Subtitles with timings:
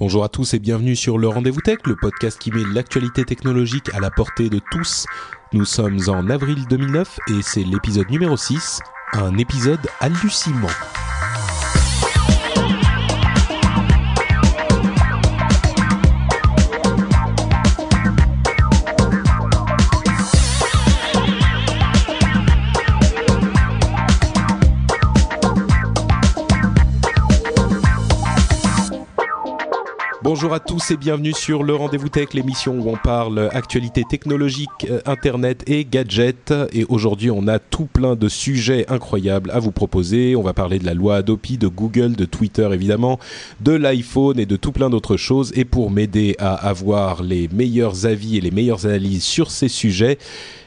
[0.00, 3.92] Bonjour à tous et bienvenue sur le Rendez-vous Tech, le podcast qui met l'actualité technologique
[3.92, 5.04] à la portée de tous.
[5.52, 8.80] Nous sommes en avril 2009 et c'est l'épisode numéro 6,
[9.12, 10.68] un épisode hallucinant.
[30.22, 34.68] Bonjour à tous et bienvenue sur le Rendez-vous Tech, l'émission où on parle actualité technologique,
[34.90, 36.52] euh, internet et gadgets.
[36.74, 40.36] Et aujourd'hui, on a tout plein de sujets incroyables à vous proposer.
[40.36, 43.18] On va parler de la loi Adopi, de Google, de Twitter évidemment,
[43.62, 45.52] de l'iPhone et de tout plein d'autres choses.
[45.56, 50.18] Et pour m'aider à avoir les meilleurs avis et les meilleures analyses sur ces sujets,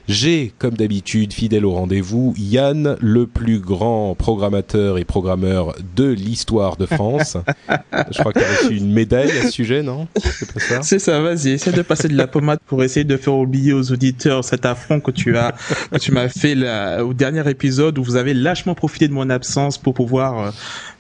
[0.08, 6.76] j'ai, comme d'habitude, fidèle au rendez-vous, Yann, le plus grand programmateur et programmeur de l'histoire
[6.78, 7.38] de France.
[8.12, 10.08] Je crois que tu as reçu une médaille à ce sujet, non?
[10.18, 10.82] C'est ça?
[10.82, 13.92] C'est ça, vas-y, essaie de passer de la pommade pour essayer de faire oublier aux
[13.92, 15.54] auditeurs cet affront que tu as,
[15.92, 19.30] que tu m'as fait là, au dernier épisode où vous avez lâchement profité de mon
[19.30, 20.52] absence pour pouvoir euh,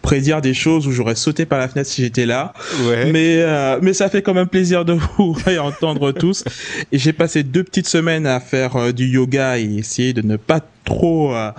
[0.01, 2.53] prédire des choses où j'aurais sauté par la fenêtre si j'étais là.
[2.83, 3.11] Ouais.
[3.11, 6.43] Mais euh, mais ça fait quand même plaisir de vous entendre tous.
[6.91, 10.37] Et j'ai passé deux petites semaines à faire euh, du yoga et essayer de ne
[10.37, 11.51] pas trop euh,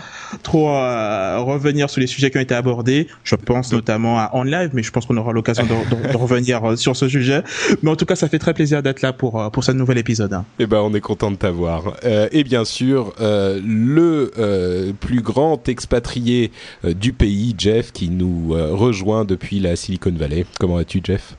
[0.43, 3.09] trop euh, revenir sur les sujets qui ont été abordés.
[3.25, 6.17] Je pense notamment à On Live, mais je pense qu'on aura l'occasion de, de- de
[6.17, 7.43] revenir euh, sur ce sujet.
[7.83, 10.43] Mais en tout cas, ça fait très plaisir d'être là pour pour ce nouvel épisode.
[10.59, 11.95] Eh ben, on est content de t'avoir.
[12.05, 16.53] Euh, et bien sûr, euh, le euh, plus grand expatrié
[16.85, 20.45] euh, du pays, Jeff, qui nous euh, rejoint depuis la Silicon Valley.
[20.61, 21.35] Comment vas-tu, Jeff?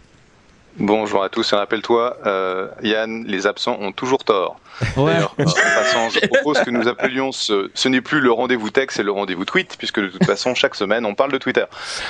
[0.78, 4.60] Bonjour à tous et rappelle-toi, euh, Yann, les absents ont toujours tort.
[4.98, 8.70] D'ailleurs, euh, en passant, je propose que nous appelions ce, ce n'est plus le rendez-vous
[8.70, 11.66] tech, c'est le rendez-vous tweet, puisque de toute façon, chaque semaine, on parle de Twitter.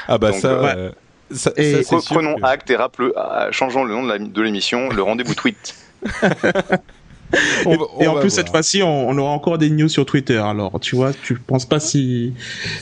[0.08, 0.92] Ah bah Donc, ça, euh, euh,
[1.32, 4.04] ça, et ça, c'est Pre- sûr Prenons que- acte et rappelons, euh, changeons le nom
[4.04, 5.76] de la- de l'émission, le rendez-vous tweet.
[7.66, 7.78] on Et
[8.08, 8.32] on en plus, voir.
[8.32, 10.38] cette fois-ci, on, on aura encore des news sur Twitter.
[10.38, 12.34] Alors, tu vois, tu penses pas si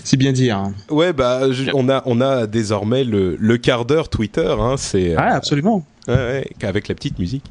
[0.03, 0.57] si bien dire.
[0.57, 0.73] hein.
[0.89, 4.53] Ouais, bah, je- on a, on a désormais le, le quart d'heure Twitter.
[4.59, 5.85] Hein, c'est Ah, absolument.
[6.05, 7.45] Ouais, avec la petite musique.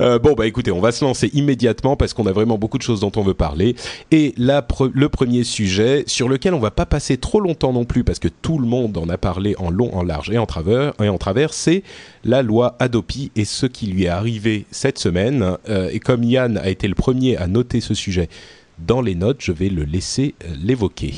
[0.00, 2.82] Euh, bon, bah écoutez, on va se lancer immédiatement parce qu'on a vraiment beaucoup de
[2.82, 3.76] choses dont on veut parler.
[4.10, 7.84] Et là, pre- le premier sujet sur lequel on va pas passer trop longtemps non
[7.84, 10.46] plus parce que tout le monde en a parlé en long, en large et en
[10.46, 11.82] travers, et en travers, c'est
[12.24, 15.58] la loi Adopi et ce qui lui est arrivé cette semaine.
[15.68, 18.30] Euh, et comme Yann a été le premier à noter ce sujet
[18.78, 21.12] dans les notes, je vais le laisser euh, l'évoquer.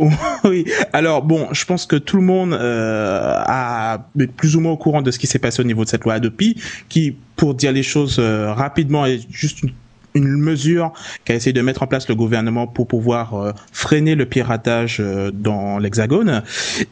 [0.44, 0.64] oui.
[0.92, 4.76] Alors bon, je pense que tout le monde euh, a est plus ou moins au
[4.76, 7.72] courant de ce qui s'est passé au niveau de cette loi Adopi, qui, pour dire
[7.72, 9.72] les choses euh, rapidement, est juste une
[10.14, 10.92] une mesure
[11.24, 15.30] qu'a essayé de mettre en place le gouvernement pour pouvoir euh, freiner le piratage euh,
[15.32, 16.42] dans l'Hexagone.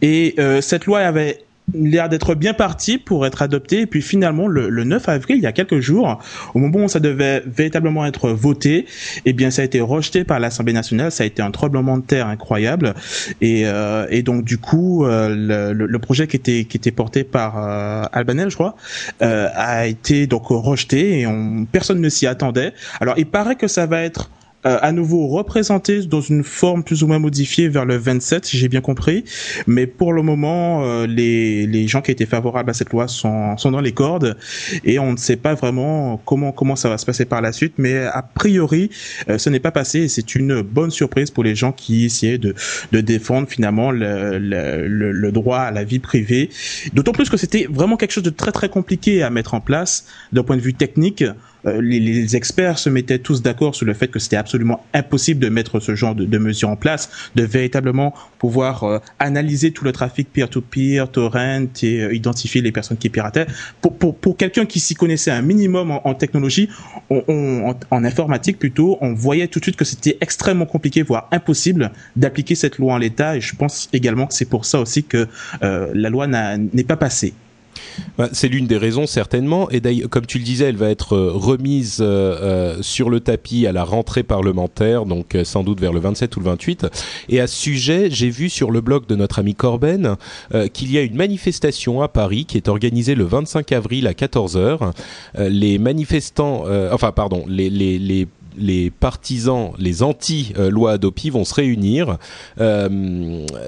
[0.02, 1.44] Et euh, cette loi avait
[1.74, 3.80] l'air d'être bien partie pour être adoptée.
[3.82, 6.18] Et puis finalement, le, le 9 avril, il y a quelques jours,
[6.54, 8.86] au moment où ça devait véritablement être voté,
[9.24, 11.10] eh bien, ça a été rejeté par l'Assemblée nationale.
[11.12, 12.94] Ça a été un tremblement de terre incroyable.
[13.40, 16.90] Et, euh, et donc, du coup, euh, le, le- le projet qui était qui était
[16.90, 18.76] porté par euh, Albanel, je crois,
[19.22, 22.72] euh, a été donc rejeté et on, personne ne s'y attendait.
[23.00, 24.30] Alors, il paraît que ça va être
[24.66, 28.58] euh, à nouveau représenté dans une forme plus ou moins modifiée vers le 27, si
[28.58, 29.22] j'ai bien compris.
[29.68, 33.56] Mais pour le moment, euh, les, les gens qui étaient favorables à cette loi sont,
[33.56, 34.36] sont dans les cordes
[34.84, 37.74] et on ne sait pas vraiment comment comment ça va se passer par la suite.
[37.78, 38.90] Mais a priori,
[39.28, 42.38] euh, ce n'est pas passé et c'est une bonne surprise pour les gens qui essayaient
[42.38, 42.54] de,
[42.90, 46.50] de défendre finalement le, le, le, le droit à la vie privée.
[46.94, 50.04] D'autant plus que c'était vraiment quelque chose de très très compliqué à mettre en place
[50.32, 51.22] d'un point de vue technique.
[51.66, 55.48] Euh, les, experts se mettaient tous d'accord sur le fait que c'était absolument impossible de
[55.48, 60.32] mettre ce genre de, mesures en place, de véritablement pouvoir euh, analyser tout le trafic
[60.32, 63.46] peer-to-peer, torrent et euh, identifier les personnes qui pirataient.
[63.80, 66.68] Pour, pour, pour quelqu'un qui s'y connaissait un minimum en, technologie,
[67.10, 72.54] en, informatique plutôt, on voyait tout de suite que c'était extrêmement compliqué, voire impossible d'appliquer
[72.54, 73.36] cette loi en l'état.
[73.36, 75.26] Et je pense également que c'est pour ça aussi que
[75.60, 77.34] la loi n'est pas passée.
[78.16, 79.70] Bah, c'est l'une des raisons certainement.
[79.70, 83.20] Et d'ailleurs, comme tu le disais, elle va être euh, remise euh, euh, sur le
[83.20, 86.86] tapis à la rentrée parlementaire, donc sans doute vers le 27 ou le 28.
[87.28, 90.16] Et à ce sujet, j'ai vu sur le blog de notre ami Corben
[90.72, 94.56] qu'il y a une manifestation à Paris qui est organisée le 25 avril à 14
[94.56, 94.92] h
[95.36, 98.26] les manifestants, enfin pardon, les, les, les
[98.56, 102.18] les partisans, les anti-loi Adopi vont se réunir
[102.60, 102.88] euh,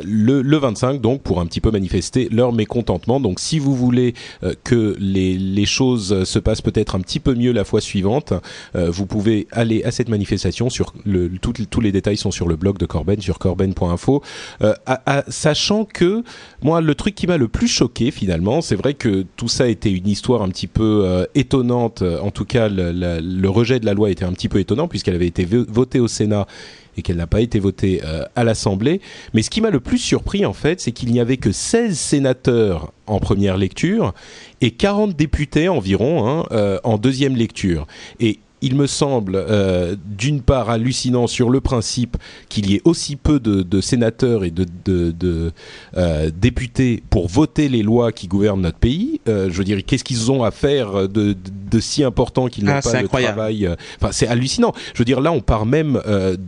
[0.05, 3.21] le, le, 25 donc pour un petit peu manifester leur mécontentement.
[3.21, 7.53] Donc si vous voulez euh, que les, choses se passent peut-être un petit peu mieux
[7.53, 8.32] la fois suivante,
[8.75, 10.71] euh, vous pouvez aller à cette manifestation.
[10.71, 10.93] Sur
[11.41, 14.23] tous les détails sont sur le blog de Corben sur corben.info.
[15.29, 16.23] sachant que
[16.62, 19.93] moi le truc qui m'a le plus choqué finalement, c'est vrai que tout ça était
[19.93, 22.03] une histoire un petit peu étonnante.
[22.03, 25.27] En tout cas, le rejet de la loi était un petit peu étonnant puisqu'elle avait
[25.27, 26.47] été votée au Sénat
[26.97, 29.00] et qu'elle n'a pas été votée euh, à l'Assemblée.
[29.35, 31.99] Mais ce qui m'a le plus surpris en fait, c'est qu'il n'y avait que 16
[31.99, 34.15] sénateurs en première lecture
[34.61, 37.87] et 40 députés environ hein, euh, en deuxième lecture.
[38.19, 42.16] Et il me semble euh, d'une part hallucinant sur le principe
[42.48, 45.52] qu'il y ait aussi peu de, sénateurs et de,
[45.96, 49.20] euh, députés pour voter les lois qui gouvernent notre pays.
[49.28, 51.36] Euh, je veux dire, qu'est-ce qu'ils ont à faire de,
[51.80, 53.68] si important qu'ils n'ont ah, pas de travail
[54.00, 54.72] Enfin, c'est hallucinant.
[54.94, 56.00] Je veux dire, là, on parle même,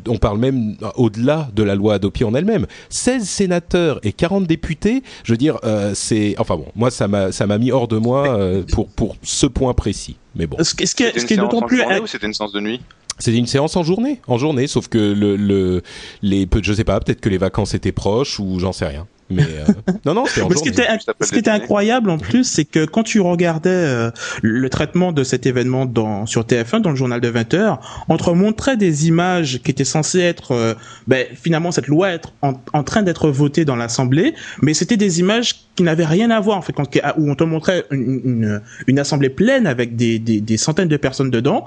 [0.08, 2.66] on parle même au-delà de la loi Adopi en elle-même.
[2.90, 5.02] 16 sénateurs et 40 députés.
[5.24, 5.58] Je veux dire,
[5.94, 8.38] c'est, enfin bon, moi, ça m'a, ça m'a mis hors de moi
[8.72, 10.16] pour pour ce point précis.
[10.34, 10.56] Mais bon.
[10.58, 11.82] Ce, ce qui est, d'autant plus.
[11.82, 12.80] Ou c'était une séance de nuit?
[13.18, 15.82] C'était une séance en journée, en journée, sauf que le, le
[16.22, 19.06] les, je sais pas, peut-être que les vacances étaient proches ou j'en sais rien.
[19.30, 19.72] Mais euh,
[20.04, 20.86] non, non, en ce, qui était,
[21.20, 24.10] ce qui était incroyable en plus, c'est que quand tu regardais euh,
[24.42, 27.78] le traitement de cet événement dans, sur TF1, dans le journal de 20 h
[28.08, 30.74] on te montrait des images qui étaient censées être, euh,
[31.06, 35.20] ben, finalement, cette loi être en, en train d'être votée dans l'Assemblée, mais c'était des
[35.20, 36.86] images qui n'avaient rien à voir, en fait, quand,
[37.16, 40.96] où on te montrait une, une, une assemblée pleine avec des, des, des, centaines de
[40.96, 41.64] personnes dedans,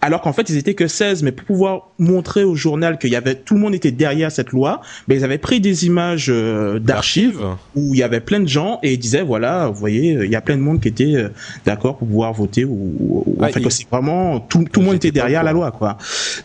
[0.00, 3.16] alors qu'en fait, ils étaient que 16, mais pour pouvoir montrer au journal qu'il y
[3.16, 6.32] avait, tout le monde était derrière cette loi, ben, ils avaient pris des images
[6.98, 7.40] d'archives
[7.74, 10.36] où il y avait plein de gens et ils disaient voilà, vous voyez, il y
[10.36, 11.28] a plein de monde qui était euh,
[11.64, 15.42] d'accord pour pouvoir voter ou, en fait c'est vraiment tout, tout le monde était derrière
[15.42, 15.98] la loi quoi.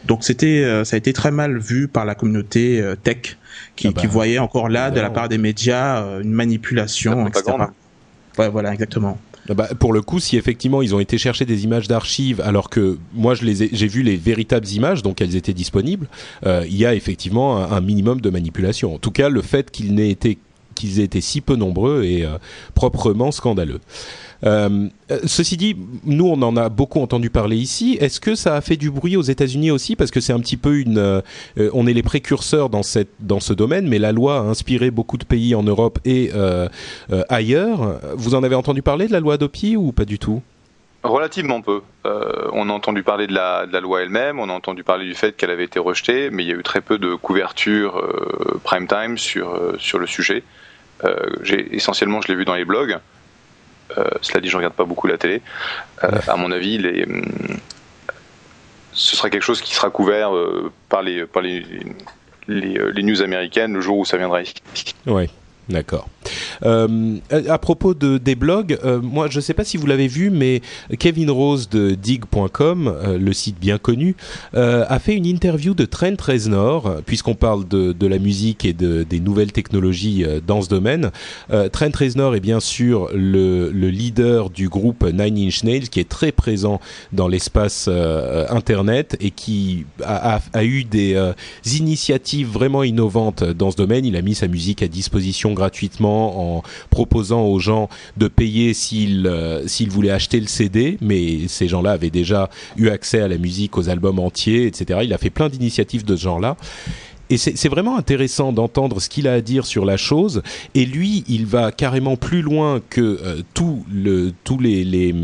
[0.05, 3.37] Donc c'était euh, ça a été très mal vu par la communauté euh, tech
[3.75, 7.53] qui, ah bah, qui voyait encore là de la part des médias une manipulation etc.
[8.37, 9.17] Ouais, voilà exactement.
[9.49, 12.69] Ah bah, pour le coup, si effectivement ils ont été chercher des images d'archives, alors
[12.69, 16.07] que moi je les j'ai vu les véritables images, donc elles étaient disponibles,
[16.45, 18.95] il y a effectivement un, un, minimum de manipulation.
[18.95, 20.37] En tout cas, le fait qu'il n'ait été
[20.83, 22.37] qu'ils aient été si peu nombreux et euh,
[22.73, 23.79] proprement scandaleux.
[24.43, 24.89] Euh,
[25.25, 27.97] ceci dit, nous on en a beaucoup entendu parler ici.
[28.01, 29.95] Est-ce que ça a fait du bruit aux États-Unis aussi?
[29.95, 31.21] Parce que c'est un petit peu une, euh,
[31.71, 35.17] on est les précurseurs dans cette dans ce domaine, mais la loi a inspiré beaucoup
[35.17, 36.31] de pays en Europe et
[37.29, 37.99] ailleurs.
[38.15, 40.41] Vous en avez entendu parler de la loi Adopi ou pas du tout?
[41.03, 41.81] Relativement peu.
[42.53, 45.15] on a entendu parler de la, de la loi elle-même, on a entendu parler du
[45.15, 48.01] fait qu'elle avait été rejetée, mais il y a eu très peu de couverture
[48.63, 49.47] prime time sur,
[49.79, 50.43] sur le sujet.
[51.03, 52.97] Euh, j'ai essentiellement, je l'ai vu dans les blogs.
[53.97, 55.41] Euh, cela dit, je regarde pas beaucoup la télé.
[56.03, 57.05] Euh, à mon avis, les,
[58.91, 60.31] ce sera quelque chose qui sera couvert
[60.89, 61.65] par les par les,
[62.47, 64.55] les, news américaines le jour où ça viendra ici.
[65.05, 65.29] Ouais.
[65.69, 66.09] D'accord.
[66.63, 70.07] Euh, à propos de, des blogs, euh, moi je ne sais pas si vous l'avez
[70.07, 70.61] vu, mais
[70.99, 74.15] Kevin Rose de dig.com, euh, le site bien connu,
[74.53, 79.03] a fait une interview de Trent Reznor, puisqu'on parle de, de, la musique et de,
[79.03, 81.11] des nouvelles technologies dans ce domaine.
[81.71, 86.07] Trent Reznor est bien sûr le, le, leader du groupe Nine Inch Nails, qui est
[86.09, 86.79] très présent
[87.11, 91.19] dans l'espace Internet et qui a, a eu des
[91.65, 94.05] initiatives vraiment innovantes dans ce domaine.
[94.05, 99.27] Il a mis sa musique à disposition gratuitement en proposant aux gens de payer s'ils
[99.27, 103.77] euh, voulaient acheter le CD, mais ces gens-là avaient déjà eu accès à la musique,
[103.77, 105.01] aux albums entiers, etc.
[105.03, 106.57] Il a fait plein d'initiatives de ce genre-là.
[107.29, 110.43] Et c'est vraiment intéressant d'entendre ce qu'il a à dire sur la chose.
[110.75, 115.15] Et lui, il va carrément plus loin que euh, tout le, tous les, les,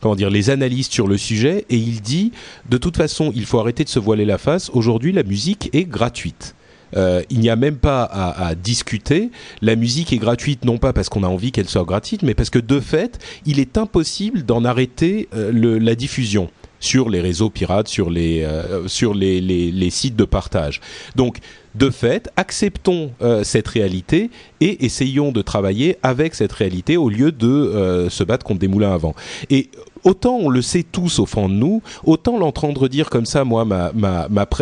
[0.00, 1.64] comment dire, les analystes sur le sujet.
[1.70, 2.32] Et il dit,
[2.68, 4.70] de toute façon, il faut arrêter de se voiler la face.
[4.70, 6.55] Aujourd'hui, la musique est gratuite.
[6.96, 9.30] Euh, il n'y a même pas à, discuter.
[9.60, 12.50] La musique est gratuite non pas parce qu'on a envie qu'elle soit gratuite, mais parce
[12.50, 17.88] que de fait, il est impossible d'en arrêter euh, la diffusion sur les réseaux pirates,
[17.88, 20.80] sur les euh, sur les, les, sites de partage.
[21.16, 21.38] Donc
[21.74, 23.12] de fait, acceptons
[23.42, 28.60] cette réalité et essayons de travailler avec cette réalité au lieu de se battre contre
[28.60, 29.14] des moulins à vent.
[29.50, 29.68] Et
[30.04, 33.66] autant on le sait tous au fond de nous, autant l'entendre dire comme ça, moi,
[33.66, 33.90] m'a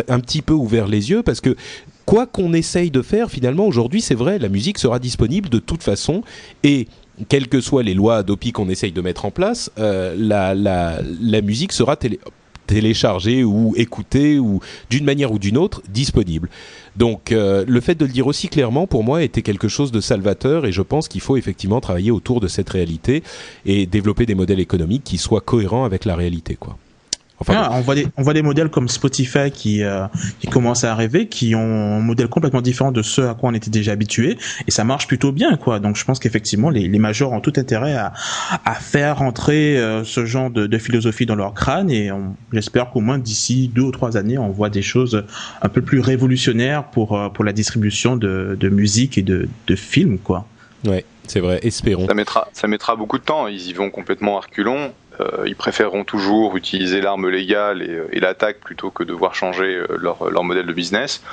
[0.09, 1.55] un petit peu ouvert les yeux parce que
[2.05, 5.83] quoi qu'on essaye de faire, finalement, aujourd'hui, c'est vrai, la musique sera disponible de toute
[5.83, 6.23] façon
[6.63, 6.87] et
[7.29, 11.41] quelles que soient les lois Adopi qu'on essaye de mettre en place, la, la, la
[11.41, 12.19] musique sera télé
[12.67, 14.59] téléchargée ou écoutée ou
[14.89, 16.49] d'une manière ou d'une autre disponible.
[16.95, 20.65] Donc le fait de le dire aussi clairement pour moi était quelque chose de salvateur
[20.65, 23.23] et je pense qu'il faut effectivement travailler autour de cette réalité
[23.65, 26.77] et développer des modèles économiques qui soient cohérents avec la réalité quoi.
[27.39, 30.07] Enfin, on voit des on voit des modèles comme Spotify qui euh,
[30.39, 33.53] qui commencent à arriver, qui ont un modèle complètement différent de ceux à quoi on
[33.53, 34.37] était déjà habitué,
[34.67, 35.79] et ça marche plutôt bien quoi.
[35.79, 38.13] Donc je pense qu'effectivement les les majors ont tout intérêt à
[38.63, 42.09] à faire entrer euh, ce genre de, de, philosophie dans leur crâne, et
[42.53, 45.25] j'espère qu'au moins d'ici deux ou trois années on voit des choses
[45.61, 49.75] un peu plus révolutionnaires pour euh, pour la distribution de de musique et de de
[49.75, 50.47] films quoi.
[50.85, 51.59] Ouais, c'est vrai.
[51.63, 52.07] Espérons.
[52.07, 53.47] Ça mettra ça mettra beaucoup de temps.
[53.47, 54.93] Ils y vont complètement à reculons
[55.45, 57.81] ils préféreront toujours utiliser l'arme légale
[58.11, 61.23] et, l'attaque plutôt que devoir changer euh, leur, modèle de business.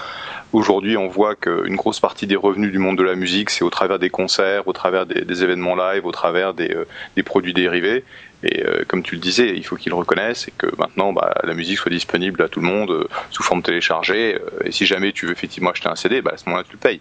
[0.52, 3.70] Aujourd'hui, on voit qu'une grosse partie des revenus du monde de la musique, c'est au
[3.70, 6.86] travers des concerts, au travers des, événements live, au travers des, euh,
[7.16, 8.04] des produits dérivés.
[8.44, 11.54] Et comme tu le disais, il faut qu'ils le reconnaissent et que maintenant bah, la
[11.54, 14.36] musique soit disponible à tout le monde sous forme téléchargée.
[14.64, 16.78] et si jamais tu veux effectivement acheter un CD, bah, à ce moment-là tu le
[16.78, 17.00] payes.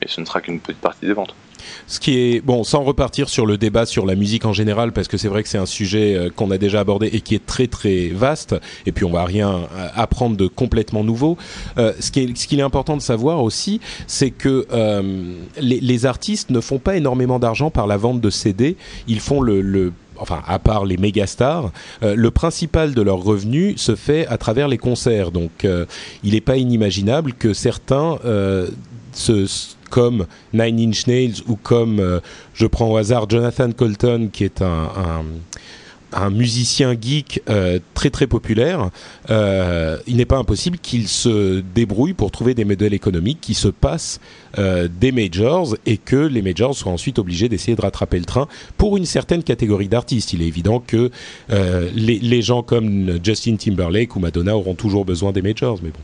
[0.00, 1.34] Mais ce ne sera qu'une petite partie des ventes.
[1.86, 5.08] Ce qui est bon, sans repartir sur le débat sur la musique en général, parce
[5.08, 7.44] que c'est vrai que c'est un sujet euh, qu'on a déjà abordé et qui est
[7.44, 8.54] très très vaste.
[8.86, 11.36] Et puis on va rien euh, apprendre de complètement nouveau.
[11.78, 14.66] Euh, ce qui est qu'il est important de savoir aussi, c'est que
[15.60, 18.76] les, artistes ne font pas énormément d'argent par la vente de CD.
[19.08, 21.70] Ils font le, enfin à part les méga stars,
[22.02, 25.30] euh, le principal de leurs revenus se fait à travers les concerts.
[25.30, 25.66] Donc
[26.24, 28.18] il n'est pas inimaginable que certains
[29.88, 32.20] comme Nine Inch Nails ou comme, euh,
[32.54, 35.24] je prends au hasard, Jonathan Colton, qui est un,
[36.12, 38.90] un, musicien geek euh, très très populaire,
[39.28, 43.68] euh, il n'est pas impossible qu'il se débrouille pour trouver des modèles économiques qui se
[43.68, 44.20] passent
[44.56, 48.96] des majors et que les majors soient ensuite obligés d'essayer de rattraper le train pour
[48.96, 50.32] une certaine catégorie d'artistes.
[50.32, 51.10] Il est évident que
[51.50, 56.00] les, les gens comme Justin Timberlake ou Madonna auront toujours besoin des majors, mais bon.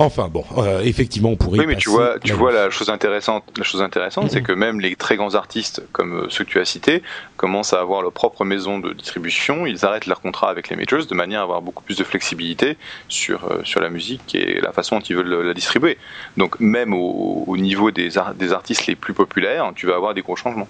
[0.00, 1.58] Enfin bon, euh, effectivement, on pourrait.
[1.58, 3.42] Oui, mais tu vois, tu vois la chose intéressante.
[3.56, 4.28] La chose intéressante, mmh.
[4.28, 7.02] c'est que même les très grands artistes comme ceux que tu as cités
[7.36, 9.66] commencent à avoir leur propre maison de distribution.
[9.66, 12.76] Ils arrêtent leur contrat avec les majors de manière à avoir beaucoup plus de flexibilité
[13.08, 15.98] sur euh, sur la musique et la façon dont ils veulent la distribuer.
[16.36, 20.14] Donc même au, au niveau des, ar des artistes les plus populaires, tu vas avoir
[20.14, 20.68] des gros changements.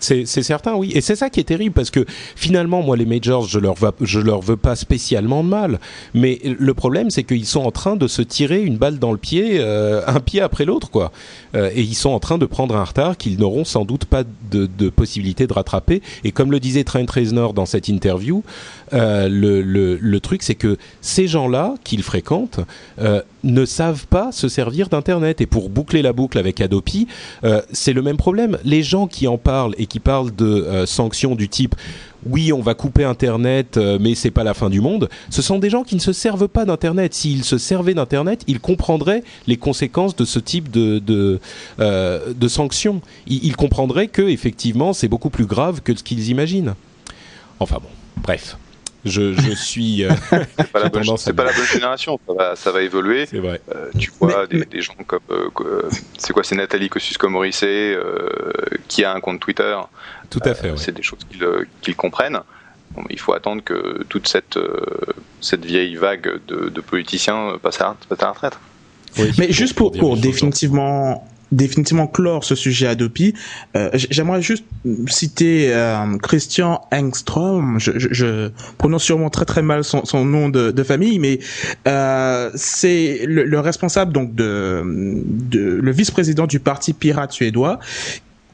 [0.00, 0.92] C'est certain, oui.
[0.94, 2.04] Et c'est ça qui est terrible parce que
[2.36, 5.80] finalement, moi, les majors, je leur, je leur veux pas spécialement de mal.
[6.12, 9.18] Mais le problème, c'est qu'ils sont en train de se tirer une balle dans le
[9.18, 11.10] pied, euh, un pied après l'autre, quoi.
[11.54, 14.24] Euh, et ils sont en train de prendre un retard qu'ils n'auront sans doute pas
[14.50, 16.02] de, de, possibilité de rattraper.
[16.22, 18.42] Et comme le disait Trent Reznor dans cette interview,
[18.94, 22.60] euh, le, truc, c'est que ces gens-là qu'ils fréquentent
[23.00, 25.40] euh, ne savent pas se servir d'Internet.
[25.40, 27.08] Et pour boucler la boucle avec Adopi,
[27.44, 28.58] euh, c'est le même problème.
[28.64, 31.74] Les gens qui en parlent et qui parlent de sanctions du type
[32.26, 35.10] oui, on va couper Internet, mais c'est pas la fin du monde.
[35.28, 37.12] Ce sont des gens qui ne se servent pas d'Internet.
[37.12, 41.38] S'ils se servaient d'Internet, ils comprendraient les conséquences de ce type de
[42.48, 43.02] sanctions.
[43.26, 46.72] Ils, ils comprendraient que effectivement, c'est beaucoup plus grave que ce qu'ils imaginent.
[47.60, 47.90] Enfin bon,
[48.22, 48.56] bref
[49.04, 50.04] je, je suis.
[50.04, 53.26] Euh, c'est pas, la bonne, pas la bonne génération, ça va, ça va évoluer.
[53.26, 53.60] C'est vrai.
[53.74, 54.64] Euh, tu vois mais, des, mais...
[54.66, 55.20] des, gens comme.
[55.30, 57.98] Euh, c'est quoi C'est Nathalie Kosciusko-Morizet
[58.88, 59.76] qui a un compte Twitter.
[60.30, 60.70] Tout à fait.
[60.70, 60.76] Ouais.
[60.76, 61.46] C'est des choses qu'ils
[61.82, 62.40] qu comprennent.
[62.92, 64.58] Bon, il faut attendre que toute cette,
[65.40, 68.58] cette vieille vague de, de politiciens passe à, passe à la retraite.
[69.18, 73.34] Oui, mais juste pour, pour définitivement définitivement clore ce sujet Adopi.
[73.76, 74.64] Euh, J'aimerais juste
[75.06, 77.78] citer euh, Christian Engstrom.
[77.78, 81.38] Je, je, je, prononce sûrement très très mal son, son nom de, de, famille, mais
[81.88, 87.78] euh, c'est le, le, responsable donc de, de le vice-président du parti pirate suédois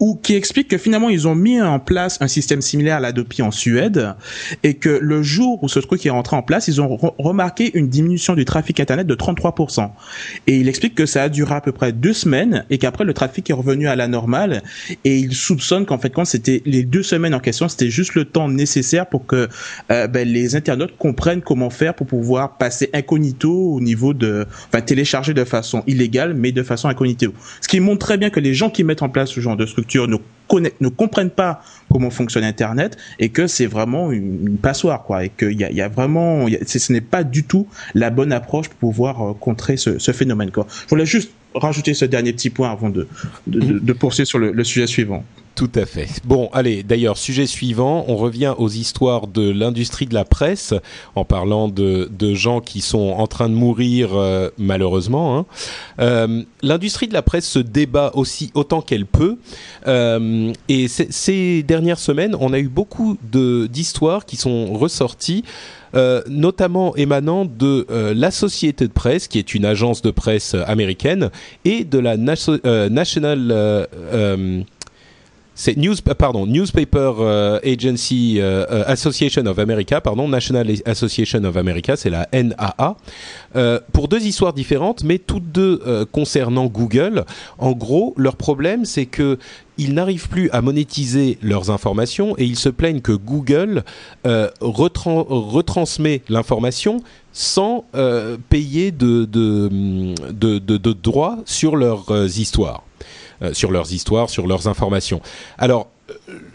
[0.01, 3.43] ou qui explique que finalement ils ont mis en place un système similaire à l'Adopi
[3.43, 4.15] en Suède
[4.63, 7.71] et que le jour où ce truc est rentré en place, ils ont re remarqué
[7.75, 9.91] une diminution du trafic internet de 33%.
[10.47, 13.13] Et il explique que ça a duré à peu près deux semaines et qu'après le
[13.13, 14.63] trafic est revenu à la normale
[15.05, 18.25] et il soupçonne qu'en fait quand c'était les deux semaines en question, c'était juste le
[18.25, 19.49] temps nécessaire pour que
[19.91, 24.81] euh, ben, les internautes comprennent comment faire pour pouvoir passer incognito au niveau de, enfin
[24.81, 27.35] télécharger de façon illégale mais de façon incognito.
[27.61, 29.67] Ce qui montre très bien que les gens qui mettent en place ce genre de
[29.67, 30.17] structure ne,
[30.81, 35.59] ne comprennent pas comment fonctionne Internet et que c'est vraiment une, passoire, quoi, et qu'il
[35.59, 39.23] y a, y a vraiment, ce n'est pas du tout la bonne approche pour pouvoir
[39.23, 40.67] euh, contrer ce, phénomène, quoi.
[40.85, 43.07] Je voulais juste rajouter ce dernier petit point avant de,
[43.93, 45.25] poursuivre sur le, sujet suivant.
[45.61, 46.09] Tout à fait.
[46.25, 50.73] Bon, allez, d'ailleurs, sujet suivant, on revient aux histoires de l'industrie de la presse,
[51.15, 55.37] en parlant de, de, gens qui sont en train de mourir euh, malheureusement.
[55.37, 55.47] Hein.
[55.99, 59.37] Euh, l'industrie de la presse se débat aussi autant qu'elle peut,
[59.87, 65.45] euh, et ces dernières semaines, on a eu beaucoup d'histoires qui sont ressorties.
[66.29, 71.31] Notamment émanant de euh, la société de presse, qui est une agence de presse américaine,
[71.65, 73.89] et de la National
[75.61, 82.27] c'est news, pardon, Newspaper Agency Association of America, pardon, National Association of America, c'est la
[82.33, 82.97] NAA,
[83.93, 87.25] pour deux histoires différentes, mais toutes deux concernant Google.
[87.59, 89.39] En gros, leur problème, c'est que
[89.81, 93.83] ils n'arrivent plus à monétiser leurs informations et ils se plaignent que Google
[94.27, 97.03] euh, retransmet l'information
[97.33, 99.25] sans euh, payer de,
[100.93, 102.85] droits sur leurs euh, histoires,
[103.53, 105.21] sur leurs histoires, sur leurs informations.
[105.59, 105.89] Alors,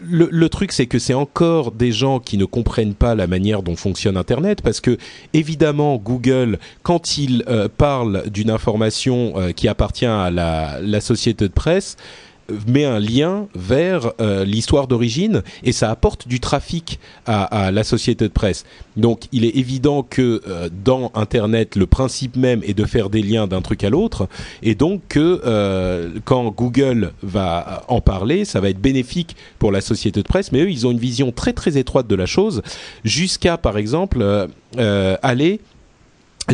[0.02, 3.74] le, truc, c'est que c'est encore des gens qui ne comprennent pas la manière dont
[3.74, 4.98] fonctionne Internet, parce que
[5.32, 7.42] évidemment, Google, quand il
[7.78, 11.96] parle d'une information qui appartient à la, la société de presse,
[12.66, 18.26] met un lien vers euh, l'histoire d'origine et ça apporte du trafic à, la société
[18.26, 18.64] de presse.
[18.96, 23.22] Donc il est évident que euh, dans Internet, le principe même est de faire des
[23.22, 24.28] liens d'un truc à l'autre
[24.62, 29.80] et donc que euh, quand Google va en parler, ça va être bénéfique pour la
[29.80, 32.62] société de presse, mais eux, ils ont une vision très très étroite de la chose
[33.04, 34.48] jusqu'à par exemple
[35.22, 35.60] aller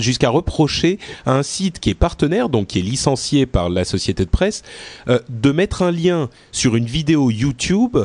[0.00, 4.24] jusqu'à reprocher à un site qui est partenaire, donc qui est licencié par la société
[4.24, 4.62] de presse,
[5.08, 7.96] euh, de mettre un lien sur une vidéo YouTube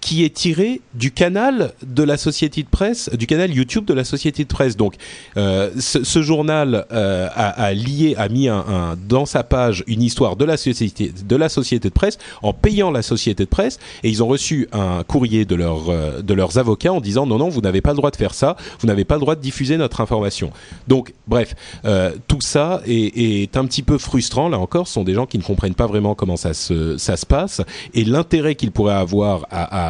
[0.00, 4.04] qui est tiré du canal de la société de presse, du canal YouTube de la
[4.04, 4.76] société de presse.
[4.76, 4.94] Donc,
[5.36, 9.84] euh, ce, ce, journal euh, a, a, lié, a mis un, un, dans sa page
[9.86, 13.48] une histoire de la société de la société de presse en payant la société de
[13.48, 17.26] presse, et ils ont reçu un courrier de leur euh, de leurs avocats en disant
[17.26, 19.34] non non vous n'avez pas le droit de faire ça, vous n'avez pas le droit
[19.34, 20.50] de diffuser notre information.
[20.88, 21.54] Donc, bref,
[21.84, 24.48] euh, tout ça est, est, un petit peu frustrant.
[24.48, 27.16] Là encore, ce sont des gens qui ne comprennent pas vraiment comment ça se ça
[27.16, 27.60] se passe
[27.94, 29.89] et l'intérêt qu'ils pourraient avoir à, à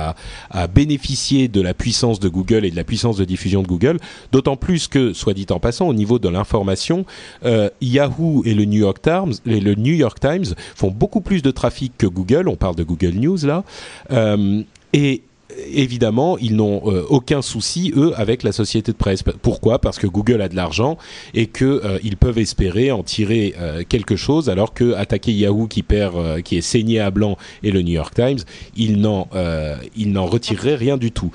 [0.50, 3.98] à, bénéficier de la puissance de Google et de la puissance de diffusion de Google,
[4.32, 7.04] d'autant plus que, soit dit en passant, au niveau de l'information,
[7.44, 11.92] euh, Yahoo et le New York Times, New York Times font beaucoup plus de trafic
[11.96, 12.48] que Google.
[12.48, 13.64] On parle de Google News là,
[14.12, 15.22] euh, et
[15.72, 19.22] évidemment, ils n'ont euh, aucun souci eux avec la société de presse.
[19.22, 19.78] Pourquoi?
[19.78, 20.98] Parce que Google a de l'argent
[21.34, 25.82] et que euh, peuvent espérer en tirer euh, quelque chose, alors que attaquer Yahoo qui
[25.82, 28.40] perd, qui est saigné à blanc et le New York Times,
[28.76, 29.28] ils n'en
[29.96, 31.30] ils n'en retireraient rien du tout.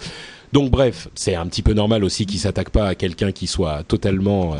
[0.53, 3.83] Donc bref, c'est un petit peu normal aussi qu'ils s'attaquent pas à quelqu'un qui soit
[3.83, 4.55] totalement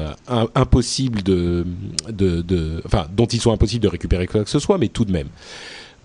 [0.55, 1.65] impossible de,
[2.09, 5.05] de, de, enfin, dont il soit impossible de récupérer quoi que ce soit, mais tout
[5.05, 5.27] de même.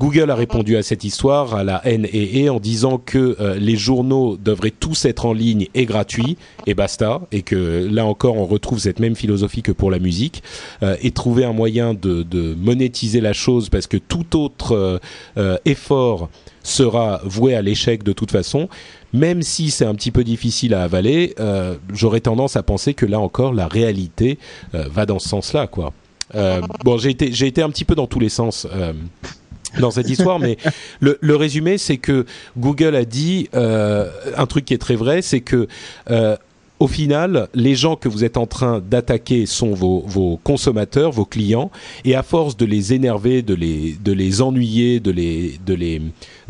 [0.01, 4.39] Google a répondu à cette histoire, à la NEE, en disant que euh, les journaux
[4.39, 8.79] devraient tous être en ligne et gratuits, et basta, et que là encore on retrouve
[8.79, 10.43] cette même philosophie que pour la musique,
[10.83, 15.01] euh, et trouver un moyen de, de, monétiser la chose, parce que tout autre
[15.37, 16.31] euh, effort
[16.63, 18.71] sera voué à l'échec de toute façon.
[19.13, 21.35] Même si c'est un petit peu difficile à avaler,
[21.93, 24.39] j'aurais tendance à penser que là encore la réalité
[24.73, 25.93] va dans ce sens-là, quoi.
[26.85, 28.69] bon, j'ai été, j'ai été un petit peu dans tous les sens
[29.79, 30.57] dans cette histoire, mais
[31.01, 32.27] le, résumé, c'est que
[32.59, 35.69] Google a dit euh, un truc qui est très vrai, c'est que
[36.11, 36.37] euh,
[36.79, 41.71] au final, les gens que vous êtes en train d'attaquer sont vos, consommateurs, vos clients,
[42.07, 46.01] et à force de les énerver, de les, ennuyer, de les, de les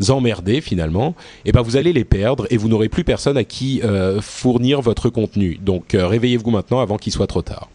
[0.09, 3.81] emmerder finalement, eh ben vous allez les perdre et vous n'aurez plus personne à qui
[3.83, 5.59] euh, fournir votre contenu.
[5.61, 7.67] Donc réveillez-vous maintenant avant qu'il soit trop tard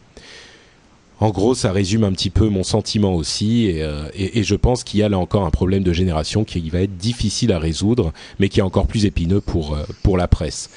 [1.19, 4.85] en gros, ça résume un petit peu mon sentiment aussi, et, euh, et, je pense
[4.85, 8.13] qu'il y a là encore un problème de génération qui va être difficile à résoudre,
[8.39, 10.71] mais qui est encore plus épineux pour euh, la presse.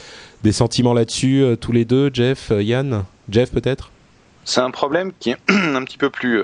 [0.44, 3.92] Des sentiments là-dessus, euh, tous les deux, Jeff, Yann, Jeff peut-être?
[4.46, 6.42] C'est un problème qui est un petit peu plus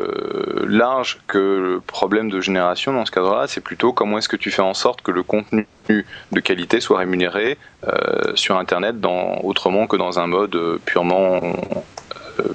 [0.67, 3.47] large que le problème de génération dans ce cadre-là.
[3.47, 6.99] C'est plutôt comment est-ce que tu fais en sorte que le contenu de qualité soit
[6.99, 7.57] rémunéré
[8.35, 8.97] sur Internet
[9.43, 10.55] autrement que dans un mode
[10.85, 11.41] purement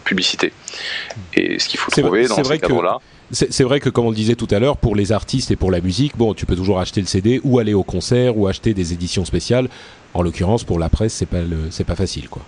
[0.05, 0.53] publicité.
[1.35, 2.99] Et ce qu'il faut trouver dans ce cadre-là.
[3.33, 5.71] C'est vrai que, comme on le disait tout à l'heure, pour les artistes et pour
[5.71, 8.75] la musique, bon, tu peux toujours acheter le CD ou aller au concert ou acheter
[8.75, 9.69] des éditions spéciales.
[10.15, 11.39] En l'occurrence, pour la presse, c'est pas
[11.71, 12.43] c'est pas facile, quoi.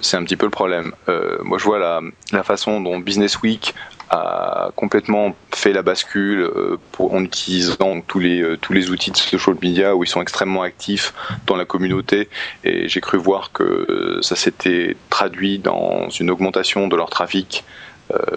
[0.00, 0.92] C'est un petit peu le problème.
[1.08, 2.00] Euh, moi, je vois la,
[2.32, 3.72] la façon dont Business Week
[4.12, 9.10] a complètement fait la bascule euh, pour, en utilisant tous les, euh, tous les outils
[9.10, 11.14] de social media où ils sont extrêmement actifs
[11.46, 12.28] dans la communauté
[12.62, 17.64] et j'ai cru voir que euh, ça s'était traduit dans une augmentation de leur trafic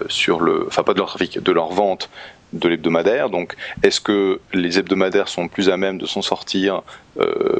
[0.08, 2.08] sur le, enfin pas de leur trafic, de leur vente
[2.54, 3.28] de l'hebdomadaire.
[3.28, 6.80] Donc, est-ce que les hebdomadaires sont plus à même de s'en sortir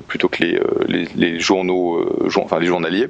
[0.08, 3.08] plutôt que les, les, journaux, enfin les journaliers?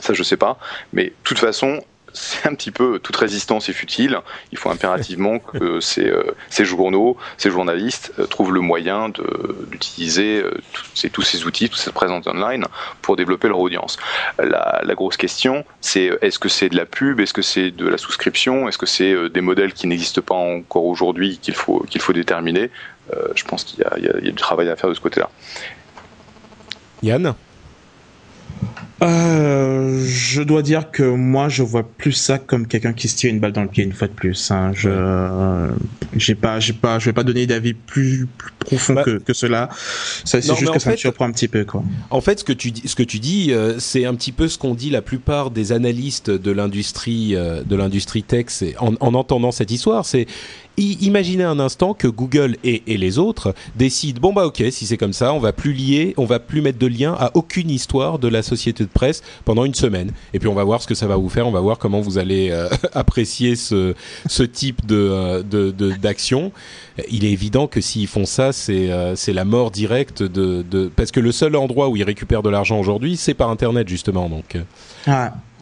[0.00, 0.56] Ça, je sais pas.
[0.94, 1.82] Mais toute façon,
[2.16, 4.18] c'est un petit peu toute résistance est futile.
[4.50, 9.10] Il faut impérativement que ces, euh, ces journaux, ces journalistes euh, trouvent le moyen
[9.70, 10.58] d'utiliser euh,
[11.12, 12.64] tous ces outils, toute cette présence online
[13.02, 13.98] pour développer leur audience.
[14.38, 17.86] La, la grosse question, c'est est-ce que c'est de la pub, est-ce que c'est de
[17.86, 22.00] la souscription, est-ce que c'est des modèles qui n'existent pas encore aujourd'hui qu'il faut qu'il
[22.00, 22.70] faut déterminer?
[23.36, 25.30] je pense qu'il y, y, y a du travail à faire de ce côté-là.
[27.04, 27.36] Yann?
[29.02, 33.30] Euh, je dois dire que moi, je vois plus ça comme quelqu'un qui se tire
[33.30, 34.50] une balle dans le pied une fois de plus.
[34.50, 34.72] Hein.
[34.74, 35.70] Je,
[36.16, 39.34] j'ai pas, j'ai pas, je vais pas donner d'avis plus, plus profond bah, que, que
[39.34, 39.68] cela.
[40.24, 41.84] Ça, c'est juste que ça me surprend un petit peu, quoi.
[42.10, 44.48] En fait, ce que tu dis, ce que tu dis, euh, c'est un petit peu
[44.48, 48.46] ce qu'ont dit la plupart des analystes de l'industrie, euh, de l'industrie tech,
[48.78, 50.06] en, en entendant cette histoire.
[50.06, 50.26] C'est
[50.76, 54.96] imaginez un instant que Google et, et, les autres décident bon bah ok si c'est
[54.96, 58.18] comme ça on va plus lier on va plus mettre de lien à aucune histoire
[58.18, 60.12] de la société de presse pendant une semaine.
[60.34, 62.00] Et puis on va voir ce que ça va vous faire on va voir comment
[62.00, 63.94] vous allez euh, apprécier ce,
[64.26, 65.42] ce type de
[66.00, 66.52] d'action
[66.98, 70.62] de, il est évident que s'ils font ça c'est euh, c'est la mort directe de,
[70.62, 73.88] de parce que le seul endroit où ils récupèrent de l'argent aujourd'hui c'est par internet
[73.88, 74.56] justement donc.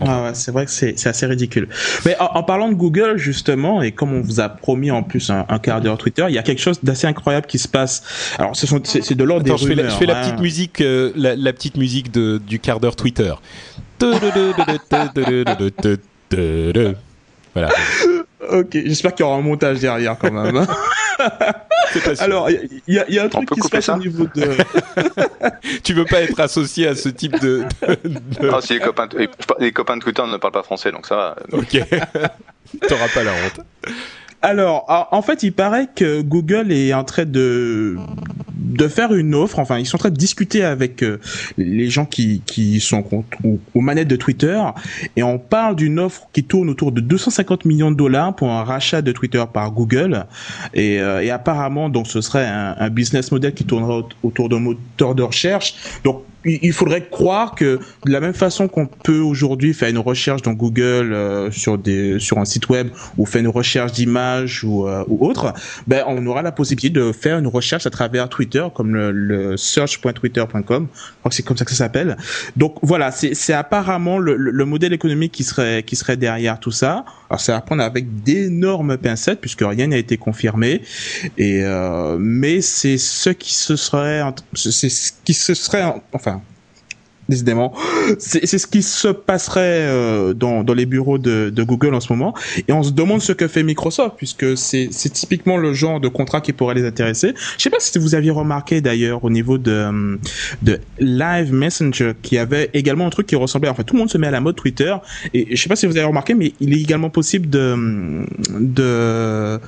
[0.00, 1.68] Ah ouais, c'est vrai que c'est assez ridicule.
[2.04, 5.59] Mais en, parlant de Google justement, et comme on vous a promis en plus un,
[5.59, 8.02] quart d'heure Twitter, il y a quelque chose d'assez incroyable qui se passe.
[8.38, 11.37] Alors c'est de l'ordre des je fais, la, je fais la, petite musique, euh, la,
[11.37, 13.33] la, petite musique de, du quart d'heure Twitter.
[17.54, 17.68] voilà.
[18.50, 20.66] Ok, j'espère qu'il y aura un montage derrière quand même.
[22.18, 24.50] Alors, il y, y, a un truc qui se passe au niveau de.
[25.85, 27.64] tu veux pas être associé à ce type de.
[28.04, 28.46] de...
[28.46, 29.09] Non, si les copains,
[29.59, 31.37] les copains de Twitter ne parlent pas français, donc ça va.
[31.52, 31.78] Ok.
[32.88, 33.61] T'auras pas la honte.
[34.42, 37.96] Alors, en fait, il paraît que Google est en train de
[38.64, 39.59] de faire une offre.
[39.59, 41.20] Enfin, ils sont en train de discuter avec euh,
[41.59, 43.05] les gens qui qui sont
[43.74, 44.61] aux, manettes de Twitter,
[45.16, 48.64] et on parle d'une offre qui tourne autour de 250 millions de dollars pour un
[48.64, 50.27] rachat de Twitter par Google.
[50.72, 54.61] Et, euh, et apparemment, donc, ce serait un, un business model qui tournerait autour d'un
[54.61, 55.74] moteur de recherche.
[56.05, 60.42] Donc il faudrait croire que de la même façon qu'on peut aujourd'hui faire une recherche
[60.42, 64.87] dans Google euh, sur des sur un site web ou faire une recherche d'images ou,
[64.87, 65.55] euh, ou autre,
[65.87, 69.56] ben on aura la possibilité de faire une recherche à travers Twitter comme le, le
[69.56, 70.88] search.twitter.com.
[70.92, 72.16] Je crois que c'est comme ça que ça s'appelle.
[72.56, 77.04] Donc voilà, c'est apparemment le, le, modèle économique qui serait qui serait derrière tout ça.
[77.30, 80.82] Alors c'est à prendre avec d'énormes pincettes puisque rien n'a été confirmé
[81.38, 84.22] et euh, mais c'est ce qui se serait
[84.54, 86.40] c'est ce qui se serait enfin
[87.28, 87.72] décidément.
[88.18, 92.12] C'est ce qui se passerait euh, dans, dans les bureaux de, de, Google en ce
[92.12, 92.34] moment.
[92.68, 96.40] Et on se demande ce que fait Microsoft, puisque c'est typiquement le genre de contrat
[96.40, 97.34] qui pourrait les intéresser.
[97.56, 100.18] Je sais pas si vous aviez remarqué d'ailleurs au niveau de,
[100.62, 103.68] de Live Messenger, qui avait également un truc qui ressemblait...
[103.68, 104.94] Enfin, tout le monde se met à la mode Twitter.
[105.32, 109.60] Et je sais pas si vous avez remarqué, mais il est également possible de, de,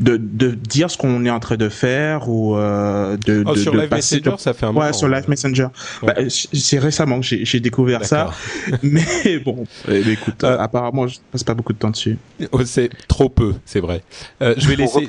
[0.00, 3.74] de, de dire ce qu'on est en train de faire ou euh, de, oh, sur
[3.74, 4.86] Live Messenger, ça fait un moment.
[4.86, 5.68] Ouais, sur Live Messenger.
[6.02, 8.30] Bah, c'est récemment que j'ai découvert ça.
[8.82, 12.18] Mais bon, eh, écoute, euh, apparemment, je passe pas beaucoup de temps dessus.
[12.52, 14.02] Oh, c'est trop peu, c'est vrai.
[14.42, 15.08] Euh, je vais laisser.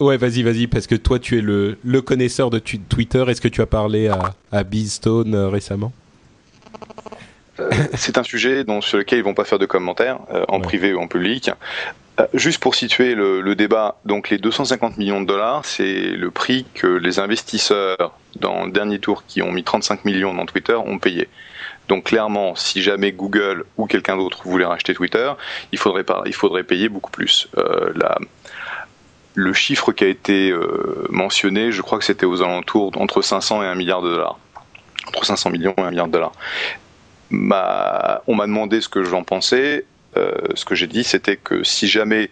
[0.00, 3.22] Ouais, vas-y, vas-y, parce que toi, tu es le, le connaisseur de Twitter.
[3.28, 5.92] Est-ce que tu as parlé à, à Beastone euh, récemment?
[7.92, 11.00] C'est un sujet dont, sur lequel ils vont pas faire de commentaires, en privé ou
[11.00, 11.50] en public.
[12.32, 16.64] Juste pour situer le, le, débat, donc les 250 millions de dollars, c'est le prix
[16.72, 20.98] que les investisseurs dans le dernier tour qui ont mis 35 millions dans Twitter ont
[20.98, 21.28] payé.
[21.88, 25.32] Donc clairement, si jamais Google ou quelqu'un d'autre voulait racheter Twitter,
[25.72, 27.48] il faudrait, pas, il faudrait payer beaucoup plus.
[27.58, 28.16] Euh, la,
[29.34, 33.64] le chiffre qui a été euh, mentionné, je crois que c'était aux alentours entre 500
[33.64, 34.38] et 1 milliard de dollars.
[35.08, 36.32] Entre 500 millions et 1 milliard de dollars.
[37.32, 39.84] On m'a demandé ce que j'en pensais.
[40.16, 42.30] Euh, ce que j'ai dit, c'était que si jamais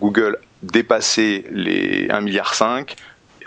[0.00, 2.96] Google dépassait les 1 milliard 5,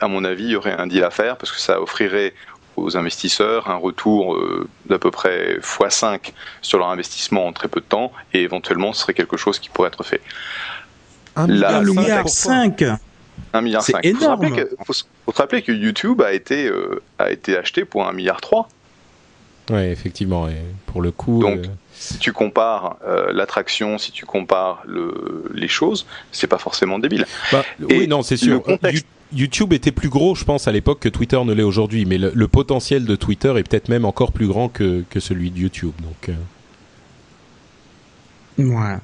[0.02, 2.34] à mon avis, il y aurait un deal à faire parce que ça offrirait
[2.76, 7.82] aux investisseurs un retour euh, d'à peu près x5 sur leur investissement en très peu
[7.82, 10.22] de temps et éventuellement ce serait quelque chose qui pourrait être fait.
[11.36, 12.84] Un milliard 5
[13.54, 14.46] Un milliard C'est énorme.
[14.46, 18.42] Il faut, se rappeler que YouTube a été, euh, a été acheté pour un milliard
[18.42, 18.68] 3.
[19.70, 20.50] Oui, effectivement.
[20.50, 21.40] Et pour le coup.
[21.40, 22.98] Donc, euh, si tu compares
[23.32, 27.28] l'attraction, si tu compares le, les choses, c'est pas forcément débile.
[27.52, 28.64] Bah, oui, non, c'est sûr.
[29.34, 32.48] YouTube était plus gros, je pense, à l'époque que Twitter ne l'est aujourd'hui, mais le,
[32.48, 35.94] potentiel de Twitter est peut-être même encore plus grand que, que celui de YouTube.
[36.02, 36.34] Donc, euh.
[38.58, 38.98] Ouais.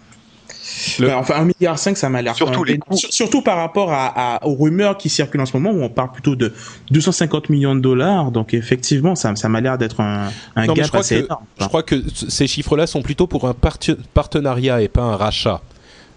[1.00, 1.13] Le...
[1.13, 2.36] enfin, un milliard cinq, ça m'a l'air.
[2.36, 5.90] Surtout les Surtout par rapport à, aux rumeurs qui circulent en ce moment où on
[5.90, 6.54] parle plutôt de
[6.92, 8.32] 250 millions de dollars.
[8.32, 11.46] Donc effectivement, ça, ça m'a l'air d'être un, un gap assez énorme.
[11.60, 13.56] Je crois que ces chiffres-là sont plutôt pour un
[14.13, 15.62] partenariat et pas un rachat.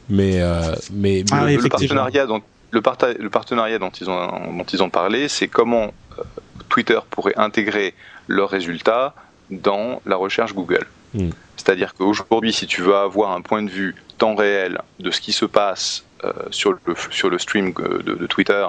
[0.09, 4.90] Mais, euh, mais, ah, le, partenariat dont, le, partenariat dont ils ont, dont ils ont
[4.90, 6.22] parlé, c'est comment euh,
[6.68, 7.94] Twitter pourrait intégrer
[8.28, 9.14] leurs résultats
[9.50, 10.87] dans la recherche Google.
[11.14, 11.30] Hmm.
[11.56, 15.33] C'est-à-dire qu'aujourd'hui, si tu veux avoir un point de vue temps réel de ce qui
[15.33, 16.78] se passe euh, sur, le,
[17.11, 18.66] sur le stream de, Twitter,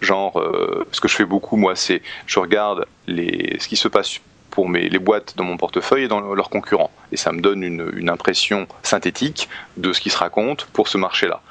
[0.00, 0.42] genre,
[0.92, 4.20] ce que je fais beaucoup, moi, c'est je regarde les, ce qui se passe
[4.54, 6.92] pour mes, les boîtes dans mon portefeuille et dans leurs concurrents.
[7.10, 10.96] Et ça me donne une, une impression synthétique de ce qui se raconte pour ce
[10.96, 11.42] marché-là.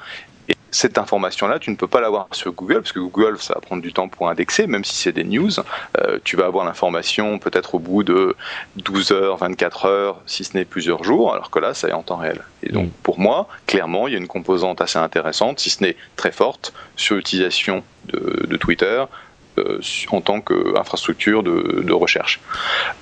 [0.74, 3.60] Et cette information-là, tu ne peux pas l'avoir sur Google, parce que Google, ça va
[3.60, 5.50] prendre du temps pour indexer, même si c'est des news.
[5.98, 8.36] Euh, tu vas avoir l'information peut-être au bout de
[8.76, 12.02] 12 heures, 24 heures, si ce n'est plusieurs jours, alors que là, ça est en
[12.02, 12.40] temps réel.
[12.62, 12.92] Et donc, mm.
[13.02, 16.72] pour moi, clairement, il y a une composante assez intéressante, si ce n'est très forte,
[16.96, 19.04] sur l'utilisation de, de Twitter,
[19.58, 22.40] euh, en tant qu'infrastructure de, de, recherche.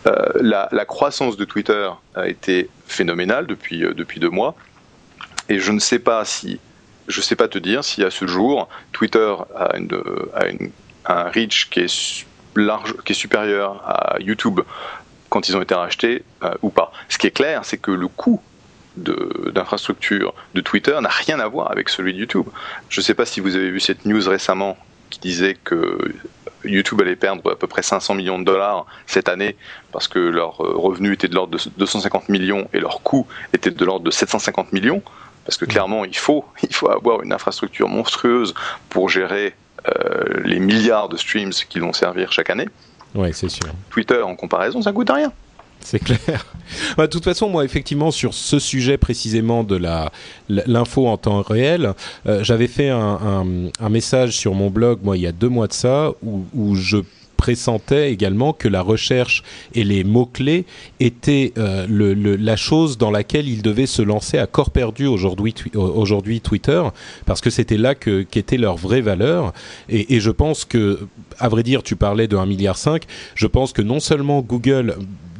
[0.06, 4.54] Euh, la, la, croissance de Twitter a été phénoménale depuis, euh, depuis deux mois,
[5.48, 6.60] et je ne sais pas si,
[7.08, 10.70] je sais pas te dire si à ce jour Twitter a, une,
[11.06, 14.60] un reach qui est large, qui est supérieur à YouTube
[15.28, 16.24] quand ils ont été rachetés
[16.60, 16.92] ou pas.
[17.08, 18.42] Ce qui est clair, c'est que le coût
[18.96, 22.46] d'infrastructure de, de, Twitter n'a rien à voir avec celui de YouTube.
[22.90, 24.76] Je ne sais pas si vous avez vu cette news récemment
[25.08, 25.98] qui disait que
[26.64, 29.56] YouTube allait perdre à peu près 500 millions de dollars cette année
[29.90, 33.70] parce que leur euh, revenu était de l'ordre de 250 millions et leur coût était
[33.70, 35.02] de l'ordre de 750 millions.
[35.44, 38.54] Parce que clairement, il faut, il faut avoir une infrastructure monstrueuse
[38.88, 39.54] pour gérer
[39.88, 42.68] euh, les milliards de streams qui vont servir chaque année.
[43.14, 43.66] Oui, c'est sûr.
[43.90, 45.32] Twitter, en comparaison, ça coûte rien.
[45.80, 46.46] C'est clair.
[46.96, 50.10] Bah, de toute façon, moi, effectivement, sur ce sujet précisément de la
[50.48, 51.92] l'info en temps réel,
[52.26, 53.44] euh, j'avais fait un,
[53.78, 56.76] un, message sur mon blog, moi, il y a deux mois de ça, où, où
[56.76, 56.98] je
[57.42, 59.42] pressentais également que la recherche
[59.74, 60.64] et les mots-clés
[61.00, 61.88] étaient euh,
[62.38, 66.80] la chose dans laquelle il devait se lancer à corps perdu aujourd'hui aujourd'hui Twitter
[67.26, 69.52] parce que c'était là que qu'était leur vraie valeur
[69.88, 71.00] et, je pense que
[71.40, 73.02] à vrai dire tu parlais de 1 milliard 5
[73.34, 74.94] je pense que non seulement Google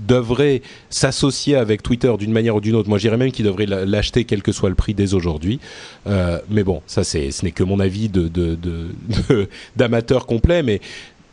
[0.07, 2.89] devrait s'associer avec Twitter d'une manière ou d'une autre.
[2.89, 5.61] Moi, je dirais même qu'il devrait l'acheter quel que soit le prix dès aujourd'hui.
[6.07, 8.29] Euh, mais bon, ça, c'est, ce n'est que mon avis de,
[9.77, 10.63] d'amateur complet.
[10.63, 10.81] Mais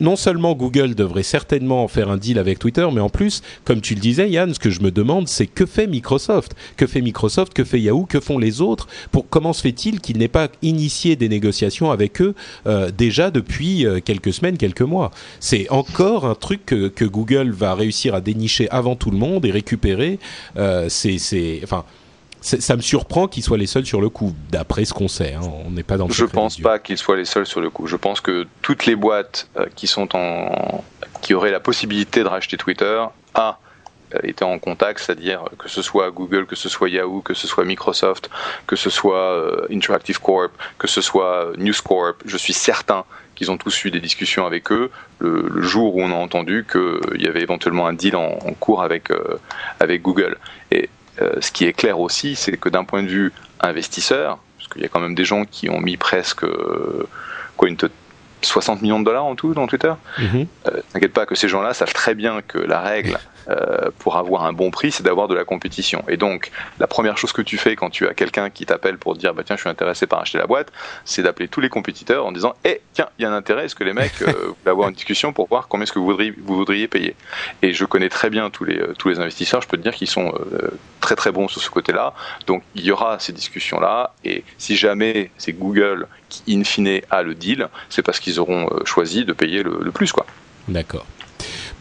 [0.00, 3.94] non seulement Google devrait certainement faire un deal avec Twitter, mais en plus, comme tu
[3.94, 6.54] le disais, Yann, ce que je me demande, c'est que fait Microsoft?
[6.76, 7.54] Que fait Microsoft?
[7.54, 8.06] Que fait Yahoo?
[8.06, 8.88] Que font les autres?
[9.12, 12.34] Pour comment se fait-il qu'il n'ait pas initié des négociations avec eux
[12.66, 15.10] euh, déjà depuis euh, quelques semaines, quelques mois?
[15.38, 19.50] C'est encore un truc que, Google va réussir à dénicher avant tout le monde et
[19.50, 20.18] récupérer.
[20.56, 21.84] Euh, c'est, enfin
[22.40, 25.34] ça me surprend qu'ils soient les seuls sur le coup, d'après ce qu'on sait.
[25.34, 25.42] Hein.
[25.66, 26.08] On n'est pas dans.
[26.08, 27.86] Le je pense pas qu'ils soient les seuls sur le coup.
[27.86, 30.82] Je pense que toutes les boîtes euh, qui sont en,
[31.20, 33.58] qui auraient la possibilité de racheter Twitter, a
[34.14, 37.46] euh, été en contact, c'est-à-dire que ce soit Google, que ce soit Yahoo, que ce
[37.46, 38.30] soit Microsoft,
[38.66, 42.16] que ce soit euh, Interactive Corp, que ce soit News Corp.
[42.24, 46.10] Je suis certain qu'ils ont tous eu des discussions avec eux le, jour où on
[46.10, 49.08] a entendu qu'il y avait éventuellement un deal en, cours avec
[49.78, 50.36] avec Google.
[50.70, 50.99] Et euh,
[51.40, 54.84] ce qui est clair aussi, c'est que d'un point de vue investisseur, parce qu'il y
[54.84, 57.08] a quand même des gens qui ont mis presque euh,
[57.56, 57.76] quoi, une
[58.42, 59.92] 60 millions de dollars en tout dans Twitter.
[60.66, 63.18] Euh, t'inquiète pas que ces gens-là savent très bien que la règle
[63.50, 66.04] euh, pour avoir un bon prix, c'est d'avoir de la compétition.
[66.08, 69.14] Et donc, la première chose que tu fais quand tu as quelqu'un qui t'appelle pour
[69.14, 70.72] te dire bah tiens, je suis intéressé par acheter la boîte,
[71.04, 73.74] c'est d'appeler tous les compétiteurs en disant eh tiens, il y a un intérêt, est-ce
[73.74, 74.32] que les mecs euh,
[74.64, 77.16] veulent avoir une discussion pour voir combien est-ce que vous voudriez, vous voudriez payer?
[77.62, 80.10] Et je connais très bien tous les tous les investisseurs, je peux te dire qu'ils
[80.10, 80.32] sont
[81.00, 82.14] très très bons sur ce côté-là.
[82.46, 84.14] Donc, il y aura ces discussions-là.
[84.24, 88.68] Et si jamais c'est Google qui in fine a le deal, c'est parce qu'ils auront
[88.70, 90.26] euh, choisi de payer le, plus, quoi.
[90.68, 91.06] D'accord.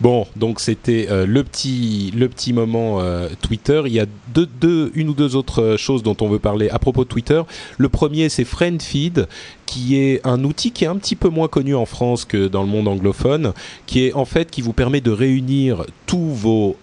[0.02, 3.82] Bon, donc c'était euh, le petit le petit moment euh, Twitter.
[3.86, 6.80] Il y a deux, deux, une ou deux autres choses dont on veut parler à
[6.80, 7.42] propos de Twitter.
[7.78, 9.28] Le premier, c'est FriendFeed,
[9.70, 12.64] qui est un outil qui est un petit peu moins connu en France que dans
[12.64, 13.54] le monde anglophone,
[13.86, 16.76] qui est en fait qui vous permet de réunir tous vos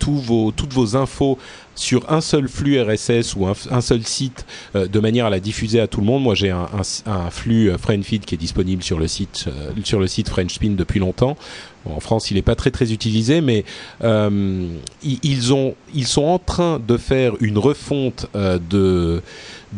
[0.00, 1.38] tous vos toutes vos infos
[1.76, 5.78] sur un seul flux RSS ou un, seul site euh, de manière à la diffuser
[5.78, 6.22] à tout le monde.
[6.22, 6.68] Moi, j'ai un,
[7.06, 10.70] un, flux euh, FriendFeed qui est disponible sur le site euh, sur le site FrenchSpin
[10.70, 11.36] depuis longtemps.
[11.84, 13.64] en France, il n'est pas très très utilisé, mais
[14.02, 19.22] ils ont ils sont en train de faire une refonte de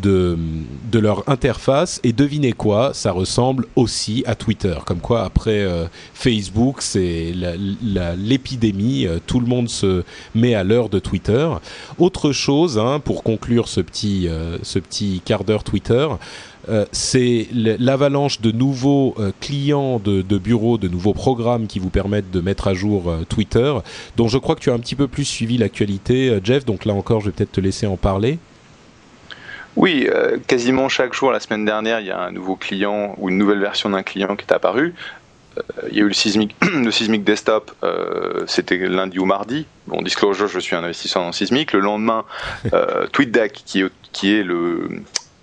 [0.01, 0.37] de,
[0.99, 1.99] leur interface.
[2.03, 4.75] Et devinez quoi, ça ressemble aussi à Twitter.
[4.85, 7.33] Comme quoi, après euh, Facebook, c'est
[8.17, 9.05] l'épidémie.
[9.05, 10.03] Euh, tout le monde se
[10.35, 11.47] met à l'heure de Twitter.
[11.97, 16.07] Autre chose, hein, pour conclure ce petit, euh, ce petit quart d'heure Twitter,
[16.91, 22.67] c'est l'avalanche de nouveaux clients de bureaux, de nouveaux programmes qui vous permettent de mettre
[22.67, 23.73] à jour Twitter,
[24.17, 26.65] dont je crois que tu as un petit peu plus suivi l'actualité, Jeff.
[26.65, 28.37] Donc là encore, je vais peut-être te laisser en parler.
[29.75, 33.29] Oui, euh, quasiment chaque jour, la semaine dernière, il y a un nouveau client ou
[33.29, 34.93] une nouvelle version d'un client qui est apparu.
[35.57, 39.65] Euh, il y a eu le Sismic, le Sismic Desktop, euh, c'était lundi ou mardi.
[39.87, 41.73] Bon, disclosure, je suis un investisseur dans Sismic.
[41.73, 42.25] Le lendemain,
[43.13, 44.89] TweetDeck, qui qui est le,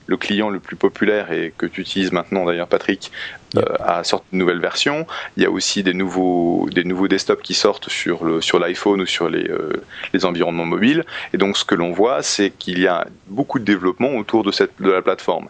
[0.06, 3.10] le client le plus populaire et que tu utilises maintenant d'ailleurs Patrick
[3.56, 5.06] euh, a sorti une nouvelle version.
[5.36, 9.00] Il y a aussi des nouveaux des nouveaux desktops qui sortent sur le sur l'iPhone
[9.00, 11.04] ou sur les euh, les environnements mobiles.
[11.32, 14.52] Et donc ce que l'on voit, c'est qu'il y a beaucoup de développement autour de
[14.52, 15.48] cette de la plateforme.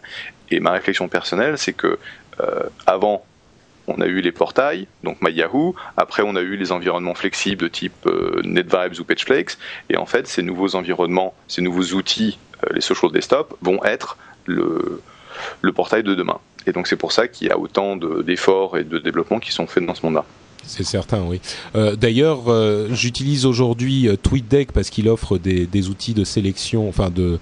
[0.51, 1.97] Et ma réflexion personnelle, c'est que
[2.39, 3.25] euh, avant
[3.89, 5.73] on a eu les portails, donc MyYahoo.
[5.95, 8.05] Après, on a eu les environnements flexibles de type
[8.43, 9.57] NetVibes ou PageFlakes.
[9.89, 12.37] Et en fait, ces nouveaux environnements, ces nouveaux outils,
[12.73, 14.17] les social desktop, vont être
[14.47, 15.01] le,
[15.73, 16.39] portail de demain.
[16.65, 19.67] Et donc c'est pour ça qu'il y a autant d'efforts et de développement qui sont
[19.67, 20.25] faits dans ce monde-là.
[20.67, 21.39] C'est certain, oui.
[21.75, 27.09] Euh, d'ailleurs, euh, j'utilise aujourd'hui euh, TweetDeck parce qu'il offre des, outils de sélection, enfin
[27.09, 27.39] de,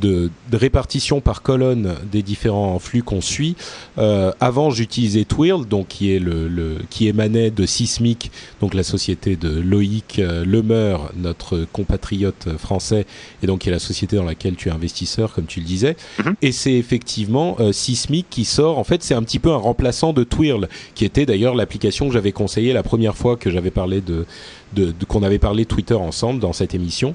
[0.00, 3.56] de, répartition par colonne des différents flux qu'on suit.
[3.98, 9.36] Euh, avant, j'utilisais Twirl, donc qui est le, qui émanait de Sismic, donc la société
[9.36, 13.06] de Loïc euh, Lemeur, notre compatriote français,
[13.42, 15.96] et donc qui est la société dans laquelle tu es investisseur, comme tu le disais.
[16.24, 16.34] Mhm.
[16.42, 18.78] Et c'est effectivement euh, Sismic qui sort.
[18.78, 22.12] En fait, c'est un petit peu un remplaçant de Twirl, qui était d'ailleurs l'application que
[22.12, 24.26] j'avais conseillée la première fois que j'avais parlé de
[24.74, 27.14] de, qu'on avait parlé Twitter ensemble dans cette émission.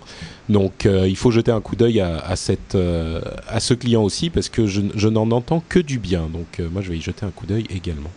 [0.50, 2.36] Donc euh, il faut jeter un coup d'œil à, à,
[2.76, 6.28] euh, à ce client aussi parce que je, je n'en entends que du bien.
[6.32, 8.12] Donc euh, moi je vais y jeter un coup d'œil également.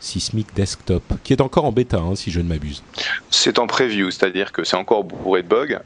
[0.00, 2.82] Sismic Desktop, qui est encore en bêta, hein, si je ne m'abuse.
[3.30, 5.78] C'est en preview, c'est-à-dire que c'est encore bourré de bugs.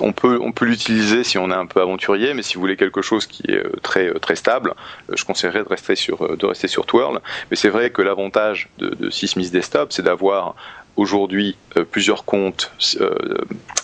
[0.00, 2.76] on peut, on peut l'utiliser si on est un peu aventurier, mais si vous voulez
[2.76, 4.74] quelque chose qui est très, très stable,
[5.14, 7.20] je conseillerais de rester sur, de rester sur Twirl.
[7.52, 10.56] Mais c'est vrai que l'avantage de, de Sismic Desktop, c'est d'avoir
[11.00, 13.38] aujourd'hui euh, plusieurs comptes euh,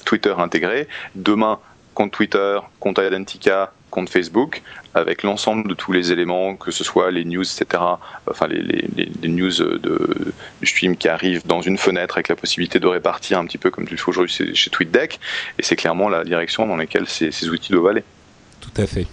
[0.05, 0.87] Twitter intégrés.
[1.15, 1.59] Demain,
[1.95, 7.11] compte Twitter, compte Identica, compte Facebook, avec l'ensemble de tous les éléments, que ce soit
[7.11, 7.83] les news, etc.,
[8.31, 12.87] enfin les, news de, du stream qui arrivent dans une fenêtre avec la possibilité de
[12.87, 15.19] répartir un petit peu comme tu le fais aujourd'hui chez TweetDeck,
[15.59, 18.05] et c'est clairement la direction dans laquelle ces outils doivent aller.
[18.61, 19.07] Tout à fait.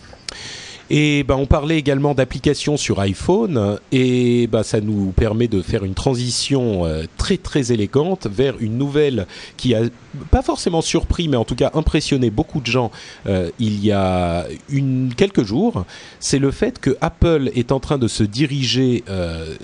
[0.89, 5.85] Et ben, on parlait également d'applications sur iPhone et ben, ça nous permet de faire
[5.85, 9.83] une transition euh, très très élégante vers une nouvelle qui a
[10.29, 12.91] pas forcément surpris mais en tout cas impressionné beaucoup de gens
[13.27, 15.85] euh, il y a une, quelques jours.
[16.19, 19.55] C'est le fait que Apple est en train de se diriger euh,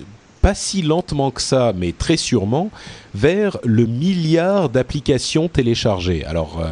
[0.41, 2.71] pas si lentement que ça, mais très sûrement,
[3.13, 6.23] vers le milliard d'applications téléchargées.
[6.23, 6.63] Alors,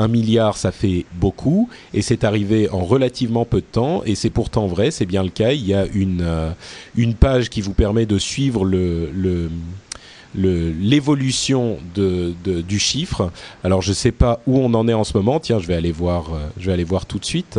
[0.00, 4.30] un milliard, ça fait beaucoup, et c'est arrivé en relativement peu de temps, et c'est
[4.30, 5.52] pourtant vrai, c'est bien le cas.
[5.52, 6.50] Il y a une, euh,
[7.20, 8.64] page qui vous permet de suivre
[10.34, 13.30] l'évolution du chiffre.
[13.62, 15.38] Alors je sais pas où on en est en ce moment.
[15.38, 16.32] Tiens, je vais aller voir.
[16.32, 17.58] Euh, je vais aller voir tout de suite.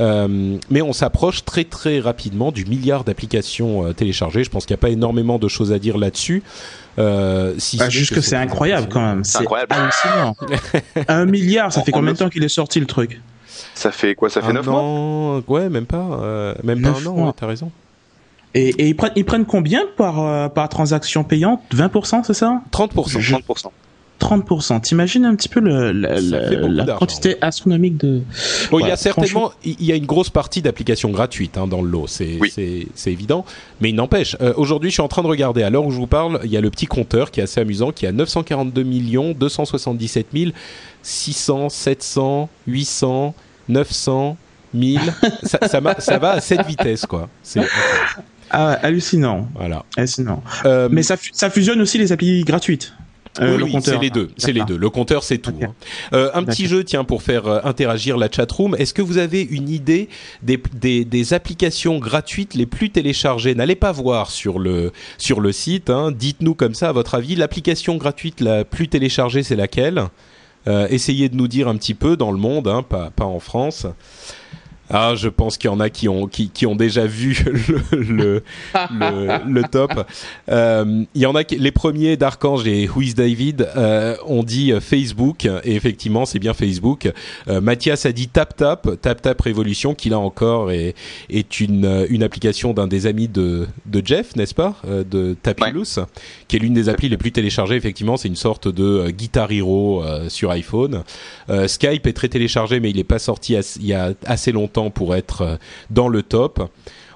[0.00, 4.44] Euh, mais on s'approche très très rapidement du milliard d'applications téléchargées.
[4.44, 6.42] Je pense qu'il n'y a pas énormément de choses à dire là-dessus.
[6.98, 9.24] Euh, si bah, juste que c'est incroyable quand même.
[9.24, 10.36] C'est hallucinant.
[11.08, 13.20] un milliard, ça fait combien de temps qu'il est sorti le truc?
[13.74, 14.28] Ça fait quoi?
[14.30, 15.42] Ça fait 9 mois?
[15.48, 16.06] Ouais, même pas.
[16.22, 17.70] Euh, même pas un an, t'as raison.
[18.54, 21.62] Et, et, ils, prennent, ils prennent combien par, euh, par transaction payante?
[21.72, 22.60] 20%, c'est ça?
[22.70, 23.40] 30%.
[23.40, 23.70] 30%.
[24.20, 24.80] 30%.
[24.82, 28.22] T'imagines un petit peu le, la quantité astronomique de.
[28.70, 31.82] Bon, il y a certainement, il y a une grosse partie d'applications gratuites hein, dans
[31.82, 32.38] le lot, c'est
[32.94, 33.44] c'est évident.
[33.80, 35.62] Mais il n'empêche, euh, aujourd'hui, je suis en train de regarder.
[35.62, 37.60] À l'heure où je vous parle, il y a le petit compteur qui est assez
[37.60, 40.28] amusant, qui a 942 millions 277
[41.02, 43.34] 600, 700, 800,
[43.68, 44.36] 900,
[44.74, 45.00] 1000.
[45.42, 47.28] ça, ça, ça, va à cette vitesse, quoi.
[48.54, 49.48] Ah, hallucinant.
[49.54, 49.82] Voilà.
[49.96, 50.42] Hallucinant.
[50.66, 52.92] Euh, Mais ça, ça fusionne aussi les applis gratuites.
[53.40, 54.30] Euh, oui, c'est les deux.
[54.36, 54.76] C'est les deux.
[54.76, 55.54] Le compteur, c'est tout.
[55.62, 55.74] Hein.
[56.12, 58.74] Euh, un petit jeu, tiens, pour faire euh, interagir la chatroom.
[58.76, 60.08] Est-ce que vous avez une idée
[60.42, 63.54] des, des, des, applications gratuites les plus téléchargées?
[63.54, 65.88] N'allez pas voir sur le sur le site.
[65.88, 66.12] Hein.
[66.12, 70.04] Dites-nous comme ça, à votre avis, l'application gratuite la plus téléchargée, c'est laquelle?
[70.90, 73.84] Essayez de nous dire un petit peu dans le monde, hein, pas pas en France.
[74.92, 77.44] Ah, je pense qu'il y en a qui ont qui, qui ont déjà vu
[77.92, 78.42] le
[78.90, 80.06] le, le, top.
[80.50, 84.42] Euh, il y en a qui, les premiers d'Archange et Who is David euh, ont
[84.42, 87.10] dit Facebook et effectivement c'est bien Facebook.
[87.48, 90.94] Euh, Mathias a dit Tap Tap Tap Tap Révolution qui là encore est
[91.30, 95.98] est une une application d'un des amis de de Jeff n'est-ce pas euh, de Tapilus
[96.48, 99.50] qui est l'une des applis les plus téléchargées effectivement c'est une sorte de euh, Guitar
[99.50, 101.02] Hero sur iPhone.
[101.66, 105.14] Skype est très téléchargé mais il n'est pas sorti il y a assez longtemps pour
[105.14, 105.56] être euh,
[105.90, 106.68] dans le top.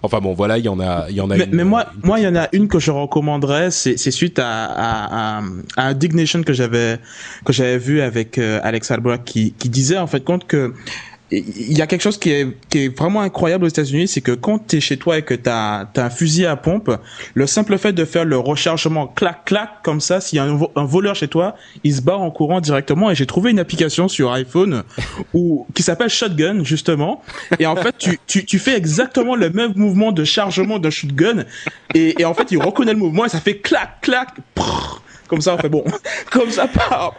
[0.02, 1.36] Enfin bon, voilà, il y en a, il y en a.
[1.36, 3.70] Mais, mais moi, moi, il y en a une que je recommanderais.
[3.70, 5.42] C'est, suite à, à, à,
[5.76, 6.98] à Dignation que j'avais
[7.44, 10.74] que j'avais vu avec euh, Alex Albrecht qui, qui disait en fait compte que
[11.31, 14.33] il y a quelque chose qui est, qui est vraiment incroyable aux États-Unis, c'est que
[14.33, 16.91] quand tu es chez toi et que tu as, un fusil à pompe,
[17.35, 21.16] le simple fait de faire le rechargement clac-clac comme ça, s'il y a un, voleur
[21.16, 23.11] chez toi, il se barre en courant directement.
[23.11, 24.85] Et j'ai trouvé une application sur iPhone
[25.35, 27.22] où, qui s'appelle Shotgun, justement.
[27.59, 31.45] Et en fait, tu, tu, tu fais exactement le même mouvement de chargement d'un shotgun.
[31.95, 34.29] Et, et en fait, il reconnaît le mouvement et ça fait clac-clac.
[35.29, 35.85] Comme ça, fait bon,
[36.31, 36.68] comme ça,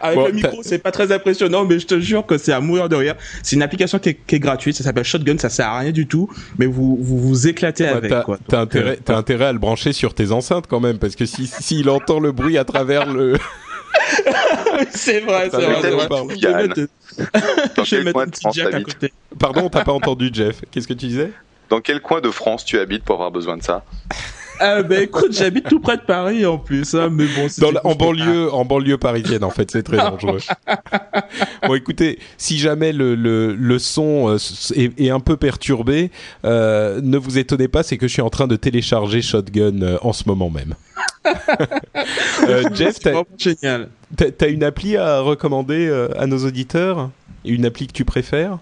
[0.00, 2.88] avec le micro, c'est pas très impressionnant, mais je te jure que c'est à mourir
[2.88, 3.14] de rire.
[3.42, 5.92] C'est une application qui est, qui est, gratuite, ça s'appelle Shotgun, ça sert à rien
[5.92, 6.28] du tout,
[6.58, 8.10] mais vous vous, vous éclatez avec.
[8.10, 8.38] T'as, quoi.
[8.48, 11.46] T'as intérêt, euh, intérêt à le brancher sur tes enceintes quand même, parce que si
[11.46, 13.34] s'il entend le bruit à travers le.
[14.90, 15.76] c'est vrai, c'est vrai.
[15.82, 16.08] C'est vrai.
[16.36, 16.80] Je vais mettre,
[17.84, 19.12] je vais mettre un petit jack à côté.
[19.38, 20.62] Pardon, t'as pas entendu Jeff.
[20.70, 21.32] Qu'est-ce que tu disais?
[21.68, 23.84] Dans quel coin de France tu habites pour avoir besoin de ça?
[24.60, 27.46] Ah ben écoute, j'habite tout près de Paris en plus, hein, mais bon.
[27.58, 30.40] Dans en banlieue, en banlieue parisienne en fait, c'est très dangereux.
[31.66, 34.36] bon, écoutez, si jamais le le, le son euh,
[34.74, 36.10] est, est, un peu perturbé,
[36.44, 39.98] euh, ne vous étonnez pas, c'est que je suis en train de télécharger Shotgun euh,
[40.02, 40.74] en ce moment même.
[42.48, 47.10] euh, Jeff, t'as une appli à recommander euh, à nos auditeurs?
[47.44, 48.58] Une appli que tu préfères?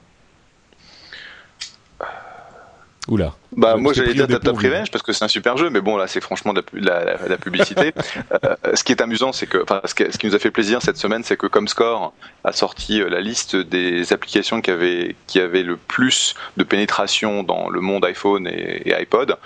[3.09, 3.35] Oula.
[3.57, 6.07] Bah moi j'allais dire Tap Revenge parce que c'est un super jeu, mais bon là
[6.09, 7.93] c'est franchement de la, la, la publicité.
[8.45, 10.83] euh, ce qui est amusant, c'est que, enfin ce, ce, qui nous a fait plaisir
[10.83, 12.13] cette semaine, c'est que Comscore
[12.45, 17.45] a sorti euh, la liste des applications qui avaient qui avaient le plus de pénétration
[17.45, 19.37] dans le monde iPhone et, et iPod,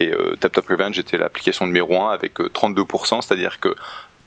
[0.00, 3.74] et euh, Tap Tap Revenge était l'application numéro 1 avec 32%, euh, c'est-à-dire que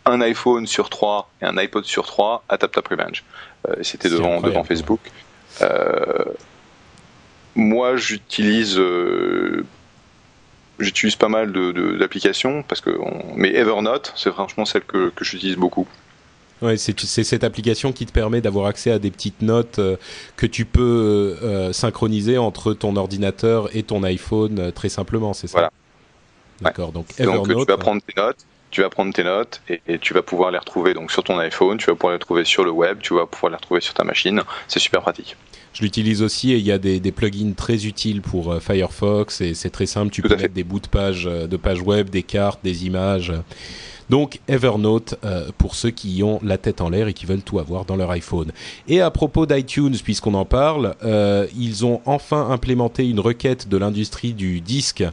[0.06, 3.24] un iPhone sur 3 et un iPod sur 3 à Tap Tap Revenge.
[3.68, 5.00] Euh, C'était devant devant Facebook.
[5.62, 6.26] Euh,
[7.56, 9.66] moi, j'utilise euh,
[10.80, 11.52] j'utilise pas mal
[12.00, 13.36] d'applications de, parce que on...
[13.36, 15.88] mais Evernote, c'est franchement celle que, que j'utilise beaucoup.
[16.62, 19.98] Ouais, c'est cette application qui te permet d'avoir accès à des petites notes euh,
[20.38, 25.48] que tu peux euh, synchroniser entre ton ordinateur et ton iPhone euh, très simplement, c'est
[25.48, 25.58] ça?
[25.58, 25.72] Voilà.
[26.62, 26.94] D'accord.
[26.94, 30.00] Donc, Evernote, donc tu vas prendre tes notes, tu vas prendre tes notes et, et,
[30.00, 32.66] tu vas pouvoir les retrouver donc sur ton iPhone, tu vas pouvoir les retrouver sur
[32.66, 34.42] le web, tu vas pouvoir les retrouver sur ta machine.
[34.68, 35.38] C'est super pratique.
[35.74, 39.42] Je l'utilise aussi et il y a des, des, plugins très utiles pour euh, Firefox
[39.42, 40.12] et c'est très simple.
[40.12, 43.32] Tu Tout peux mettre des bouts de page, de page web, des cartes, des images.
[44.10, 47.60] Donc Evernote euh, pour ceux qui ont la tête en l'air et qui veulent tout
[47.60, 48.52] avoir dans leur iPhone.
[48.88, 53.78] Et à propos d'iTunes, puisqu'on en parle, euh, ils ont enfin implémenté une requête de
[53.78, 55.04] l'industrie du disque,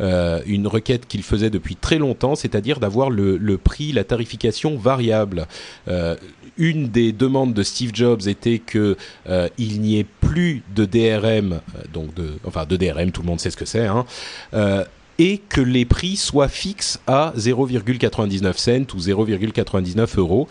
[0.00, 5.46] euh, une requête qu'ils faisaient depuis très longtemps, c'est-à-dire d'avoir le, prix, la tarification variable.
[6.58, 8.96] Une des demandes de Steve Jobs était que
[9.58, 11.60] il n'y ait plus de DRM,
[11.92, 12.10] donc
[12.44, 14.04] enfin de DRM, tout le monde sait ce que c'est, hein,
[15.20, 20.48] et que les prix soient fixes à 0,99 cents ou 0,99 euros.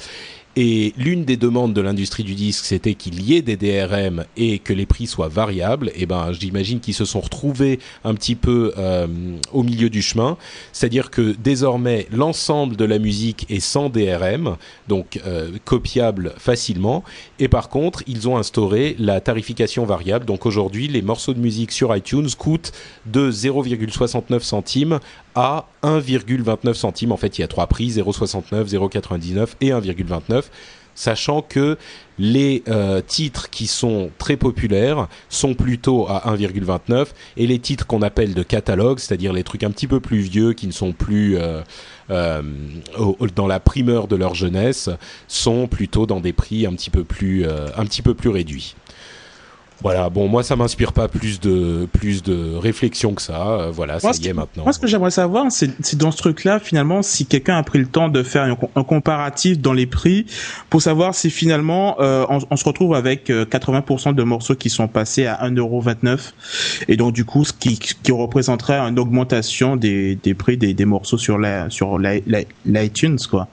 [0.61, 4.59] Et l'une des demandes de l'industrie du disque, c'était qu'il y ait des DRM et
[4.59, 5.89] que les prix soient variables.
[5.95, 9.07] Et ben, j'imagine qu'ils se sont retrouvés un petit peu euh,
[9.53, 10.35] au milieu du chemin.
[10.73, 14.57] C'est-à-dire que désormais, l'ensemble de la musique est sans DRM,
[14.89, 17.05] donc euh, copiable facilement.
[17.39, 20.25] Et par contre, ils ont instauré la tarification variable.
[20.25, 22.73] Donc aujourd'hui, les morceaux de musique sur iTunes coûtent
[23.05, 24.99] de 0,69 centimes
[25.39, 27.13] à 1,29 centimes.
[27.13, 30.43] En fait, il y a trois prix 0,69, 0,99 et 1,29
[30.95, 31.77] sachant que
[32.17, 38.01] les euh, titres qui sont très populaires sont plutôt à 1,29 et les titres qu'on
[38.01, 41.37] appelle de catalogue, c'est-à-dire les trucs un petit peu plus vieux qui ne sont plus
[41.37, 41.61] euh,
[42.09, 42.41] euh,
[43.33, 44.89] dans la primeur de leur jeunesse,
[45.29, 48.75] sont plutôt dans des prix un petit peu plus, un petit peu plus réduits.
[49.81, 53.47] Voilà, bon, moi ça m'inspire pas plus de plus de réflexion que ça.
[53.47, 54.63] Euh, voilà, moi, ça y est maintenant.
[54.63, 57.85] Moi, ce que j'aimerais savoir, c'est dans ce truc-là, finalement, si quelqu'un a pris le
[57.85, 60.25] temps de faire un, un, comparatif dans les prix
[60.69, 64.87] pour savoir si finalement euh, on, on, se retrouve avec 80% de morceaux qui sont
[64.87, 66.33] passés à 1,29€
[66.87, 70.85] et donc du coup, ce qui, qui représenterait une augmentation des, des prix des, des
[70.85, 71.97] morceaux sur la sur
[72.65, 73.47] l'iTunes, quoi.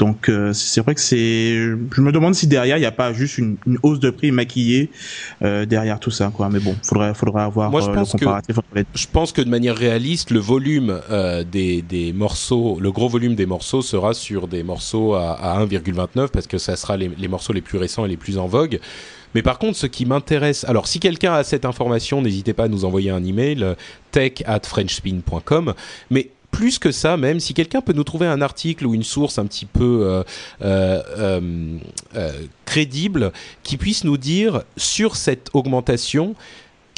[0.00, 3.12] Donc euh, c'est vrai que c'est, je me demande si derrière il n'y a pas
[3.12, 4.88] juste une, une hausse de prix maquillée.
[5.42, 6.48] Euh, derrière tout ça, quoi.
[6.48, 8.56] Mais bon, faudrait, faudrait avoir Moi, je pense le comparatif.
[8.56, 11.00] Que, je pense que de manière réaliste, le volume
[11.52, 16.28] des, des morceaux, le gros volume des morceaux sera sur des morceaux à, à 1,29
[16.28, 18.80] parce que ça sera les, les morceaux les plus récents et les plus en vogue.
[19.34, 22.68] Mais par contre, ce qui m'intéresse, alors si quelqu'un a cette information, n'hésitez pas à
[22.68, 23.76] nous envoyer un email
[24.12, 25.74] tech at frenchspin.com.
[26.10, 29.38] Mais plus que ça, même si quelqu'un peut nous trouver un article ou une source
[29.38, 30.22] un petit peu euh,
[30.62, 31.02] euh,
[32.16, 32.32] euh,
[32.64, 33.32] crédible
[33.62, 36.34] qui puisse nous dire sur cette augmentation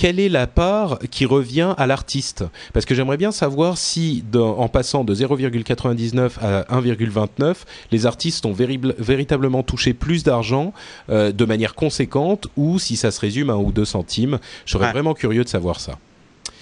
[0.03, 4.69] quelle est la part qui revient à l'artiste Parce que j'aimerais bien savoir si, en
[4.69, 7.55] passant de 0,99 à 1,29,
[7.93, 10.73] les artistes ont véritablement touché plus d'argent
[11.09, 14.39] euh, de manière conséquente ou si ça se résume à 1 ou 2 centimes.
[14.67, 15.99] Je serais vraiment curieux de savoir ça.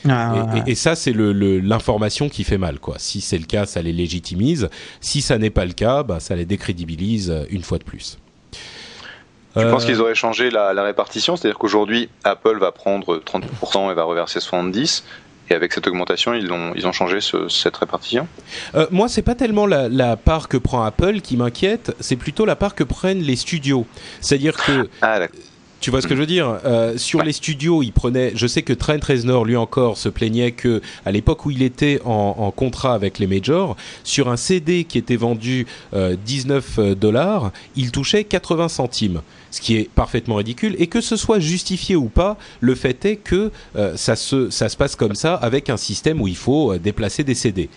[0.09, 2.79] Ah, et, ça, c'est l'information qui fait mal.
[2.79, 2.97] Quoi.
[2.99, 4.69] Si c'est le cas, ça les légitimise.
[5.01, 8.19] Si ça n'est pas le cas, bah, ça les décrédibilise une fois de plus.
[9.57, 11.37] Je pense qu'ils auraient changé la, répartition?
[11.37, 15.03] C'est-à-dire qu'aujourd'hui, Apple va prendre 30% et va reverser 70%.
[15.53, 18.29] Et avec cette augmentation, ils ont, ils ont changé cette répartition?
[18.77, 22.55] Euh, Moi, c'est pas tellement la, part que prend Apple qui m'inquiète, c'est plutôt la
[22.55, 23.85] part que prennent les studios.
[24.21, 25.27] C'est-à-dire que ah,
[25.81, 26.59] tu vois ce que je veux dire?
[26.65, 28.33] Euh, Sur les studios, il prenait.
[28.35, 32.01] Je sais que Trent Reznor, lui encore, se plaignait que à l'époque où il était
[32.05, 37.93] en, contrat avec les majors, sur un CD qui était vendu 19 euh, dollars, il
[37.93, 40.77] touchait 80 centimes, ce qui est parfaitement ridicule.
[40.79, 44.69] Et que ce soit justifié ou pas, le fait est que euh, ça se ça
[44.69, 47.71] se passe comme ça avec un système où il faut déplacer des CD.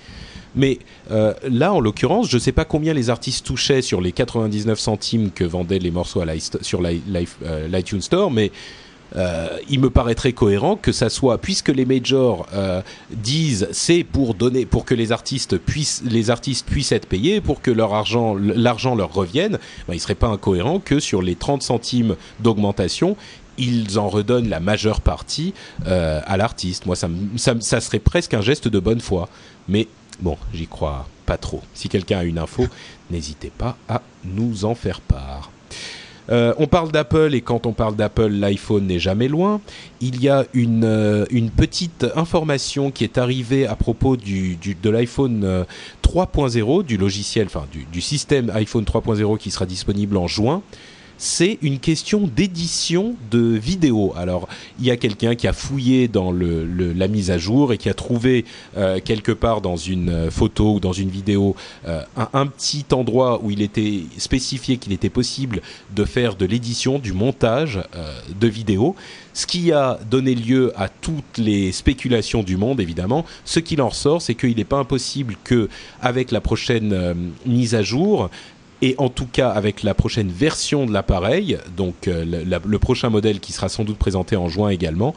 [0.55, 0.79] Mais
[1.11, 4.79] euh, là, en l'occurrence, je ne sais pas combien les artistes touchaient sur les 99
[4.79, 6.21] centimes que vendaient les morceaux
[6.61, 8.51] sur euh, l'iTunes Store, mais
[9.15, 12.47] euh, il me paraîtrait cohérent que ça soit, puisque les majors
[13.11, 17.61] disent c'est pour donner, pour que les artistes puissent, les artistes puissent être payés, pour
[17.61, 21.61] que leur argent, l'argent leur revienne, ben, il serait pas incohérent que sur les 30
[21.61, 23.15] centimes d'augmentation,
[23.59, 25.53] ils en redonnent la majeure partie
[25.85, 26.87] à l'artiste.
[26.87, 29.29] Moi, ça, ça, serait presque un geste de bonne foi.
[29.67, 29.87] Mais
[30.19, 31.61] Bon, j'y crois pas trop.
[31.73, 32.67] Si quelqu'un a une info,
[33.11, 35.51] n'hésitez pas à nous en faire part.
[36.29, 39.59] Euh, on parle d'Apple et quand on parle d'Apple, l'iPhone n'est jamais loin.
[39.99, 45.65] Il y a une, euh, petite information qui est arrivée à propos du, de l'iPhone
[46.01, 50.61] 3.0, euh, du logiciel, enfin du, du système iPhone 3.0 qui sera disponible en juin
[51.23, 54.13] c'est une question d'édition de vidéo.
[54.17, 57.87] Alors, il y a quelqu'un qui a fouillé dans la mise à jour et qui
[57.87, 58.43] a trouvé
[58.75, 61.55] euh, quelque part dans une euh, photo ou dans une vidéo
[61.87, 62.03] euh,
[62.33, 65.61] un, petit endroit où il était spécifié qu'il était possible
[65.95, 67.81] de faire de l'édition, du montage
[68.37, 68.93] de vidéos
[69.33, 73.25] ce qui a donné lieu à toutes les spéculations du monde, évidemment.
[73.45, 75.69] Ce qu'il en ressort, c'est qu'il n'est pas impossible que,
[76.03, 78.29] avec la prochaine mise à jour,
[78.81, 83.39] et en tout cas avec la prochaine version de l'appareil, donc euh, le, prochain modèle
[83.39, 85.15] qui sera sans doute présenté en juin également,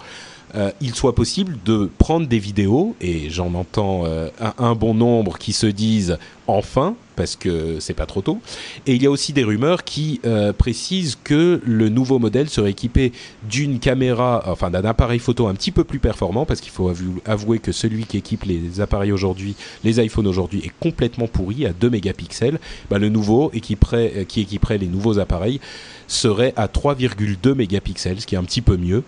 [0.54, 4.28] euh, il soit possible de prendre des vidéos, et j'en entends euh,
[4.58, 8.40] un, bon nombre qui se disent enfin, parce que c'est pas trop tôt.
[8.86, 12.70] Et il y a aussi des rumeurs qui euh, précisent que le nouveau modèle serait
[12.70, 13.12] équipé
[13.48, 16.92] d'une caméra, enfin d'un appareil photo un petit peu plus performant, parce qu'il faut
[17.24, 21.72] avouer que celui qui équipe les appareils aujourd'hui, les iPhones aujourd'hui, est complètement pourri à
[21.72, 22.58] 2 mégapixels.
[22.90, 25.60] Bah, le nouveau euh, qui équiperait les nouveaux appareils
[26.08, 29.02] serait à 3,2 mégapixels, ce qui est un petit peu mieux.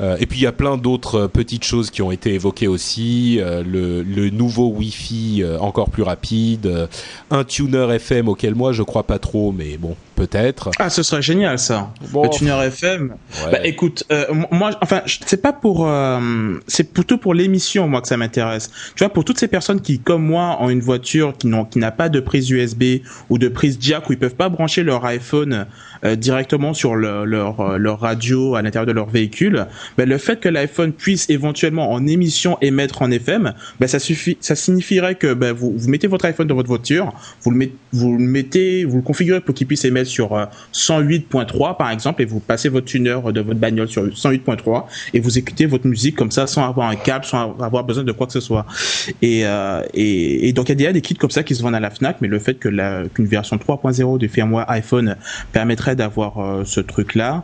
[0.00, 2.68] Euh, et puis il y a plein d'autres euh, petites choses qui ont été évoquées
[2.68, 3.38] aussi.
[3.40, 6.88] Euh, le, le, nouveau Wi-Fi encore plus rapide,
[7.30, 10.70] un tuner FM auquel moi je crois pas trop, mais bon, peut-être.
[10.78, 11.90] Ah, ce serait génial ça.
[12.12, 13.14] Le tuner FM.
[13.50, 14.04] Bah écoute,
[14.50, 15.88] moi, enfin, c'est pas pour,
[16.66, 18.70] c'est plutôt pour l'émission moi que ça m'intéresse.
[18.94, 21.78] Tu vois, pour toutes ces personnes qui, comme moi, ont une voiture qui n'ont, qui
[21.78, 25.04] n'a pas de prise USB ou de prise jack où ils peuvent pas brancher leur
[25.04, 25.66] iPhone
[26.16, 30.92] directement sur leur leur radio à l'intérieur de leur véhicule ben, le fait que l'iPhone
[30.92, 35.72] puisse éventuellement en émission émettre en FM, ben, ça suffit, ça signifierait que ben, vous,
[35.76, 37.68] vous mettez votre iPhone dans votre voiture, vous le,
[38.18, 40.30] mettez, vous le configurez pour qu'il puisse émettre sur
[40.72, 44.84] 108.3 euh, par exemple, et vous passez votre tuner de votre bagnole sur 108.3
[45.14, 48.12] et vous écoutez votre musique comme ça sans avoir un câble, sans avoir besoin de
[48.12, 48.66] quoi que ce soit.
[49.22, 51.90] Euh, et, donc il y a des kits comme ça qui se vendent à la
[51.90, 52.68] Fnac, mais le fait que
[53.08, 55.16] qu'une version 3.0 du firmware iPhone
[55.52, 57.42] permettrait d'avoir euh, ce truc là,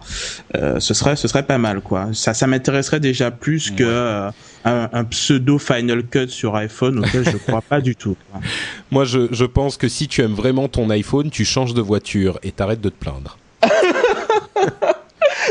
[0.54, 2.10] euh, ce serait ce serait pas mal quoi.
[2.12, 4.30] Ça ça, m'intéresserait déjà plus que euh,
[4.64, 8.16] un, pseudo Final Cut sur iPhone auquel je crois pas du tout.
[8.90, 12.52] Moi, je, pense que si tu aimes vraiment ton iPhone, tu changes de voiture et
[12.52, 13.38] t'arrêtes de te plaindre.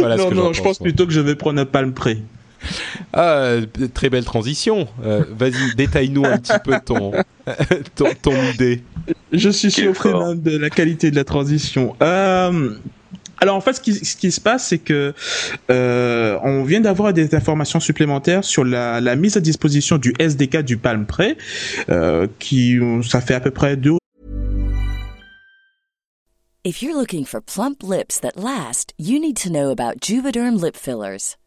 [0.02, 2.12] non, non, je pense plutôt que je vais prendre un Palm Pre.
[3.14, 3.56] Ah,
[3.94, 4.88] très belle transition.
[5.04, 7.12] Euh, vas-y, détaille-nous un petit peu ton,
[8.22, 8.84] ton, idée.
[9.34, 11.96] Je suis surpris même de la qualité de la transition.
[12.02, 12.74] Euh,
[13.42, 15.14] Alors en fait, ce qui, ce qui se passe, c'est que
[15.70, 20.62] euh, on vient d'avoir des informations supplémentaires sur la, la, mise à disposition du SDK
[20.62, 21.36] du Palm Pre,
[21.90, 23.98] euh, qui ça fait à peu près deux.
[26.64, 30.78] If you're looking for plump lips that last, you need to know about Juvederm lip
[30.78, 31.36] fillers.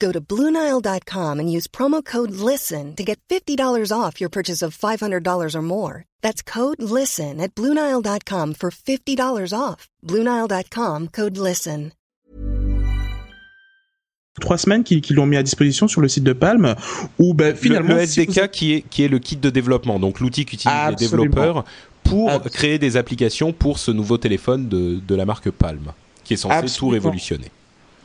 [0.00, 4.76] Go to Bluenile.com and use promo code LISTEN to get $50 off your purchase of
[4.76, 6.04] $500 or more.
[6.22, 9.88] That's code LISTEN at Bluenile.com for $50 off.
[10.02, 11.92] Bluenile.com code LISTEN.
[14.40, 16.74] Trois semaines qu'ils l'ont mis à disposition sur le site de Palm,
[17.18, 17.90] où ben, finalement.
[17.90, 18.48] Le, le SDK si vous...
[18.48, 21.64] qui, est, qui est le kit de développement, donc l'outil qu'utilisent les développeurs
[22.04, 22.50] pour Absolument.
[22.50, 25.92] créer des applications pour ce nouveau téléphone de, de la marque Palm,
[26.24, 26.78] qui est censé Absolument.
[26.78, 27.50] tout révolutionner.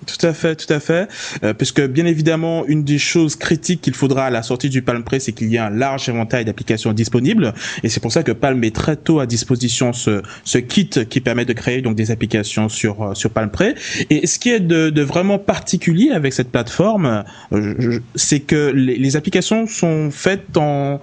[0.05, 1.07] Tout à fait, tout à fait.
[1.43, 4.81] Euh, parce que bien évidemment, une des choses critiques qu'il faudra à la sortie du
[4.81, 7.53] Palm Pre, c'est qu'il y a un large éventail d'applications disponibles.
[7.83, 11.21] Et c'est pour ça que Palm met très tôt à disposition ce, ce kit qui
[11.21, 13.73] permet de créer donc des applications sur sur Palm Pre.
[14.09, 18.97] Et ce qui est de, de vraiment particulier avec cette plateforme, euh, c'est que les,
[18.97, 20.99] les, applications sont faites en,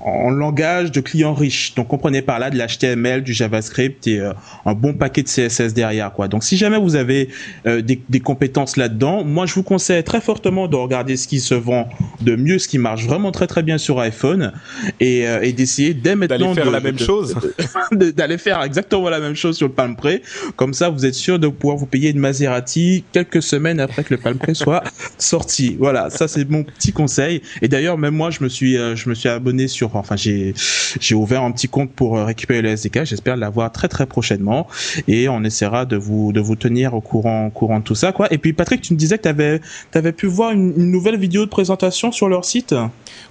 [0.00, 1.74] en langage de client riche.
[1.74, 4.32] Donc comprenez par là de l'HTML, du JavaScript et euh,
[4.64, 6.28] un bon paquet de CSS derrière quoi.
[6.28, 7.28] Donc si jamais vous avez
[7.64, 8.43] des, des compétences
[8.76, 9.24] là-dedans.
[9.24, 11.88] Moi, je vous conseille très fortement de regarder ce qui se vend
[12.20, 14.52] de mieux, ce qui marche vraiment très très bien sur iPhone,
[15.00, 17.34] et, euh, et d'essayer dès maintenant d'aller faire de, la même de, chose,
[17.92, 20.20] d'aller faire exactement la même chose sur le Palm Pre.
[20.56, 24.14] Comme ça, vous êtes sûr de pouvoir vous payer une Maserati quelques semaines après que
[24.14, 24.82] le Palm Pre soit
[25.18, 25.76] sorti.
[25.78, 27.42] Voilà, ça c'est mon petit conseil.
[27.62, 30.54] Et d'ailleurs, même moi, je me suis euh, je me suis abonné sur, enfin j'ai
[31.00, 33.04] j'ai ouvert un petit compte pour euh, récupérer le SDK.
[33.04, 34.66] J'espère l'avoir très très prochainement,
[35.08, 38.12] et on essaiera de vous de vous tenir au courant au courant de tout ça,
[38.12, 38.23] quoi.
[38.30, 41.50] Et puis Patrick, tu me disais que tu avais, pu voir une, nouvelle vidéo de
[41.50, 42.74] présentation sur leur site.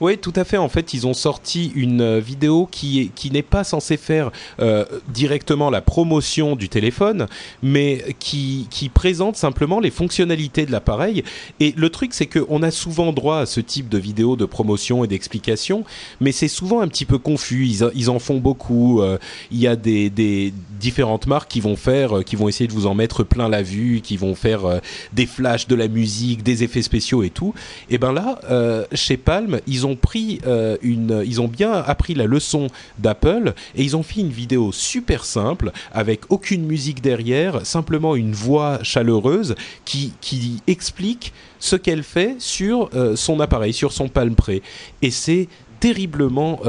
[0.02, 0.58] Oui, tout à fait.
[0.58, 5.70] En fait, ils ont sorti une vidéo qui, qui n'est pas censée faire euh, directement
[5.70, 7.28] la promotion du téléphone,
[7.62, 11.24] mais qui, qui présente simplement les fonctionnalités de l'appareil.
[11.60, 15.04] Et le truc, c'est qu'on a souvent droit à ce type de vidéo de promotion
[15.04, 15.84] et d'explication,
[16.20, 17.66] mais c'est souvent un petit peu confus.
[17.66, 19.02] Ils, ils en font beaucoup.
[19.02, 19.18] Euh,
[19.52, 20.54] il y a des, des,
[20.84, 23.64] différentes marques qui vont faire, euh, qui vont essayer de vous en mettre plein la
[23.64, 24.80] vue, qui vont faire euh,
[25.14, 27.54] des flashs, de la musique, des effets spéciaux et tout.
[27.90, 30.42] Et ben là, euh, chez Palm, ils ont pris
[30.82, 32.68] une, ils ont bien appris la leçon
[33.00, 38.34] d'Apple et ils ont fait une vidéo super simple avec aucune musique derrière, simplement une
[38.34, 39.56] voix chaleureuse
[39.86, 44.60] qui qui explique ce qu'elle fait sur son appareil, sur son Palm Pre.
[45.02, 45.48] Et c'est
[45.80, 46.60] terriblement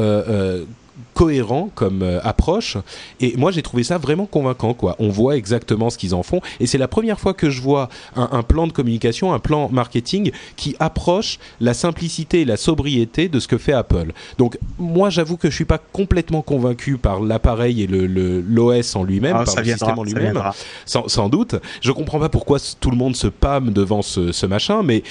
[1.14, 2.76] cohérent comme euh, approche.
[3.20, 4.96] Et moi j'ai trouvé ça vraiment convaincant quoi.
[4.98, 6.40] On voit exactement ce qu'ils en font.
[6.60, 9.68] Et c'est la première fois que je vois un, un, plan de communication un plan
[9.70, 14.12] marketing qui approche la simplicité et la sobriété de ce que fait Apple.
[14.38, 19.04] Donc moi j'avoue que je suis pas complètement convaincu par l'appareil et le l'OS en
[19.04, 20.42] lui-même ah, par le viendra, système en lui-même.
[20.84, 21.56] sans, sans, doute.
[21.80, 25.02] Je comprends pas pourquoi tout le monde se pâme devant ce, ce machin mais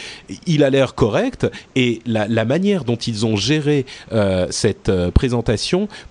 [0.47, 5.11] il a l'air correct et la, la, manière dont ils ont géré euh, cette euh,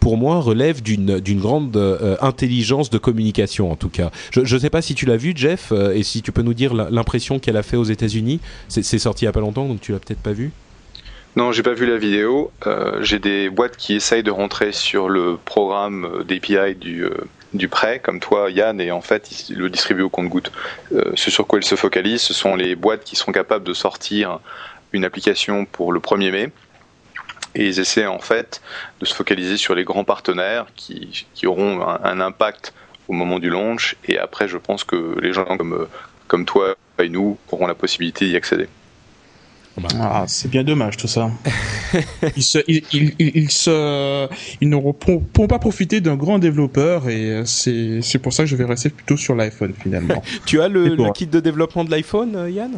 [0.00, 4.10] pour moi, relève d'une grande euh, intelligence de communication, en tout cas.
[4.32, 6.54] Je ne sais pas si tu l'as vu, Jeff, euh, et si tu peux nous
[6.54, 8.40] dire l'impression qu'elle a fait aux États-Unis.
[8.68, 10.50] C'est sorti il y a pas longtemps, donc tu l'as peut-être pas vu.
[11.34, 12.52] Non, j'ai pas vu la vidéo.
[12.66, 17.06] Euh, j'ai des boîtes qui essayent de rentrer sur le programme d'API du,
[17.54, 20.52] du prêt, comme toi, Yann, et en fait, ils le distribuent au compte-goutte.
[21.14, 24.40] Ce sur quoi ils se focalisent, ce sont les boîtes qui seront capables de sortir
[24.92, 26.52] une application pour le 1er mai
[27.54, 28.62] Et ils essaient en fait
[29.00, 32.72] de se focaliser sur les grands partenaires qui, qui auront un, impact
[33.08, 33.96] au moment du launch.
[34.06, 35.86] Et après, je pense que les gens comme,
[36.28, 38.68] comme toi et nous auront la possibilité d'y accéder.
[39.98, 41.30] Ah, c'est bien dommage tout ça.
[42.36, 44.28] ils, se, ils, ils, ils, se,
[44.60, 48.56] ils ne pourront pas profiter d'un grand développeur et c'est, c'est pour ça que je
[48.56, 50.22] vais rester plutôt sur l'iPhone finalement.
[50.46, 52.72] tu as le, le kit de développement de l'iPhone, euh, Yann?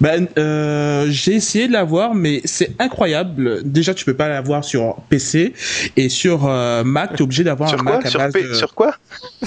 [0.00, 3.62] Ben, euh, j'ai essayé de l'avoir, mais c'est incroyable.
[3.64, 5.54] Déjà, tu peux pas l'avoir sur PC
[5.96, 8.54] et sur euh, Mac, tu es obligé d'avoir un Mac à sur base de...
[8.54, 8.96] Sur quoi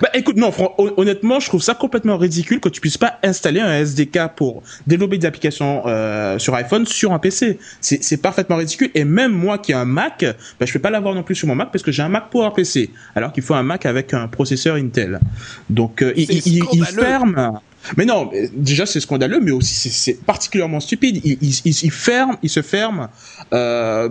[0.00, 0.50] Bah écoute, non,
[0.96, 5.18] honnêtement, je trouve ça complètement ridicule que tu puisses pas installer un SDK pour développer
[5.18, 7.58] des applications euh, sur iPhone sur un PC.
[7.80, 8.90] C'est parfaitement ridicule.
[8.94, 10.24] Et même moi qui ai un Mac,
[10.58, 12.30] bah, je peux pas l'avoir non plus sur mon Mac parce que j'ai un Mac
[12.30, 15.20] pour un PC, alors qu'il faut un Mac avec un processeur Intel.
[15.68, 17.60] Donc euh, il, il, il ferme.
[17.96, 21.20] Mais non, déjà c'est scandaleux, mais aussi c'est particulièrement stupide.
[21.24, 23.08] Il, il, il, ferme, il se ferme,
[23.52, 24.08] euh,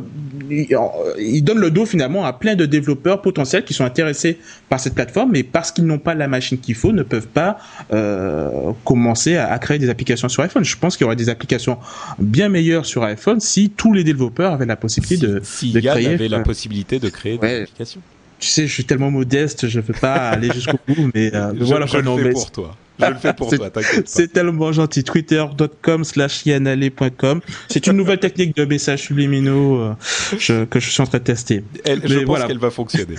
[0.49, 4.93] il, donne le dos finalement à plein de développeurs potentiels qui sont intéressés par cette
[4.93, 7.57] plateforme, mais parce qu'ils n'ont pas la machine qu'il faut, ne peuvent pas
[7.93, 10.63] euh, commencer à, créer des applications sur iPhone.
[10.63, 11.78] Je pense qu'il y aurait des applications
[12.19, 16.07] bien meilleures sur iPhone si tous les développeurs avaient la possibilité de, si de créer.
[16.07, 18.01] avait la possibilité de créer des applications.
[18.39, 21.53] Tu sais, je suis tellement modeste, je ne peux pas aller jusqu'au bout, mais, euh,
[21.55, 21.86] je, voilà.
[21.86, 22.76] Je le fais pour toi.
[23.02, 25.04] Je le fais pour toi, t'inquiète C'est tellement gentil.
[25.04, 27.41] Twitter.com slash yanale.com.
[27.70, 29.93] C'est une nouvelle technique de messages subliminaux euh,
[30.38, 31.64] je, que je suis en train de tester.
[31.84, 32.47] Elle, je pense voilà.
[32.47, 33.16] qu'elle va fonctionner.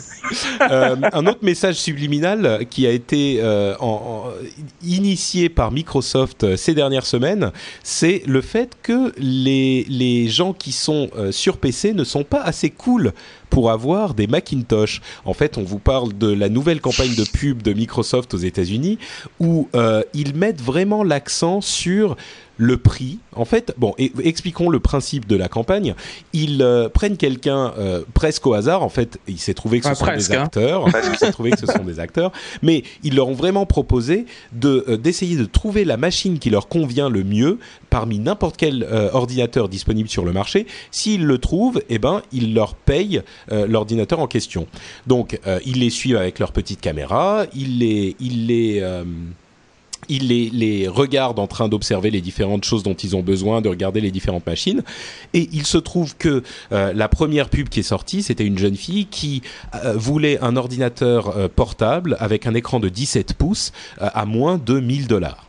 [0.70, 4.30] euh, un autre message subliminal qui a été euh, en, en,
[4.83, 7.53] initié par Microsoft ces dernières semaines,
[7.83, 12.70] c'est le fait que les, les gens qui sont sur PC ne sont pas assez
[12.70, 13.12] cool
[13.53, 15.03] pour avoir des Macintosh.
[15.26, 18.98] En fait, on vous parle de la nouvelle campagne de pub de Microsoft aux États-Unis
[19.40, 22.16] où euh, ils mettent vraiment l'accent sur
[22.63, 23.19] le prix.
[23.35, 25.95] En fait, bon, et, expliquons le principe de la campagne.
[26.33, 28.83] Ils euh, prennent quelqu'un euh, presque au hasard.
[28.83, 30.87] En fait, il s'est trouvé que ce ah, sont presque, des acteurs.
[30.87, 31.01] Hein.
[31.13, 32.31] il s'est trouvé que ce sont des acteurs.
[32.63, 36.69] Mais ils leur ont vraiment proposé de euh, d'essayer de trouver la machine qui leur
[36.69, 37.59] convient le mieux
[37.91, 40.67] parmi n'importe quel ordinateur disponible sur le marché.
[40.91, 44.67] S'ils le trouvent, eh ben, ils leur payent l'ordinateur en question.
[45.07, 47.45] Donc, ils les suivent avec leur petite caméra.
[47.55, 48.83] Ils les, ils les
[50.09, 53.68] ils les, les regardent en train d'observer les différentes choses dont ils ont besoin, de
[53.68, 54.82] regarder les différentes machines.
[55.34, 56.42] Et il se trouve que
[56.72, 59.42] euh, la première pub qui est sortie, c'était une jeune fille qui
[59.84, 64.80] euh, voulait un ordinateur euh, portable avec un écran de 17 pouces à moins de
[64.80, 65.46] 1000 dollars.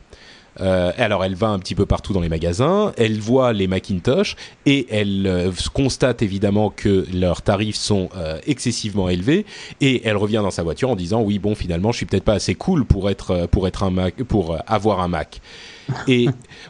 [0.62, 4.36] Euh, alors elle va un petit peu partout dans les magasins, elle voit les Macintosh
[4.66, 9.46] et elle euh, constate évidemment que leurs tarifs sont euh, excessivement élevés
[9.82, 12.34] et elle revient dans sa voiture en disant oui bon finalement je suis peut-être pas
[12.34, 15.42] assez cool pour être pour être un Mac pour avoir un Mac.
[16.08, 16.28] Et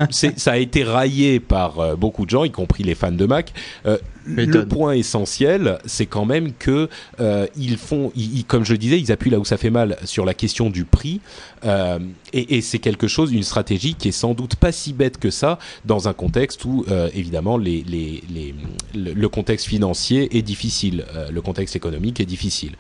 [0.09, 3.53] ça a été raillé par euh, beaucoup de gens, y compris les fans de Mac.
[3.86, 6.89] Euh, le point essentiel, c'est quand même que
[7.20, 10.26] euh, ils font, ils, comme je disais, ils appuient là où ça fait mal sur
[10.26, 11.22] la question du prix,
[11.66, 11.99] euh,
[12.32, 15.30] et, et c'est quelque chose, une stratégie qui est sans doute pas si bête que
[15.30, 18.55] ça dans un contexte où euh, évidemment les, les, les,
[18.95, 22.74] le, le, contexte financier est difficile, le contexte économique est difficile.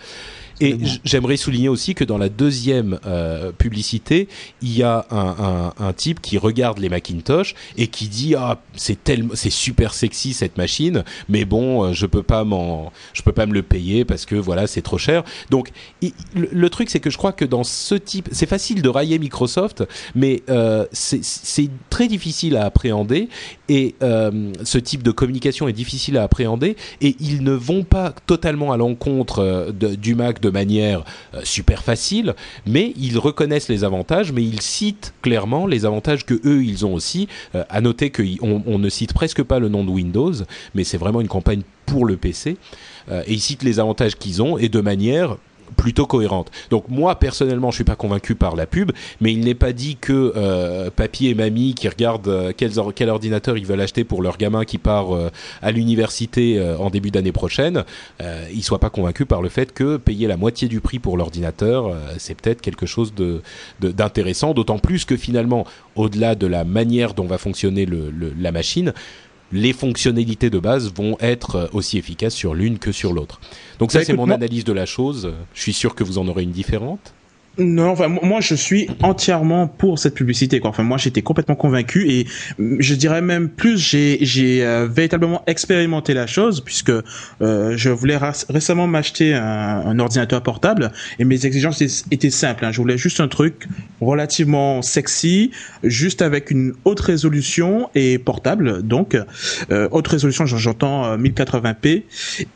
[0.59, 4.27] Et j'aimerais souligner aussi que dans la deuxième euh, publicité,
[4.61, 8.61] il y a un, un, un, type qui regarde les Macintosh et qui dit ah
[8.75, 13.21] c'est tellement c'est super sexy cette machine, mais bon euh, je peux pas m'en je
[13.23, 15.23] peux pas me le payer parce que voilà c'est trop cher.
[15.49, 18.81] Donc il, le, le, truc c'est que je crois que dans ce type c'est facile
[18.81, 19.83] de railler Microsoft,
[20.15, 23.29] mais euh, c'est très difficile à appréhender
[23.69, 28.13] et euh, ce type de communication est difficile à appréhender et ils ne vont pas
[28.27, 32.35] totalement à l'encontre du Mac de manière euh, super facile,
[32.67, 36.93] mais ils reconnaissent les avantages, mais ils citent clairement les avantages que eux ils ont
[36.93, 37.27] aussi.
[37.55, 40.33] Euh, à noter qu'on on ne cite presque pas le nom de Windows,
[40.75, 42.57] mais c'est vraiment une campagne pour le PC.
[43.09, 45.37] Euh, et ils citent les avantages qu'ils ont et de manière
[45.73, 46.51] plutôt cohérente.
[46.69, 49.97] Donc moi personnellement, je suis pas convaincu par la pub, mais il n'est pas dit
[49.97, 54.37] que euh, papy et mamie qui regardent euh, quel, ordinateur ils veulent acheter pour leur
[54.37, 55.29] gamin qui part euh,
[55.61, 57.83] à l'université en début d'année prochaine,
[58.53, 61.95] ils soient pas convaincus par le fait que payer la moitié du prix pour l'ordinateur,
[62.17, 63.13] c'est peut-être quelque chose
[63.81, 64.53] d'intéressant.
[64.53, 65.65] D'autant plus que finalement,
[65.95, 67.87] au-delà de la manière dont va fonctionner
[68.39, 68.93] la machine,
[69.53, 73.39] les fonctionnalités de base vont être aussi efficaces sur l'une que sur l'autre.
[73.79, 75.31] Donc ça, c'est mon analyse de la chose.
[75.53, 77.13] Je suis sûr que vous en aurez une différente.
[77.59, 80.59] Non, enfin moi je suis entièrement pour cette publicité.
[80.59, 80.71] Quoi.
[80.71, 82.25] Enfin moi j'étais complètement convaincu et
[82.57, 88.17] je dirais même plus j'ai j'ai euh, véritablement expérimenté la chose puisque euh, je voulais
[88.49, 92.65] récemment m'acheter un, un, ordinateur portable et mes exigences étaient simples.
[92.65, 92.71] Hein.
[92.71, 93.67] Je voulais juste un truc
[94.01, 95.51] relativement sexy,
[95.83, 98.81] juste avec une haute résolution et portable.
[98.81, 99.15] Donc
[99.69, 102.01] euh, haute résolution j'entends 1080p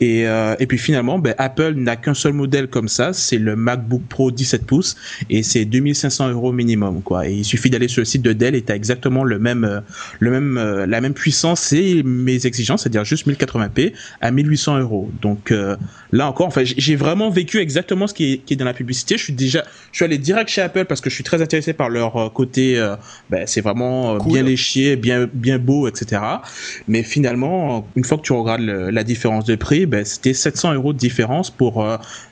[0.01, 4.01] et et puis finalement ben, Apple n'a qu'un seul modèle comme ça, c'est le MacBook
[4.09, 4.86] Pro 17 pouces
[5.29, 7.27] et c'est 2500 euros minimum quoi.
[7.27, 9.79] Et il suffit d'aller sur le site de Dell et t'as exactement le même, euh,
[10.19, 15.11] le même, euh, la même puissance et mes exigences, c'est-à-dire juste 1080p à 1800 euros.
[15.21, 15.75] Donc euh,
[16.11, 19.17] là encore, enfin j'ai vraiment vécu exactement ce qui est, qui est dans la publicité.
[19.17, 21.73] Je suis déjà, je suis allé direct chez Apple parce que je suis très intéressé
[21.73, 22.77] par leur côté,
[23.29, 26.21] ben, c'est vraiment bien léché, bien bien beau, etc.
[26.87, 30.93] Mais finalement, une fois que tu regardes la différence de prix, ben, c'était 700 euros
[30.93, 31.85] de différence pour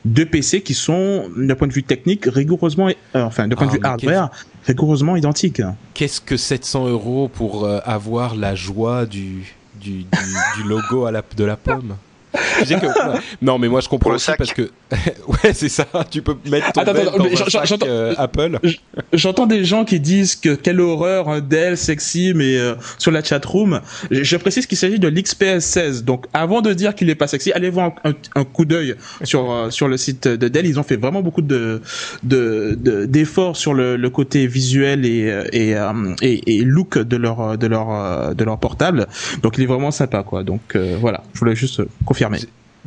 [0.06, 3.72] deux PC qui sont d'un point de vue technique rigoureusement, euh, enfin, de point de
[3.72, 4.30] ah, vue hardware,
[4.66, 5.62] rigoureusement identique.
[5.94, 11.24] Qu'est-ce que 700 euros pour euh, avoir la joie du, du, du, logo à la,
[11.36, 11.96] de la pomme?
[13.42, 14.70] non, mais moi je comprends aussi parce que
[15.28, 15.86] ouais, c'est ça.
[16.10, 18.60] Tu peux mettre ton attends, dans euh, Apple.
[19.14, 23.24] J'entends des gens qui disent que quelle horreur un Dell sexy, mais euh, sur la
[23.24, 23.82] chat room,
[24.12, 26.04] je, précise qu'il s'agit de l'XPS 16.
[26.04, 29.70] Donc avant de dire qu'il est pas sexy, allez voir un, coup d'œil sur euh,
[29.70, 30.66] sur le site de Dell.
[30.66, 31.82] Ils ont fait vraiment beaucoup de
[32.24, 35.76] d'efforts de, sur le, le, côté visuel et et,
[36.22, 39.08] et et, look de leur de leur de leur portable.
[39.42, 40.44] Donc il est vraiment sympa quoi.
[40.44, 42.25] Donc voilà, je voulais juste confirmer.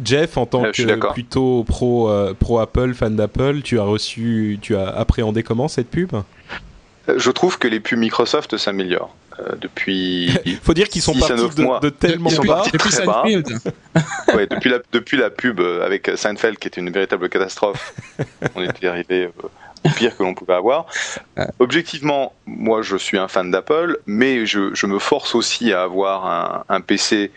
[0.04, 4.76] Jeff, en tant que plutôt pro, euh, pro Apple, fan d'Apple, tu as reçu, tu
[4.76, 6.14] as appréhendé comment cette pub?
[6.14, 9.14] Euh, Je trouve que les pubs Microsoft s'améliorent.
[9.40, 10.32] Euh, depuis.
[10.62, 12.64] Faut dire qu'ils sont partis de, de, tellement bas.
[12.72, 12.90] Depuis,
[14.34, 17.94] ouais, depuis, la, depuis la pub avec Seinfeld, qui était une véritable catastrophe,
[18.56, 19.30] on était arrivé
[19.84, 20.86] au pire que l'on pouvait avoir.
[21.60, 26.26] Objectivement, moi je suis un fan d'Apple, mais je, je, me force aussi à avoir
[26.26, 27.30] un, un PC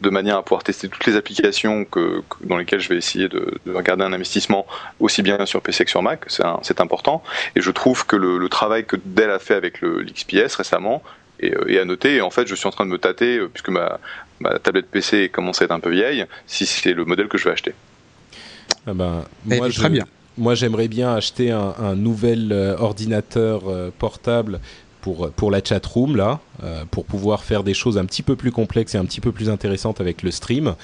[0.00, 3.58] de manière à pouvoir tester toutes les applications que, dans lesquelles je vais essayer de,
[3.66, 4.66] regarder un investissement
[5.00, 7.22] aussi bien sur PC que sur Mac, c'est important.
[7.54, 11.02] Et je trouve que le, travail que Dell a fait avec l'XPS récemment
[11.40, 12.16] est, est, à noter.
[12.16, 13.98] Et en fait, je suis en train de me tâter, euh, puisque ma,
[14.40, 17.44] ma tablette PC commence à être un peu vieille, si c'est le modèle que je
[17.44, 17.74] vais acheter.
[18.86, 20.04] Ah ben, moi, très bien.
[20.38, 24.60] Moi, j'aimerais bien acheter un, nouvel euh, ordinateur euh, portable
[25.06, 28.34] pour, pour la chat room là, euh, pour pouvoir faire des choses un petit peu
[28.34, 30.74] plus complexes et un petit peu plus intéressantes avec le stream.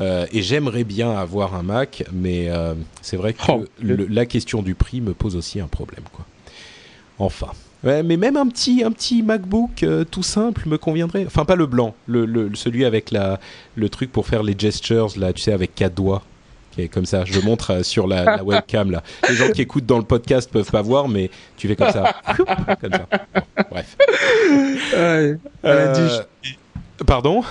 [0.00, 4.62] Euh, et j'aimerais bien avoir un Mac, mais euh, c'est vrai que oh, la question
[4.62, 6.26] du prix me pose aussi un problème, quoi.
[7.20, 7.52] Enfin.
[7.84, 11.24] Ouais, mais même un petit, un petit MacBook tout simple me conviendrait.
[11.24, 13.38] Enfin, pas le blanc, le, le, celui avec la,
[13.76, 16.24] le truc pour faire les gestures, là, tu sais, avec quatre doigts
[16.86, 17.24] comme ça.
[17.24, 19.02] Je montre euh, sur la, webcam là.
[19.28, 22.14] Les gens qui écoutent dans le podcast peuvent pas voir, mais tu fais comme ça.
[22.80, 23.06] comme ça.
[23.70, 23.96] bref.
[24.94, 25.36] Euh,
[27.04, 27.42] pardon?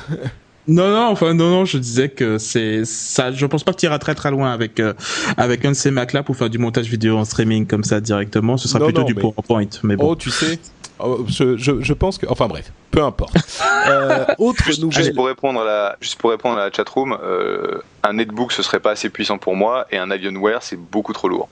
[0.67, 3.31] Non, non, enfin, non, non, je disais que c'est ça.
[3.31, 4.93] Je pense pas que tu iras très très loin avec euh,
[5.37, 8.01] avec un de ces Mac là pour faire du montage vidéo en streaming comme ça
[8.01, 8.57] directement.
[8.57, 9.69] Ce sera plutôt du PowerPoint.
[9.83, 10.09] Mais bon.
[10.09, 10.59] Oh, tu sais,
[10.99, 13.35] oh, je, je, pense que, enfin bref, peu importe.
[13.87, 15.01] Euh, autre juste, nouvelle.
[15.01, 18.61] Juste pour répondre à la, juste pour répondre à la chatroom, euh, un netbook ce
[18.61, 21.47] serait pas assez puissant pour moi et un Alienware c'est beaucoup trop lourd.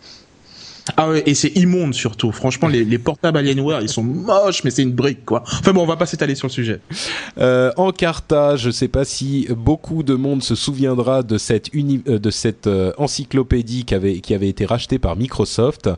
[0.98, 2.32] Ah ouais, et c'est immonde surtout.
[2.32, 5.44] Franchement, les, les portables Alienware, ils sont moches, mais c'est une brique, quoi.
[5.46, 6.80] Enfin bon, on va pas s'étaler sur le sujet.
[7.40, 12.30] Euh, Encarta, je sais pas si beaucoup de monde se souviendra de cette, euh, de
[12.30, 15.90] cette euh, encyclopédie qui avait, qui avait été rachetée par Microsoft,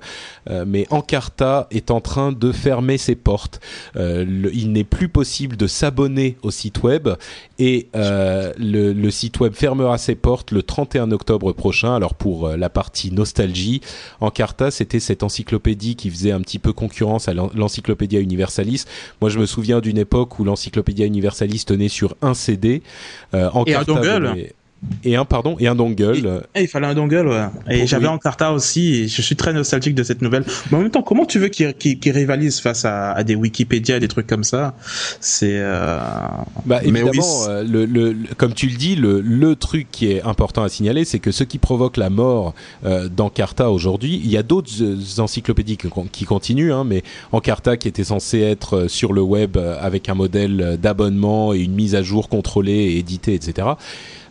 [0.50, 3.60] euh, mais Encarta est en train de fermer ses portes.
[3.96, 7.10] il n'est plus possible de s'abonner au site web
[7.60, 11.96] et le, le site web fermera ses portes le 31 octobre prochain.
[11.96, 13.82] Alors pour la partie nostalgie,
[14.22, 18.86] Encarta c'était cette encyclopédie qui faisait un petit peu concurrence à l'Encyclopédia Universalis.
[19.22, 22.84] Moi, je me souviens d'une époque où l'Encyclopédia Universalis tenait sur un CD.
[23.34, 24.52] Euh, en et un dongle
[25.04, 26.44] et un pardon et un dongle.
[26.56, 27.46] Et, il fallait un dongle ouais.
[27.70, 28.96] Et j'avais en Carta aussi.
[28.96, 30.44] Et je suis très nostalgique de cette nouvelle.
[30.70, 34.00] Mais en même temps, comment tu veux qu'il qu rivalise face à, à, des Wikipédia,
[34.00, 34.76] des trucs comme ça?
[35.20, 35.58] C'est.
[35.58, 36.00] Euh...
[36.66, 40.64] Bah évidemment, euh, le, le, comme tu le dis, le, le truc qui est important
[40.64, 42.54] à signaler, c'est que ce qui provoque la mort
[42.86, 45.78] euh, d'Encarta aujourd'hui, il y a d'autres euh, encyclopédies
[46.12, 50.78] qui, continuent, hein, mais Encarta qui était censé être sur le web avec un modèle
[50.82, 53.68] d'abonnement et une mise à jour contrôlée et éditée, etc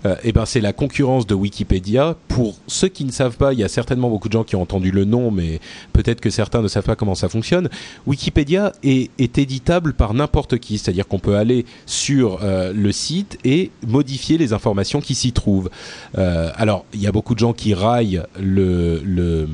[0.04, 2.16] euh, eh ben c'est la concurrence de Wikipédia.
[2.28, 4.62] Pour ceux qui ne savent pas, il y a certainement beaucoup de gens qui ont
[4.62, 5.60] entendu le nom, mais
[5.92, 7.68] peut-être que certains ne savent pas comment ça fonctionne.
[8.06, 13.70] Wikipédia est, éditable par n'importe qui, c'est-à-dire qu'on peut aller sur euh, le site et
[13.86, 15.68] modifier les informations qui s'y trouvent.
[16.16, 19.48] Euh, alors, il y a beaucoup de gens qui raillent le, le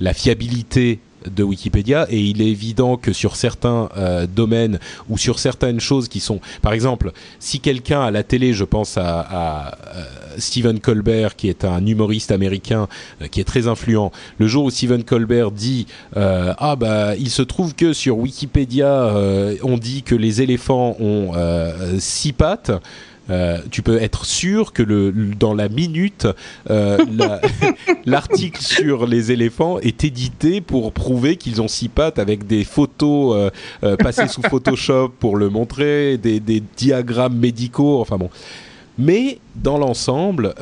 [0.00, 0.98] la fiabilité
[1.28, 6.08] de Wikipédia et il est évident que sur certains euh, domaines ou sur certaines choses
[6.08, 10.04] qui sont, par exemple, si quelqu'un à la télé, je pense à, à, euh,
[10.38, 12.88] Stephen Colbert qui est un humoriste américain
[13.22, 17.42] euh, qui est très influent, le jour où Stephen Colbert dit ah bah il se
[17.42, 19.14] trouve que sur Wikipédia
[19.62, 21.32] on dit que les éléphants ont
[21.98, 22.72] six pattes
[23.30, 26.26] euh, tu peux être sûr que le, dans la minute,
[26.70, 26.98] euh,
[28.04, 33.50] l'article sur les éléphants est édité pour prouver qu'ils ont six pattes avec des photos
[33.82, 38.30] euh, passées sous Photoshop pour le montrer, des, des diagrammes médicaux, enfin bon.
[38.96, 40.54] Mais dans l'ensemble,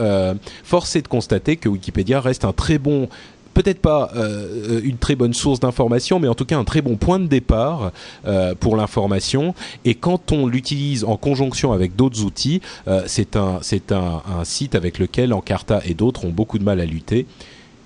[0.65, 3.11] force est de constater que Wikipédia reste un très bon
[3.53, 6.97] peut-être pas euh, une très bonne source d'information, mais en tout cas un très bon
[6.97, 7.93] point de départ
[8.27, 9.55] euh, pour l'information.
[9.85, 14.75] Et quand on l'utilise en conjonction avec d'autres outils, euh, c'est un, un, un, site
[14.75, 17.27] avec lequel Encarta et d'autres ont beaucoup de mal à lutter.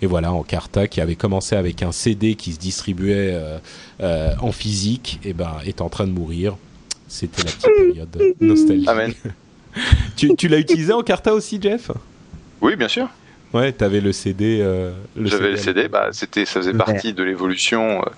[0.02, 3.34] Et voilà, Encarta qui avait commencé avec un CD qui se distribuait
[3.98, 6.56] en physique, et eh ben est en train de mourir.
[7.08, 8.88] C'était la petite période nostalgique.
[8.88, 9.14] Amen.
[10.16, 11.90] tu, tu l'as utilisé Encarta aussi, Jeff?
[12.60, 13.08] Oui, bien sûr.
[13.54, 14.60] Ouais, t'avais le CD.
[14.60, 18.10] Euh, J'avais le CD, bah, c'était, ça faisait partie de l'évolution euh,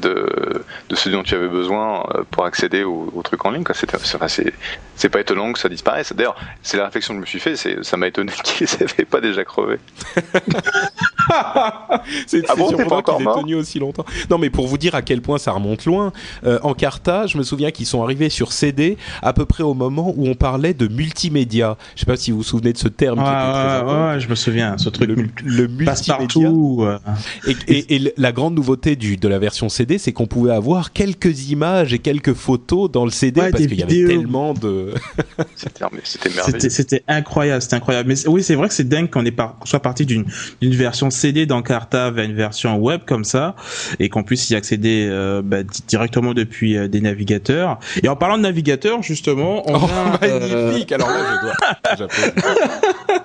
[0.00, 3.64] de, de ce dont tu avais besoin euh, pour accéder au, au truc en ligne.
[3.64, 3.74] Quoi.
[3.74, 4.54] C'est,
[4.96, 6.12] c'est pas étonnant que ça disparaisse.
[6.12, 9.04] D'ailleurs, c'est la réflexion que je me suis fait, c'est, ça m'a étonné qu'ils n'avaient
[9.04, 9.78] pas déjà crevé.
[12.26, 14.04] c'est ah bon, pas encore mort tenu aussi longtemps.
[14.30, 16.12] Non, mais pour vous dire à quel point ça remonte loin,
[16.44, 19.74] euh, en Carta, je me souviens qu'ils sont arrivés sur CD à peu près au
[19.74, 21.76] moment où on parlait de multimédia.
[21.94, 23.18] Je sais pas si vous vous souvenez de ce terme.
[23.18, 25.08] Ouais, ouais, ouais, je me souviens, ce truc.
[25.08, 26.48] Le, le multimédia.
[26.48, 26.98] Euh.
[27.46, 30.92] Et, et, et, la grande nouveauté du, de la version CD, c'est qu'on pouvait avoir
[30.92, 34.94] quelques images et quelques photos dans le CD ouais, parce qu'il y avait tellement de.
[35.54, 36.70] c'était merveilleux.
[36.70, 38.08] C'était incroyable, c'était incroyable.
[38.08, 40.24] Mais oui, c'est vrai que c'est dingue qu'on par, soit parti d'une
[40.62, 43.54] version CD d'Encarta vers une version web comme ça
[43.98, 47.78] et qu'on puisse y accéder euh, bah, directement depuis euh, des navigateurs.
[48.02, 50.92] Et en parlant de navigateurs, justement, on oh, a, magnifique.
[50.92, 50.96] Euh...
[50.96, 51.54] Alors là,
[51.92, 53.18] je dois.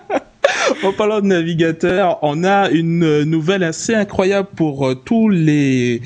[0.84, 6.01] en parlant de navigateur, on a une nouvelle assez incroyable pour euh, tous les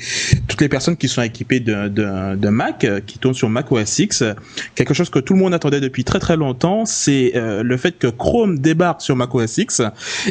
[0.48, 4.24] toutes les personnes qui sont équipées de, Mac, euh, qui tournent sur Mac OS X.
[4.74, 7.98] Quelque chose que tout le monde attendait depuis très très longtemps, c'est euh, le fait
[7.98, 9.82] que Chrome débarque sur Mac OS X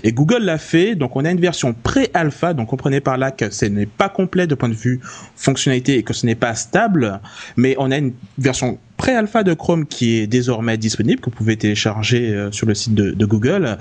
[0.03, 0.95] et Google l'a fait.
[0.95, 4.47] Donc on a une version pré-alpha, donc comprenez par là que ce n'est pas complet
[4.47, 4.99] de point de vue
[5.35, 7.19] fonctionnalité et que ce n'est pas stable,
[7.57, 11.57] mais on a une version pré-alpha de Chrome qui est désormais disponible, que vous pouvez
[11.57, 13.77] télécharger euh, sur le site de, de Google.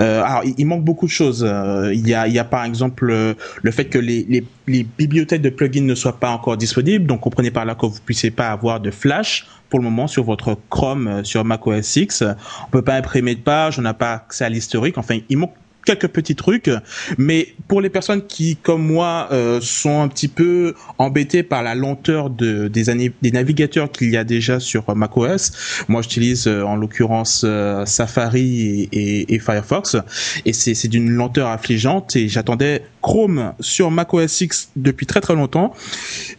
[0.00, 1.44] Euh, alors, il, il, manque beaucoup de choses.
[1.46, 4.44] Euh, il, y a, il y a par exemple euh, le fait que les, les,
[4.66, 7.06] les, bibliothèques de plugins ne soient pas encore disponibles.
[7.06, 10.24] Donc, comprenez par là que vous puissiez pas avoir de Flash pour le moment sur
[10.24, 12.22] votre Chrome sur Mac OS X.
[12.22, 14.98] On peut pas imprimer de page, on n'a pas accès à l'historique.
[14.98, 15.54] Enfin, il manque
[15.88, 16.70] quelques petits trucs,
[17.16, 21.74] mais pour les personnes qui, comme moi, euh, sont un petit peu embêtées par la
[21.74, 22.84] lenteur de, des,
[23.22, 28.88] des navigateurs qu'il y a déjà sur macOS, moi j'utilise euh, en l'occurrence euh, Safari
[28.92, 29.96] et, et, Firefox,
[30.44, 35.72] et c'est d'une lenteur affligeante, et j'attendais Chrome sur macOS X depuis très très longtemps,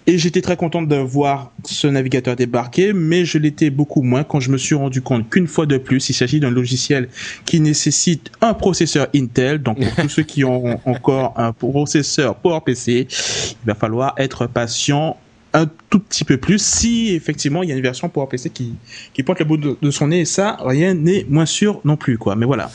[0.06, 4.40] et j'étais très content de voir ce navigateur débarquer, mais je l'étais beaucoup moins quand
[4.40, 7.10] je me suis rendu compte qu'une fois de plus, il s'agit d'un logiciel
[7.46, 9.39] qui nécessite un processeur Intel.
[9.58, 15.18] Donc pour tous ceux qui ont encore un processeur PowerPC, il va falloir être patient
[15.54, 16.62] un tout petit peu plus.
[16.62, 18.76] Si effectivement il y a une version PowerPC qui,
[19.14, 21.96] qui pointe le bout de, de son nez et ça rien n'est moins sûr non
[21.96, 22.36] plus quoi.
[22.36, 22.70] Mais voilà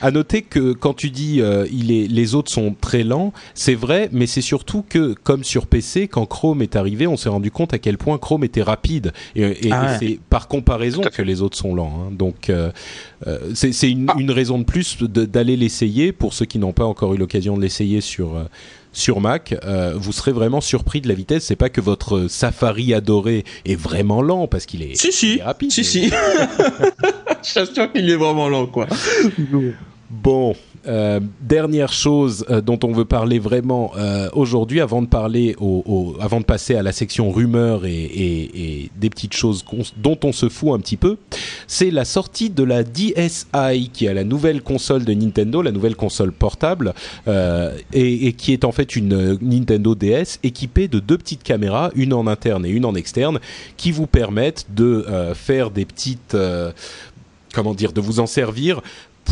[0.00, 3.74] à noter que quand tu dis euh, il est, les autres sont très lents, c'est
[3.74, 7.50] vrai, mais c'est surtout que comme sur PC, quand Chrome est arrivé, on s'est rendu
[7.50, 9.94] compte à quel point Chrome était rapide et, et, ah ouais.
[9.94, 12.06] et c'est par comparaison que les autres sont lents.
[12.06, 12.12] Hein.
[12.12, 12.70] Donc euh,
[13.26, 14.14] euh, c'est une, ah.
[14.18, 17.62] une, raison de plus d'aller l'essayer pour ceux qui n'ont pas encore eu l'occasion de
[17.62, 18.44] l'essayer sur euh,
[18.92, 21.44] sur Mac, euh, vous serez vraiment surpris de la vitesse.
[21.44, 25.38] C'est pas que votre Safari adoré est vraiment lent parce qu'il est, si, si.
[25.38, 25.70] est rapide.
[25.70, 26.10] Si, si.
[27.54, 28.86] J'assure qu'il est vraiment lent, quoi.
[30.10, 30.56] Bon,
[30.86, 36.16] euh, dernière chose euh, dont on veut parler vraiment euh, aujourd'hui, avant de parler, au,
[36.20, 39.64] avant de passer à la section rumeurs et, des petites choses
[39.98, 41.18] dont on se fout un petit peu,
[41.66, 45.96] c'est la sortie de la DSi, qui est la nouvelle console de Nintendo, la nouvelle
[45.96, 46.94] console portable,
[47.26, 52.12] et, et, qui est en fait une Nintendo DS équipée de deux petites caméras, une
[52.14, 53.38] en interne et une en externe,
[53.76, 55.04] qui vous permettent de
[55.34, 56.36] faire des petites
[57.52, 58.80] comment dire, de vous en servir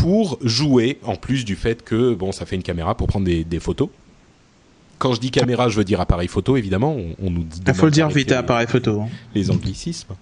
[0.01, 3.45] pour jouer, en plus du fait que bon, ça fait une caméra pour prendre des,
[3.45, 3.89] des photos.
[4.99, 6.97] Quand je dis caméra, je veux dire appareil photo, évidemment.
[7.23, 9.01] On, nous Il faut le dire vite, appareil photo.
[9.03, 9.09] Hein.
[9.35, 10.15] Les anglicismes.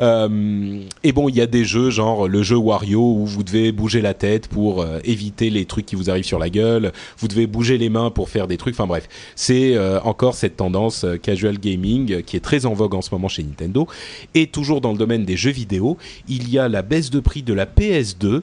[0.00, 3.72] Euh, et bon, il y a des jeux genre le jeu Wario où vous devez
[3.72, 6.92] bouger la tête pour euh, éviter les trucs qui vous arrivent sur la gueule.
[7.18, 8.74] Vous devez bouger les mains pour faire des trucs.
[8.74, 13.02] Enfin bref, c'est euh, encore cette tendance casual gaming qui est très en vogue en
[13.02, 13.88] ce moment chez Nintendo.
[14.34, 15.96] Et toujours dans le domaine des jeux vidéo,
[16.28, 18.42] il y a la baisse de prix de la PS2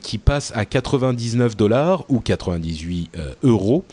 [0.00, 3.10] qui passe à 99 dollars ou 98
[3.42, 3.84] euros,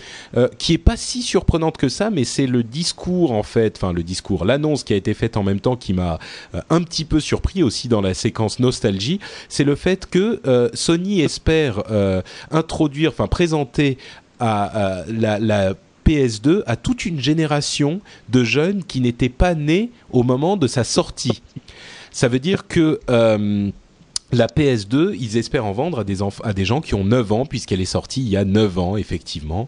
[0.58, 4.04] qui est pas si surprenante que ça, mais c'est le discours en fait, enfin le
[4.04, 6.20] discours, l'annonce qui a été faite en même temps qui m'a
[6.54, 9.20] euh, un petit peu surpris aussi dans la séquence nostalgie,
[9.50, 12.22] c'est le fait que euh, Sony espère euh,
[12.52, 13.98] introduire, enfin présenter
[14.40, 15.76] à, la, la
[16.06, 20.84] PS2 à toute une génération de jeunes qui n'étaient pas nés au moment de sa
[20.84, 21.42] sortie.
[22.12, 23.00] Ça veut dire que
[24.32, 27.46] la PS2, ils espèrent en vendre à des, à des gens qui ont 9 ans,
[27.46, 29.68] puisqu'elle est sortie il y a 9 ans, effectivement.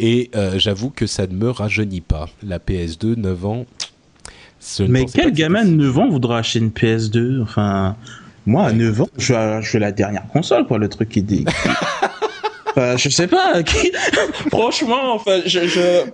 [0.00, 2.28] Et euh, j'avoue que ça ne me rajeunit pas.
[2.42, 3.66] La PS2, 9 ans.
[4.88, 7.96] Mais quel gamin de 9 ans voudra acheter une PS2 Enfin,
[8.46, 11.44] moi, à 9 ans, je veux, la dernière console, quoi, le truc qui dit.
[12.96, 13.62] je sais pas.
[14.50, 15.60] Franchement, enfin, je,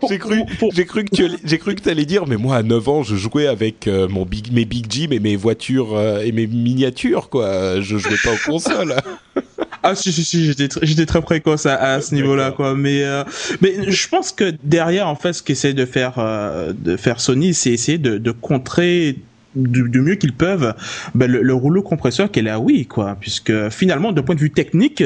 [0.08, 0.42] j'ai cru,
[0.72, 3.16] j'ai cru que tu, j'ai cru que allais dire, mais moi à 9 ans, je
[3.16, 7.28] jouais avec euh, mon big, mes big Jim et mes voitures euh, et mes miniatures,
[7.28, 7.80] quoi.
[7.80, 8.94] Je jouais pas aux consoles.
[9.84, 13.24] Ah si si si j'étais j'étais très précoce à, à ce niveau-là quoi mais euh,
[13.60, 16.12] mais je pense que derrière en fait ce qu'essaie de faire
[16.72, 19.16] de faire Sony c'est essayer de, de contrer
[19.54, 20.74] du, du mieux qu'ils peuvent
[21.14, 23.16] ben, le, rouleau compresseur qu'est la Wii quoi.
[23.20, 25.04] Puisque finalement d'un point de vue technique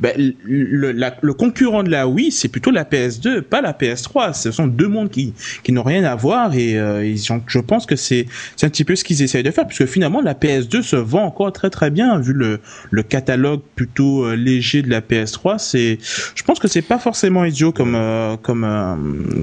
[0.00, 0.12] ben,
[0.44, 4.66] le, le, concurrent de la Wii c'est plutôt la PS2 pas la PS3 ce sont
[4.66, 7.96] deux mondes qui qui n'ont rien à voir et euh, ils ont, je pense que
[7.96, 8.26] c'est
[8.56, 9.66] c'est un petit peu ce qu'ils essayent de faire.
[9.66, 14.24] Puisque finalement la PS2 se vend encore très très bien vu le le catalogue plutôt
[14.24, 15.98] euh, léger de la PS3 c'est
[16.34, 18.66] je pense que c'est pas forcément idiot comme euh, comme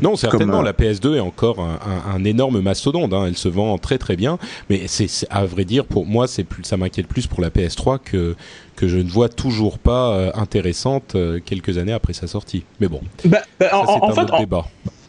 [0.02, 3.26] non certainement la PS2 est encore un, un, un énorme mastodonte hein.
[3.28, 4.38] elle se vend très très bien
[4.70, 8.00] mais c'est à vrai dire pour moi c'est plus ça m'inquiète plus pour la PS3
[8.00, 8.36] que
[8.76, 12.64] que je ne vois toujours pas euh, intéressante euh, quelques années après sa sortie.
[12.80, 14.66] Mais bon, bah, bah, ça, en, un fait, débat.
[14.88, 15.05] En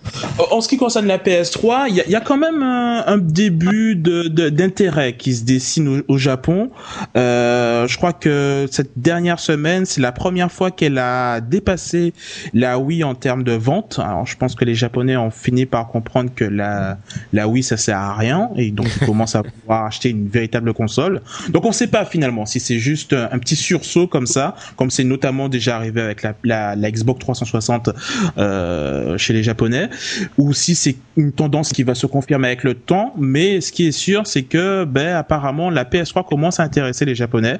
[0.60, 5.44] ce qui concerne la PS3, il y, a, quand même un, début d'intérêt qui se
[5.44, 6.70] dessine au, Japon.
[7.16, 12.14] Euh, je crois que cette dernière semaine, c'est la première fois qu'elle a dépassé
[12.54, 14.00] la Wii en termes de vente.
[14.24, 16.98] Je pense que les Japonais ont fini par comprendre que la,
[17.48, 21.20] Wii, ça sert à rien, et donc ils commencent à pouvoir acheter une véritable console.
[21.50, 24.90] Donc, on ne sait pas finalement si c'est juste un petit sursaut comme ça, comme
[24.90, 27.90] c'est notamment déjà arrivé avec la Xbox 360
[28.38, 29.88] euh, chez les Japonais
[30.38, 33.14] ou si c'est une tendance qui va se confirmer avec le temps.
[33.18, 37.14] Mais ce qui est sûr, c'est que ben apparemment la PS3 commence à intéresser les
[37.14, 37.58] Japonais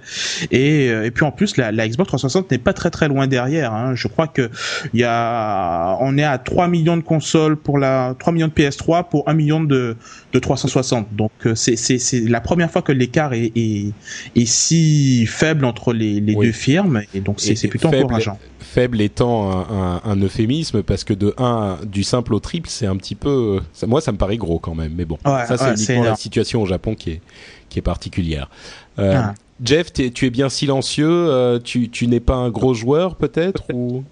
[0.51, 3.26] et, euh, et puis en plus la, la Xbox 360 n'est pas très très loin
[3.26, 3.72] derrière.
[3.72, 3.95] Hein.
[3.95, 4.51] Je crois que
[4.93, 8.53] il y a on est à 3 millions de consoles pour la 3 millions de
[8.53, 9.97] PS3 pour 1 million de
[10.32, 11.14] de 360.
[11.14, 13.93] Donc euh, c'est c'est la première fois que l'écart est, est,
[14.34, 18.39] est si faible entre les les deux firmes et donc c'est c'est plutôt encourageant
[18.77, 22.97] faible étant un, un, euphémisme parce que de 1 du simple au triple c'est un
[22.97, 25.16] petit peu moi ça me paraît gros quand même mais bon.
[25.24, 27.22] Ça c'est uniquement la situation au Japon qui est
[27.70, 28.51] qui est particulière.
[28.99, 29.35] Euh, ah.
[29.64, 34.05] Jeff tu es bien silencieux euh, tu, tu n'es pas un gros joueur peut-être ou?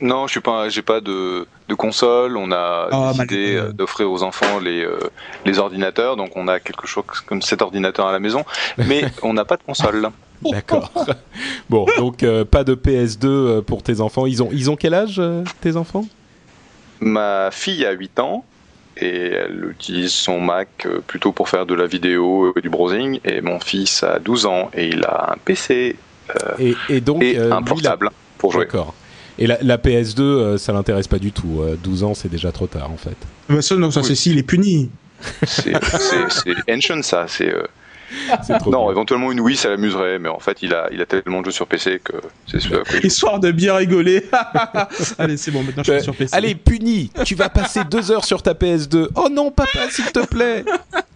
[0.00, 2.36] Non, je suis pas, j'ai pas de, de console.
[2.36, 4.86] On a oh, décidé euh, d'offrir aux enfants les,
[5.44, 8.44] les ordinateurs, donc on a quelque chose comme cet ordinateur à la maison,
[8.78, 10.10] mais on n'a pas de console.
[10.50, 10.90] D'accord.
[11.70, 14.26] bon, donc euh, pas de PS2 euh, pour tes enfants.
[14.26, 16.06] Ils ont, ils ont quel âge, euh, tes enfants?
[17.00, 18.44] Ma fille a 8 ans
[18.96, 23.20] et elle utilise son Mac plutôt pour faire de la vidéo et du browsing.
[23.24, 25.96] Et mon fils a 12 ans et il a un PC
[26.58, 28.64] et, donc, un portable pour jouer.
[28.64, 28.94] D'accord.
[29.36, 31.62] Et la, PS2, ça l'intéresse pas du tout.
[31.82, 33.16] 12 ans, c'est déjà trop tard en fait.
[33.48, 34.90] Bah ça, non, ça c'est s'il est puni.
[35.44, 35.74] C'est
[36.70, 37.26] ancient ça.
[37.28, 37.52] C'est
[38.66, 41.46] non, éventuellement une Wii, ça l'amuserait, mais en fait, il a, il a tellement de
[41.46, 42.12] jeux sur PC que
[42.46, 44.24] c'est Histoire de bien rigoler.
[45.18, 46.34] Allez, c'est bon, maintenant je suis sur PC.
[46.34, 49.08] Allez, puni, tu vas passer deux heures sur ta PS2.
[49.16, 50.64] Oh non, papa, s'il te plaît.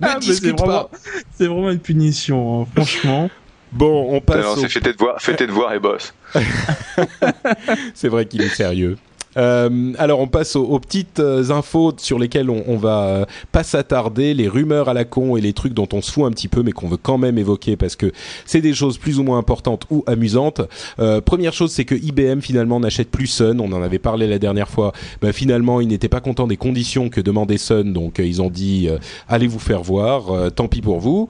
[0.01, 0.91] Ne ah, discute pas.
[1.37, 3.31] C'est vraiment une punition, hein, franchement.
[3.73, 4.45] Bon, on passe.
[4.45, 6.15] Non, c'est fais tes devoirs, fais tes devoirs et boss.
[7.95, 8.97] c'est vrai qu'il est sérieux.
[9.39, 14.35] Euh, alors on passe aux, petites euh, infos sur lesquelles on, va euh, pas s'attarder,
[14.35, 16.63] les rumeurs à la con et les trucs dont on se fout un petit peu
[16.63, 18.13] mais qu'on veut quand même évoquer parce que
[18.47, 20.63] c'est des choses plus ou moins importantes ou amusantes.
[21.25, 24.69] première chose c'est que IBM finalement n'achète plus Sun, on en avait parlé la dernière
[24.69, 24.93] fois.
[25.21, 28.89] Ben, finalement ils n'étaient pas contents des conditions que demandait Sun donc ils ont dit
[29.29, 31.29] allez vous faire voir, tant pis pour vous.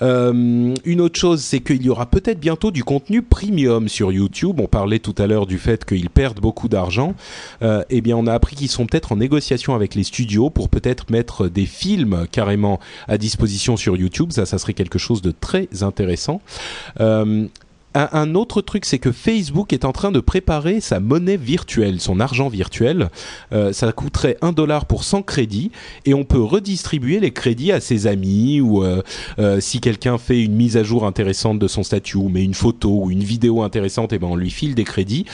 [0.00, 4.60] une autre chose c'est qu'il y aura peut-être bientôt du contenu premium sur YouTube.
[4.60, 7.14] On parlait tout à l'heure du fait qu'ils perdent beaucoup d'argent.
[7.62, 11.10] Eh bien, on a appris qu'ils sont peut-être en négociation avec les studios pour peut-être
[11.10, 14.32] mettre des films carrément à disposition sur YouTube.
[14.32, 16.40] Ça, ça serait quelque chose de très intéressant.
[17.00, 17.46] Euh,
[17.94, 22.20] un, autre truc, c'est que Facebook est en train de préparer sa monnaie virtuelle, son
[22.20, 23.10] argent virtuel.
[23.52, 25.72] Euh, ça coûterait un dollar pour 100 crédits
[26.06, 29.02] et on peut redistribuer les crédits à ses amis ou euh,
[29.40, 32.54] euh, si quelqu'un fait une mise à jour intéressante de son statut ou met une
[32.54, 35.24] photo ou une vidéo intéressante, et ben on lui file des crédits.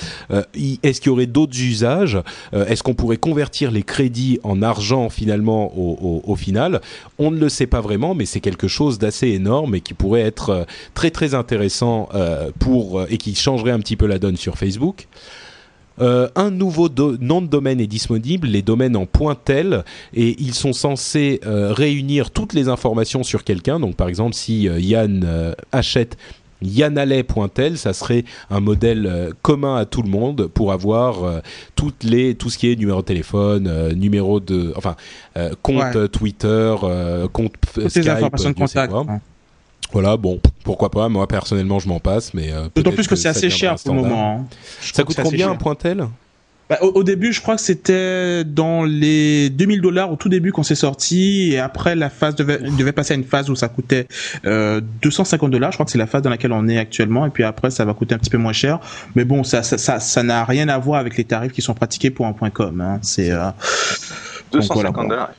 [0.82, 2.18] Est-ce qu'il y aurait d'autres usages?
[2.52, 6.80] Est-ce qu'on pourrait convertir les crédits en argent finalement au final?
[7.18, 10.22] On ne le sait pas vraiment, mais c'est quelque chose d'assez énorme et qui pourrait
[10.22, 12.08] être très très intéressant
[12.58, 15.08] pour euh, et qui changerait un petit peu la donne sur Facebook.
[15.98, 16.90] Euh, un nouveau
[17.20, 19.82] nom de domaine est disponible, les domaines en pointel,
[20.12, 23.80] et ils sont censés euh, réunir toutes les informations sur quelqu'un.
[23.80, 26.18] Donc par exemple, si Yann achète
[26.60, 31.40] yanalais.tel, ça serait un modèle commun à tout le monde pour avoir
[31.76, 34.96] toutes les, tout ce qui est numéro de téléphone, numéro de, enfin,
[35.62, 36.74] compte Twitter,
[37.32, 37.54] compte
[37.88, 38.92] Skype, de contact.
[39.92, 41.08] Voilà, bon, pourquoi pas.
[41.08, 44.02] Moi, personnellement, je m'en passe, mais euh, d'autant plus que, c'est assez cher pour le
[44.02, 44.40] moment.
[44.40, 44.56] Hein.
[44.80, 46.06] Ça coûte combien un pointel?
[46.68, 50.64] Bah, au, début, je crois que c'était dans les 2000 dollars au tout début quand
[50.64, 54.08] c'est sorti, et après la phase devait, devait passer à une phase où ça coûtait
[54.46, 55.70] euh, 250 dollars.
[55.70, 57.84] Je crois que c'est la phase dans laquelle on est actuellement, et puis après ça
[57.84, 58.80] va coûter un petit peu moins cher.
[59.14, 61.74] Mais bon, ça, ça, ça, ça n'a rien à voir avec les tarifs qui sont
[61.74, 62.80] pratiqués pour un point com.
[62.80, 62.98] Hein.
[63.00, 63.50] C'est euh...
[64.50, 65.30] 250 dollars.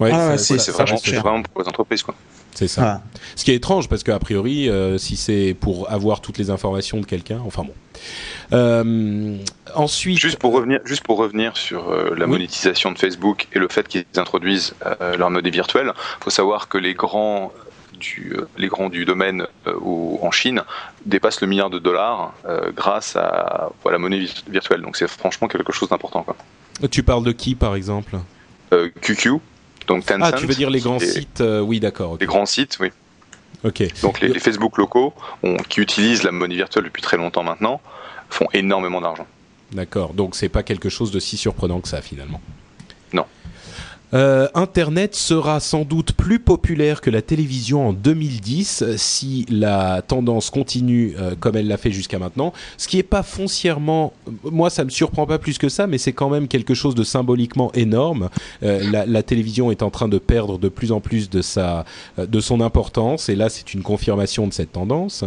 [0.00, 2.14] Ouais, ah, c'est vraiment, vraiment pour les entreprises quoi.
[2.58, 3.02] C'est ça.
[3.36, 6.98] Ce qui est étrange parce qu'a priori, euh, si c'est pour avoir toutes les informations
[6.98, 7.74] de quelqu'un, enfin bon.
[8.52, 9.36] Euh,
[9.76, 13.68] ensuite, juste pour revenir, juste pour revenir sur euh, la monétisation de Facebook et le
[13.68, 14.74] fait qu'ils introduisent
[15.16, 17.52] leur monnaie virtuelle, faut savoir que les grands
[18.00, 20.62] du, les grands du domaine en Chine
[21.06, 22.34] dépassent le milliard de dollars
[22.74, 24.82] grâce à, la monnaie virtuelle.
[24.82, 26.26] Donc c'est franchement quelque chose d'important.
[26.90, 28.16] Tu parles de qui par exemple?
[29.00, 29.38] QQ,
[29.88, 32.16] donc Ah, tu veux dire les grands sites euh, Oui, d'accord.
[32.20, 32.90] Les grands sites, oui.
[33.64, 33.82] Ok.
[34.02, 35.12] Donc les, Facebook locaux,
[35.68, 37.80] qui utilisent la monnaie virtuelle depuis très longtemps maintenant,
[38.30, 39.26] font énormément d'argent.
[39.72, 40.14] D'accord.
[40.14, 42.40] Donc c'est pas quelque chose de si surprenant que ça finalement.
[44.14, 50.48] Euh, Internet sera sans doute plus populaire que la télévision en 2010 si la tendance
[50.50, 52.52] continue euh, comme elle l'a fait jusqu'à maintenant.
[52.78, 54.12] Ce qui n'est pas foncièrement,
[54.44, 57.04] moi ça me surprend pas plus que ça, mais c'est quand même quelque chose de
[57.04, 58.30] symboliquement énorme.
[58.62, 61.84] Euh, la, télévision est en train de perdre de plus en plus de sa,
[62.16, 65.24] de son importance, et là c'est une confirmation de cette tendance.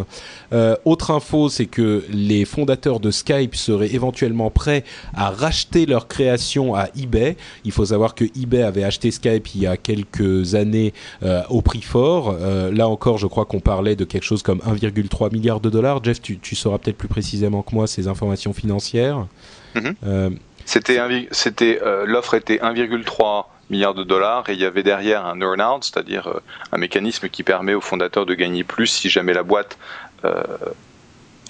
[0.85, 4.83] autre info, c'est que les fondateurs de Skype seraient éventuellement prêts
[5.13, 7.35] à racheter leur création à eBay.
[7.65, 10.93] Il faut savoir que eBay avait acheté Skype il y a quelques années
[11.23, 12.35] euh, au prix fort.
[12.39, 16.03] Euh, là encore, je crois qu'on parlait de quelque chose comme 1,3 milliard de dollars.
[16.03, 19.27] Jeff, tu, sauras peut-être plus précisément que moi ces informations financières.
[19.75, 19.95] Mhm.
[20.05, 20.29] Euh,
[20.65, 20.99] c'était
[21.31, 26.39] c'était l'offre était 1,3 milliard de dollars et il y avait derrière un earn-out, c'est-à-dire
[26.71, 29.77] un mécanisme qui permet aux fondateurs de gagner plus si jamais la boîte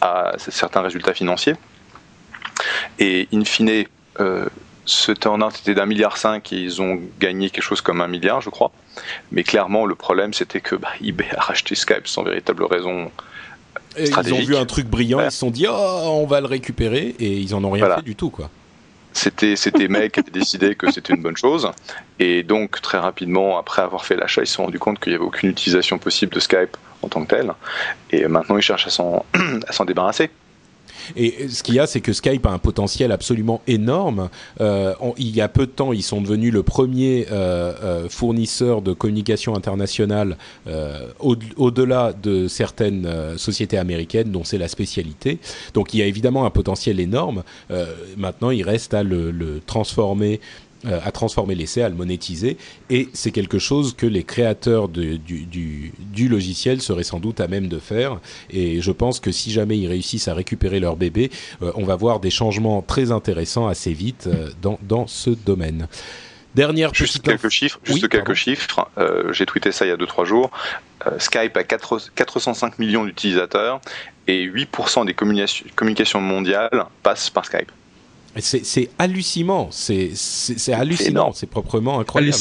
[0.02, 1.56] a certains résultats financiers.
[3.00, 3.86] Et in fine,
[4.86, 8.42] ce turnout était d'un milliard cinq et ils ont gagné quelque chose comme un milliard,
[8.42, 8.72] je crois.
[9.32, 13.12] Mais clairement, le problème, c'était que bah, eBay a racheté Skype sans véritable raison.
[13.98, 16.48] Et ils ont vu un truc brillant, ils se sont dit oh, on va le
[16.48, 18.50] récupérer et ils en ont rien fait du tout quoi.
[19.14, 21.70] C'était c'était mec qui avait décidé que c'était une bonne chose
[22.18, 25.18] et donc très rapidement après avoir fait l'achat ils se sont rendus compte qu'il n'y
[25.18, 27.52] avait aucune utilisation possible de Skype en tant que tel
[28.12, 29.26] et maintenant ils cherchent à s'en
[29.86, 30.30] débarrasser.
[31.16, 34.30] Et ce qu'il y a, c'est que Skype a un potentiel absolument énorme.
[34.60, 38.82] Euh, il y a peu de temps, ils sont devenus le premier euh, euh, fournisseur
[38.82, 40.38] de communication internationale
[41.20, 45.40] au-delà de certaines sociétés américaines dont c'est la spécialité.
[45.74, 47.44] Donc il y a évidemment un potentiel énorme.
[48.18, 50.40] maintenant, il reste à le, transformer
[50.86, 52.58] à transformer l'essai, à le monétiser,
[52.90, 57.48] et c'est quelque chose que les créateurs du, du, du, logiciel seraient sans doute à
[57.48, 58.20] même de faire.
[58.50, 61.30] Et je pense que si jamais ils réussissent à récupérer leur bébé,
[61.62, 65.88] euh, on va voir des changements très intéressants assez vite euh, dans, dans ce domaine.
[66.56, 67.80] Dernière juste quelques chiffres.
[67.84, 68.90] Juste quelques chiffres.
[69.32, 70.52] J'ai tweeté ça il y a 2-3 jours.
[71.18, 73.80] Skype a 4, 405 millions d'utilisateurs
[74.28, 77.72] et 8% des communications mondiales passent par Skype.
[78.38, 80.14] C'est hallucinant, c'est
[80.74, 82.38] hallucinant, c'est proprement incroyable.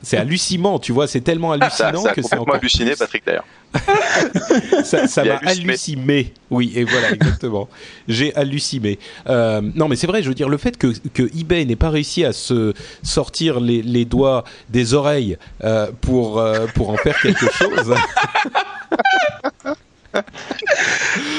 [0.00, 3.44] C'est hallucinant, tu vois, c'est tellement ah, hallucinant que c'est encore halluciné, Patrick d'ailleurs.
[4.84, 6.32] ça m'a halluciné.
[6.50, 7.68] Oui, et voilà, exactement.
[8.06, 8.98] J'ai halluciné.
[9.28, 11.90] Euh, non, mais c'est vrai, je veux dire, le fait que, que eBay n'ait pas
[11.90, 12.72] réussi à se
[13.02, 17.94] sortir les, les doigts des oreilles euh, pour, euh, pour en faire quelque chose.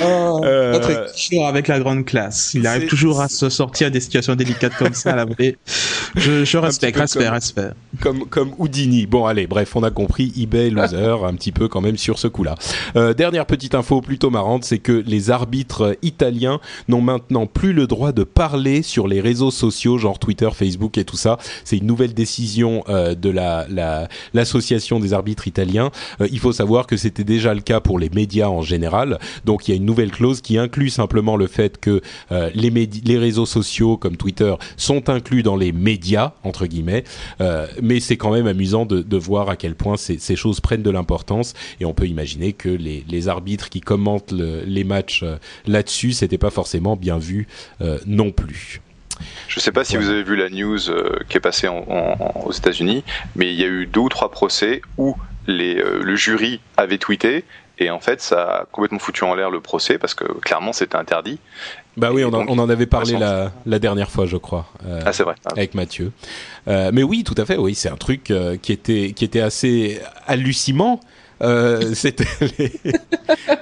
[0.01, 2.53] Oh, euh, notre toujours avec la grande classe.
[2.53, 5.25] Il arrive toujours à se sortir des situations délicates comme ça à la
[6.15, 7.69] Je, je respecte, respect, comme, respect.
[7.99, 9.05] Comme, comme Houdini.
[9.05, 10.33] Bon, allez, bref, on a compris.
[10.37, 12.55] eBay loser, un petit peu quand même sur ce coup-là.
[12.95, 17.87] Euh, dernière petite info plutôt marrante, c'est que les arbitres italiens n'ont maintenant plus le
[17.87, 21.37] droit de parler sur les réseaux sociaux, genre Twitter, Facebook et tout ça.
[21.63, 23.67] C'est une nouvelle décision euh, de la
[24.33, 25.91] l'association des arbitres italiens.
[26.31, 29.19] Il faut savoir que c'était déjà le cas pour les médias en général.
[29.45, 32.01] Donc il y a une nouvelle clause qui inclut simplement le fait que
[32.31, 37.03] euh, les, les réseaux sociaux comme Twitter sont inclus dans les médias entre guillemets.
[37.41, 40.61] Euh, mais c'est quand même amusant de, de, voir à quel point ces, ces choses
[40.61, 44.85] prennent de l'importance et on peut imaginer que les, les arbitres qui commentent le, les
[44.85, 45.25] matchs
[45.65, 47.47] là-dessus, c'était pas forcément bien vu
[48.05, 48.81] non plus.
[49.47, 52.51] Je ne sais pas si vous avez vu la news euh, qui est passée aux
[52.51, 53.03] États-Unis,
[53.35, 55.15] mais il y a eu deux ou trois procès où
[55.47, 57.43] euh, le jury avait tweeté
[57.79, 60.95] et en fait ça a complètement foutu en l'air le procès parce que clairement c'était
[60.95, 61.39] interdit.
[61.97, 64.67] Bah oui, on, en avait parlé la, dernière fois, je crois.
[64.85, 65.35] Euh, ah c'est vrai.
[65.45, 66.13] Avec Mathieu.
[66.67, 67.57] mais oui, tout à fait.
[67.57, 68.31] Oui, c'est un truc
[68.61, 70.99] qui était qui était assez hallucinant.
[71.93, 72.25] c'était
[72.57, 72.71] les,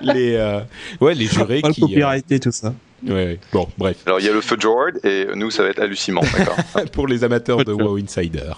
[0.01, 0.61] les
[0.99, 2.73] ouais les jurés qui copyrighté tout ça
[3.05, 3.97] Ouais, bon, bref.
[4.05, 6.57] Alors il y a le feu George et nous ça va être hallucinant, d'accord
[6.93, 8.53] Pour les amateurs de WoW Insider.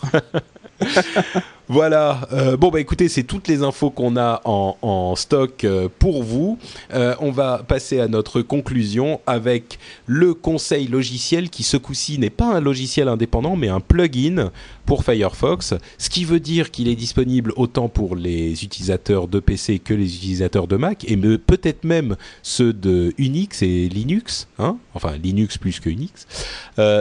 [1.71, 2.27] Voilà.
[2.33, 6.57] Euh, bon bah écoutez, c'est toutes les infos qu'on a en, stock euh, pour vous.
[6.95, 9.77] Euh, on va passer à notre conclusion avec
[10.07, 14.51] le conseil logiciel qui ce coup-ci n'est pas un logiciel indépendant mais un plugin
[14.87, 19.77] pour Firefox, ce qui veut dire qu'il est disponible autant pour les utilisateurs de PC
[19.77, 25.15] que les utilisateurs de Mac et peut-être même ceux de Unix et Linux, hein enfin
[25.21, 26.25] Linux plus que Unix.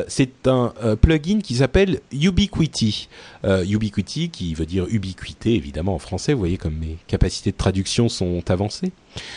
[0.08, 3.08] c'est un plugin qui s'appelle Ubiquiti.
[3.42, 6.32] Ubiquiti qui veut dire ubiquité, évidemment en français.
[6.32, 8.92] Vous voyez comme mes capacités de traduction sont avancées.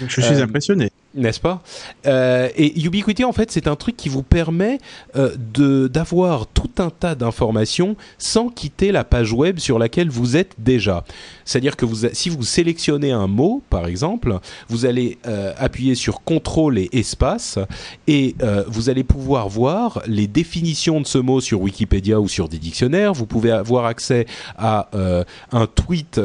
[0.07, 1.61] Je suis impressionné n'est-ce pas?
[2.05, 4.79] Euh, Et Ubiquiti, en fait, c'est un truc qui vous permet
[5.15, 10.37] euh, de d'avoir tout un tas d'informations sans quitter la page web sur laquelle vous
[10.37, 11.03] êtes déjà.
[11.45, 14.39] C'est-à-dire que si vous sélectionnez un mot, par exemple,
[14.69, 17.59] vous allez euh, appuyer sur CTRL et espace
[18.07, 22.49] et euh, vous allez pouvoir voir les définitions de ce mot sur Wikipédia ou sur
[22.49, 23.13] des dictionnaires.
[23.13, 24.25] Vous pouvez avoir accès
[24.57, 26.19] à euh, un tweet,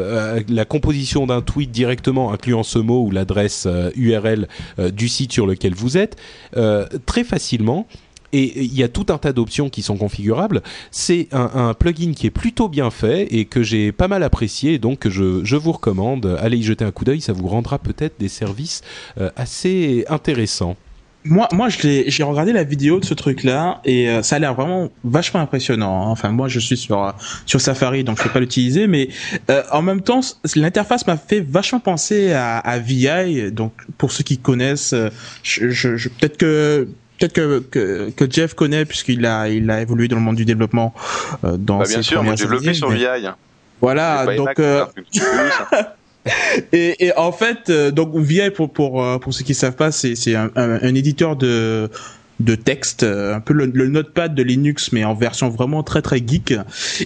[0.48, 4.48] la composition d'un tweet directement incluant ce mot ou l'adresse URL
[4.92, 6.16] du site sur lequel vous êtes
[7.06, 7.86] très facilement
[8.32, 10.62] et il y a tout un tas d'options qui sont configurables.
[10.90, 15.08] C'est un, plugin qui est plutôt bien fait et que j'ai pas mal apprécié, donc
[15.08, 16.36] je, vous recommande.
[16.40, 18.82] Allez y jeter un coup d'œil, ça vous rendra peut-être des services
[19.18, 20.76] euh, assez intéressants
[21.28, 24.90] moi, moi, j'ai regardé la vidéo de ce truc-là et euh, ça a l'air vraiment
[25.02, 26.06] vachement impressionnant.
[26.06, 26.10] Hein.
[26.10, 27.10] Enfin, moi, je suis sur euh,
[27.46, 29.08] sur Safari, donc je peux pas l'utiliser, mais
[29.72, 30.20] en même temps,
[30.54, 33.50] l'interface m'a fait vachement penser à, à, VI.
[33.50, 34.94] Donc, pour ceux qui connaissent,
[35.42, 36.86] peut-être que
[37.18, 40.94] peut-être que, que, Jeff connaît puisqu'il a il a évolué dans le monde du développement
[41.42, 43.28] dans bah, bien sûr, moi, développé sur VI.
[43.80, 44.60] Voilà, donc.
[46.72, 49.92] et, et, en fait, euh, donc VI pour pour euh, pour ceux qui savent pas,
[49.92, 51.90] c'est c'est un, un, éditeur de
[52.38, 56.18] de texte, euh, un peu le, notepad de Linux, mais en version vraiment très très
[56.18, 56.54] geek.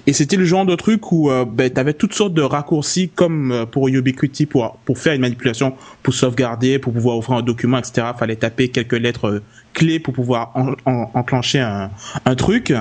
[0.07, 3.11] Et c'était le genre de truc où euh, ben, tu avais toutes sortes de raccourcis
[3.15, 7.79] comme pour Ubiquiti pour pour faire une manipulation, pour sauvegarder, pour pouvoir ouvrir un document,
[7.79, 8.09] etc.
[8.19, 10.53] Fallait taper quelques lettres clé pour pouvoir
[10.85, 11.91] enclencher un,
[12.25, 12.73] un, truc.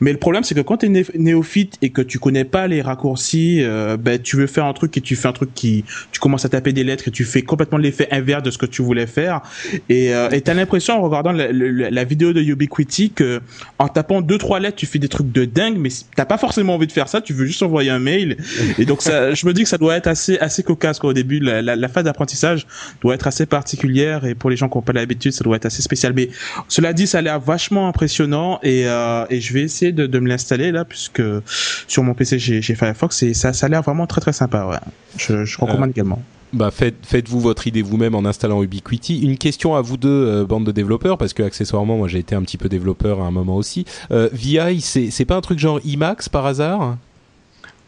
[0.00, 2.82] Mais le problème, c'est que quand tu es néophyte et que tu connais pas les
[2.82, 6.20] raccourcis, euh, ben, tu veux faire un truc et tu fais un truc qui, tu
[6.20, 8.82] commences à taper des lettres et tu fais complètement l'effet inverse de ce que tu
[8.82, 9.42] voulais faire.
[9.88, 13.40] Et euh, tu as l'impression en regardant la, la, vidéo de Ubiquiti que
[13.78, 16.74] en tapant deux trois lettres, tu fais des trucs de dingue, mais t'as pas forcément
[16.74, 17.20] envie de faire ça.
[17.20, 18.36] Tu veux juste envoyer un mail.
[18.78, 21.12] Et donc ça, je me dis que ça doit être assez assez cocasse quoi, au
[21.14, 21.40] début.
[21.40, 22.66] La, la, phase d'apprentissage
[23.00, 25.66] doit être assez particulière et pour les gens qui n'ont pas l'habitude, ça doit être
[25.66, 26.12] assez spécial.
[26.14, 26.28] Mais
[26.68, 30.18] cela dit, ça a l'air vachement impressionnant et, euh, et je vais essayer de, de
[30.18, 31.22] me l'installer là puisque
[31.86, 34.66] sur mon PC j'ai Firefox et ça, ça a l'air vraiment très très sympa.
[34.66, 34.76] Ouais.
[35.16, 36.22] Je, je recommande euh, également.
[36.52, 39.20] Bah faites, faites-vous votre idée vous-même en installant Ubiquiti.
[39.20, 42.34] Une question à vous deux, euh, bande de développeurs, parce que accessoirement, moi j'ai été
[42.34, 43.84] un petit peu développeur à un moment aussi.
[44.10, 46.96] Euh, VI, c'est pas un truc genre Emacs par hasard?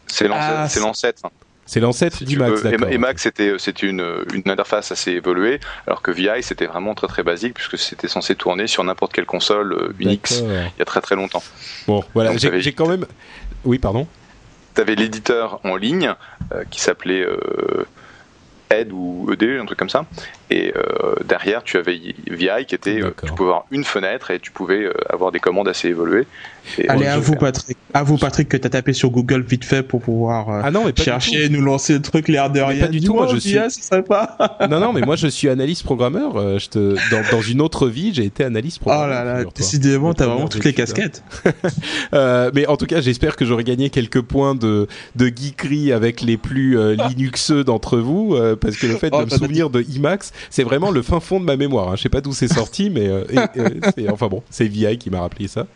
[0.05, 1.31] C'est l'ancêtre.
[1.71, 2.51] C'est l'ancêtre du Mac.
[2.89, 7.23] Et Mac, c'était une, une interface assez évoluée, alors que VI, c'était vraiment très très
[7.23, 10.99] basique, puisque c'était censé tourner sur n'importe quelle console euh, Unix il y a très
[10.99, 11.41] très longtemps.
[11.87, 13.05] Bon, voilà, j'ai quand même.
[13.63, 14.05] Oui, pardon
[14.75, 16.13] Tu avais l'éditeur en ligne
[16.53, 17.21] euh, qui s'appelait.
[17.21, 17.85] Euh,
[18.69, 20.05] Ed ou ED, un truc comme ça.
[20.49, 20.73] Et
[21.25, 25.33] derrière, tu avais VI qui était, tu pouvais avoir une fenêtre et tu pouvais avoir
[25.33, 26.25] des commandes assez évoluées.
[26.87, 27.77] Allez, à vous, Patrick.
[27.93, 30.83] À vous, Patrick, que tu as tapé sur Google vite fait pour pouvoir ah non,
[30.85, 32.85] mais chercher, nous lancer le truc, l'air de rien.
[32.85, 33.57] Pas du tout, moi, je suis.
[34.07, 34.57] pas.
[34.69, 36.59] non, non, mais moi, je suis analyste programmeur.
[36.59, 36.95] je te...
[37.11, 39.07] dans, dans, une autre vie, j'ai été analyste programmeur.
[39.07, 41.23] Oh là là, décidément, t'as vraiment toutes les casquettes.
[42.13, 46.37] mais en tout cas, j'espère que j'aurai gagné quelques points de, de geekery avec les
[46.37, 50.63] plus Linuxeux d'entre vous, parce que le fait oh, de me souvenir de IMAX, c'est
[50.63, 51.89] vraiment le fin fond de ma mémoire.
[51.89, 51.95] Hein.
[51.95, 53.09] Je sais pas d'où c'est sorti, mais
[54.09, 55.67] enfin bon, c'est VI qui m'a rappelé ça.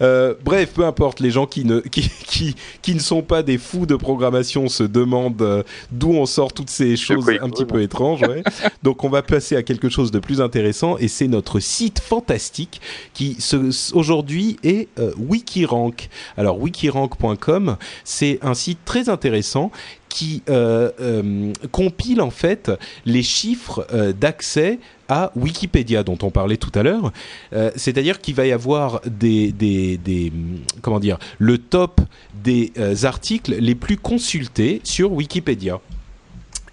[0.00, 3.58] Euh, bref, peu importe, les gens qui ne, qui, qui, qui, ne sont pas des
[3.58, 7.82] fous de programmation se demandent euh, d'où on sort toutes ces choses un petit peu
[7.82, 8.22] étranges.
[8.22, 8.42] Ouais.
[8.82, 12.80] Donc on va passer à quelque chose de plus intéressant et c'est notre site fantastique
[13.14, 13.36] qui
[13.92, 16.08] aujourd'hui est euh, Wikirank.
[16.36, 19.70] Alors wikirank.com, c'est un site très intéressant
[20.18, 22.72] qui euh, euh, compile en fait
[23.06, 27.12] les chiffres euh, d'accès à Wikipédia dont on parlait tout à l'heure.
[27.76, 30.32] C'est-à-dire qu'il va y avoir des, des, des,
[30.82, 32.00] comment dire le top
[32.44, 32.72] des
[33.04, 35.80] articles les plus consultés sur Wikipédia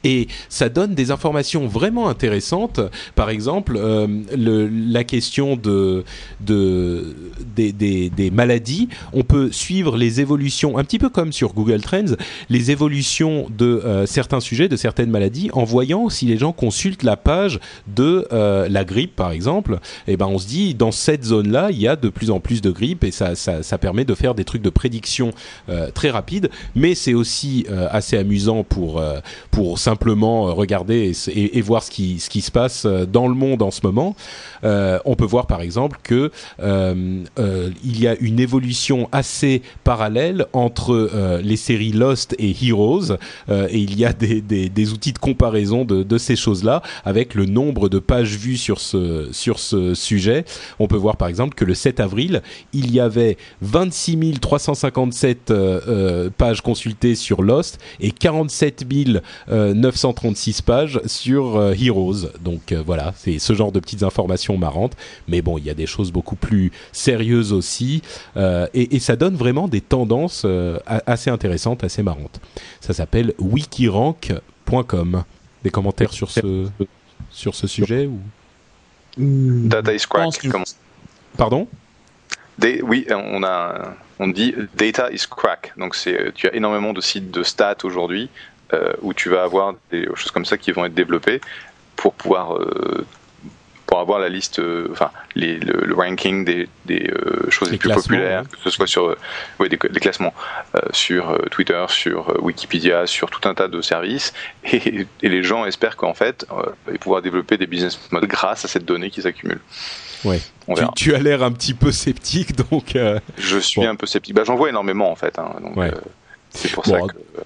[0.05, 2.79] et ça donne des informations vraiment intéressantes.
[3.15, 4.07] Par exemple, euh,
[4.37, 6.05] la question de,
[6.41, 7.15] de
[7.55, 12.15] des, maladies, on peut suivre les évolutions, un petit peu comme sur Google Trends,
[12.49, 17.03] les évolutions de euh, certains sujets, de certaines maladies, en voyant si les gens consultent
[17.03, 19.79] la page de euh, la grippe, par exemple.
[20.07, 22.39] Et eh ben, on se dit dans cette zone-là, il y a de plus en
[22.39, 25.31] plus de grippe et ça, ça, ça permet de faire des trucs de prédiction
[25.95, 26.51] très rapides.
[26.75, 29.01] Mais c'est aussi assez amusant pour
[29.51, 33.71] pour simplement euh, regarder et, voir ce qui, se passe euh, dans le monde en
[33.71, 34.13] ce moment,
[34.65, 41.39] euh, on peut voir par exemple que il y a une évolution assez parallèle entre
[41.43, 43.17] les séries Lost et Heroes,
[43.49, 47.99] et il y a des, outils de comparaison de, ces choses-là avec le nombre de
[47.99, 50.45] pages vues sur ce, sur ce sujet.
[50.79, 52.41] On peut voir par exemple que le 7 avril,
[52.73, 55.53] il y avait 26 357
[56.37, 58.85] pages consultées sur Lost et 47
[59.85, 62.31] 936 pages sur euh, Heroes.
[62.41, 64.93] Donc euh, voilà, c'est ce genre de petites informations marrantes.
[65.27, 68.01] Mais bon, il y a des choses beaucoup plus sérieuses aussi.
[68.35, 70.47] Euh, et, ça donne vraiment des tendances
[70.87, 72.39] assez intéressantes, assez marrantes.
[72.81, 75.23] Ça s'appelle wikirank.com.
[75.63, 76.67] Des commentaires sur ce,
[77.29, 78.19] sur ce sujet ou...
[79.17, 80.33] Data is crack.
[81.37, 81.67] Pardon?
[82.63, 85.73] Oui, on a, on dit data is crack.
[85.77, 88.29] Donc c'est, tu as énormément de sites de stats aujourd'hui
[89.01, 91.39] où tu vas avoir des choses comme ça qui vont être développées
[91.95, 93.05] pour pouvoir euh,
[93.85, 97.11] pour avoir la liste, euh, enfin les, le, ranking des, des
[97.49, 99.15] choses les, plus populaires, que ce soit sur
[99.59, 100.33] ouais, des, classements
[100.91, 104.33] sur Twitter, sur Wikipédia, sur tout un tas de services,
[104.63, 106.47] et, et les gens espèrent qu'en fait
[106.87, 109.59] ils vont pouvoir développer des business models grâce à cette donnée qui s'accumule.
[110.23, 110.41] Ouais.
[110.75, 112.97] Tu, tu, as l'air un petit peu sceptique, donc.
[113.37, 114.33] Je suis un peu sceptique.
[114.33, 115.37] Bah, j'en vois énormément en fait.
[115.37, 115.77] Hein, donc,
[116.49, 117.43] c'est pour ça que.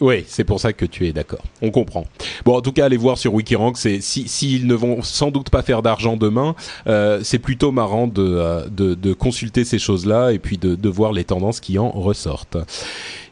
[0.00, 1.42] Oui, c'est pour ça que tu es d'accord.
[1.62, 2.06] On comprend.
[2.44, 3.78] Bon, en tout cas, allez voir sur Wikirank.
[3.78, 6.54] C'est s'ils si, ne vont sans doute pas faire d'argent demain,
[6.86, 11.12] euh, c'est plutôt marrant de, euh, de, consulter ces choses-là et puis de, de voir
[11.12, 12.58] les tendances qui en ressortent.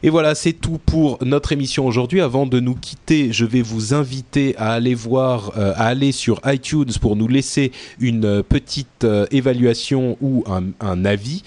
[0.01, 2.21] Et voilà, c'est tout pour notre émission aujourd'hui.
[2.21, 6.41] Avant de nous quitter, je vais vous inviter à aller voir, euh, à aller sur
[6.45, 11.43] iTunes pour nous laisser une petite évaluation ou un, un avis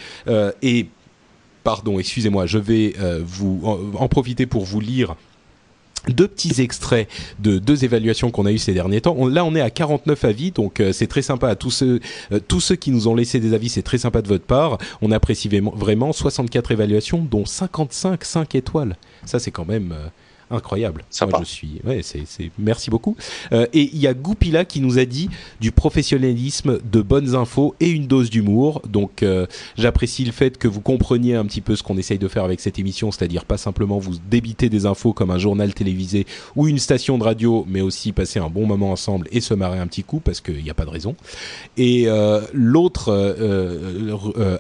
[0.63, 0.87] et
[1.69, 3.61] pardon, excusez-moi, je vais euh, vous
[3.95, 5.17] en, profiter pour vous lire
[6.09, 9.29] deux petits extraits de deux évaluations qu'on a eues ces derniers temps.
[9.29, 12.01] là, on est à 49 avis, donc euh, c'est très sympa à tous ceux,
[12.33, 14.79] euh, tous ceux qui nous ont laissé des avis, c'est très sympa de votre part.
[15.03, 18.97] On apprécie vraiment 64 évaluations, dont 55 5 étoiles.
[19.27, 19.95] Ça, c'est quand même
[20.51, 21.05] incroyable.
[21.23, 21.81] Moi, je suis.
[21.85, 22.25] Ouais, c'est,
[22.59, 23.17] Merci beaucoup.
[23.53, 25.29] Euh, et il y a Goupila qui nous a dit
[25.61, 28.83] du professionnalisme, de bonnes infos et une dose d'humour.
[28.89, 29.47] Donc, euh,
[29.77, 32.61] j'apprécie le fait que vous compreniez un petit peu ce qu'on essaye de faire avec
[32.61, 36.27] cette émission, c'est-à-dire pas simplement vous débiter des infos comme un journal télévisé
[36.57, 39.79] ou une station de radio, mais aussi passer un bon moment ensemble et se marrer
[39.79, 41.15] un petit coup parce qu'il n'y a pas de raison.
[41.77, 43.09] Et euh, l'autre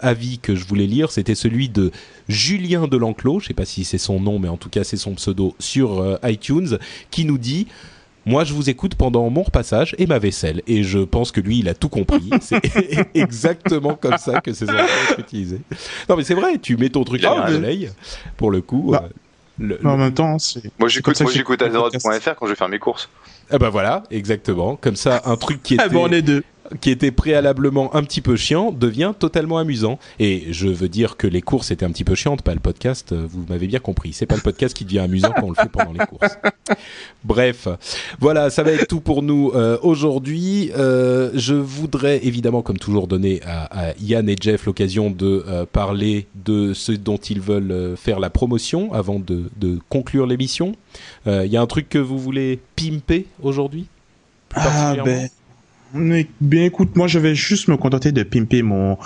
[0.03, 1.91] avis que je voulais lire, c'était celui de
[2.29, 5.15] Julien Delanclos, je sais pas si c'est son nom, mais en tout cas c'est son
[5.15, 6.79] pseudo sur euh, iTunes,
[7.11, 7.67] qui nous dit
[8.29, 10.61] moi, je vous écoute pendant mon repassage et ma vaisselle.
[10.67, 12.29] Et je pense que lui, il a tout compris.
[12.43, 12.61] C'est
[13.15, 14.85] exactement comme ça que ces enfants
[15.15, 15.61] sont utilisés.
[16.11, 17.91] Non, mais c'est vrai, tu mets ton truc à la soleil,
[18.37, 18.91] pour le coup.
[18.93, 19.09] Bah,
[19.63, 20.63] euh, en même temps, c'est.
[20.79, 23.09] Moi, j'écoute, moi, j'écoute quand je vais faire mes courses.
[23.51, 24.77] Ah bah voilà, exactement.
[24.77, 25.85] Comme ça, un truc qui était.
[25.85, 26.45] Ah bon, on est deux.
[26.81, 29.99] Qui était préalablement un petit peu chiant devient totalement amusant.
[30.19, 33.13] Et je veux dire que les courses étaient un petit peu chiantes, pas le podcast.
[33.13, 34.13] euh, Vous m'avez bien compris.
[34.13, 36.37] C'est pas le podcast qui devient amusant quand on le fait pendant les courses.
[37.25, 37.69] Bref,
[38.21, 40.71] voilà, ça va être tout pour nous euh, aujourd'hui.
[40.77, 45.67] Euh, je voudrais évidemment, comme toujours, donner à, à Yann et Jeff l'occasion de euh,
[45.71, 50.75] parler de ce dont ils veulent faire la promotion avant de, de conclure l'émission.
[51.27, 53.87] Il y a un truc que vous voulez pimper aujourd'hui?
[54.55, 55.29] Ah ben,
[55.95, 58.99] bien écoute, moi je vais juste me contenter de pimper mon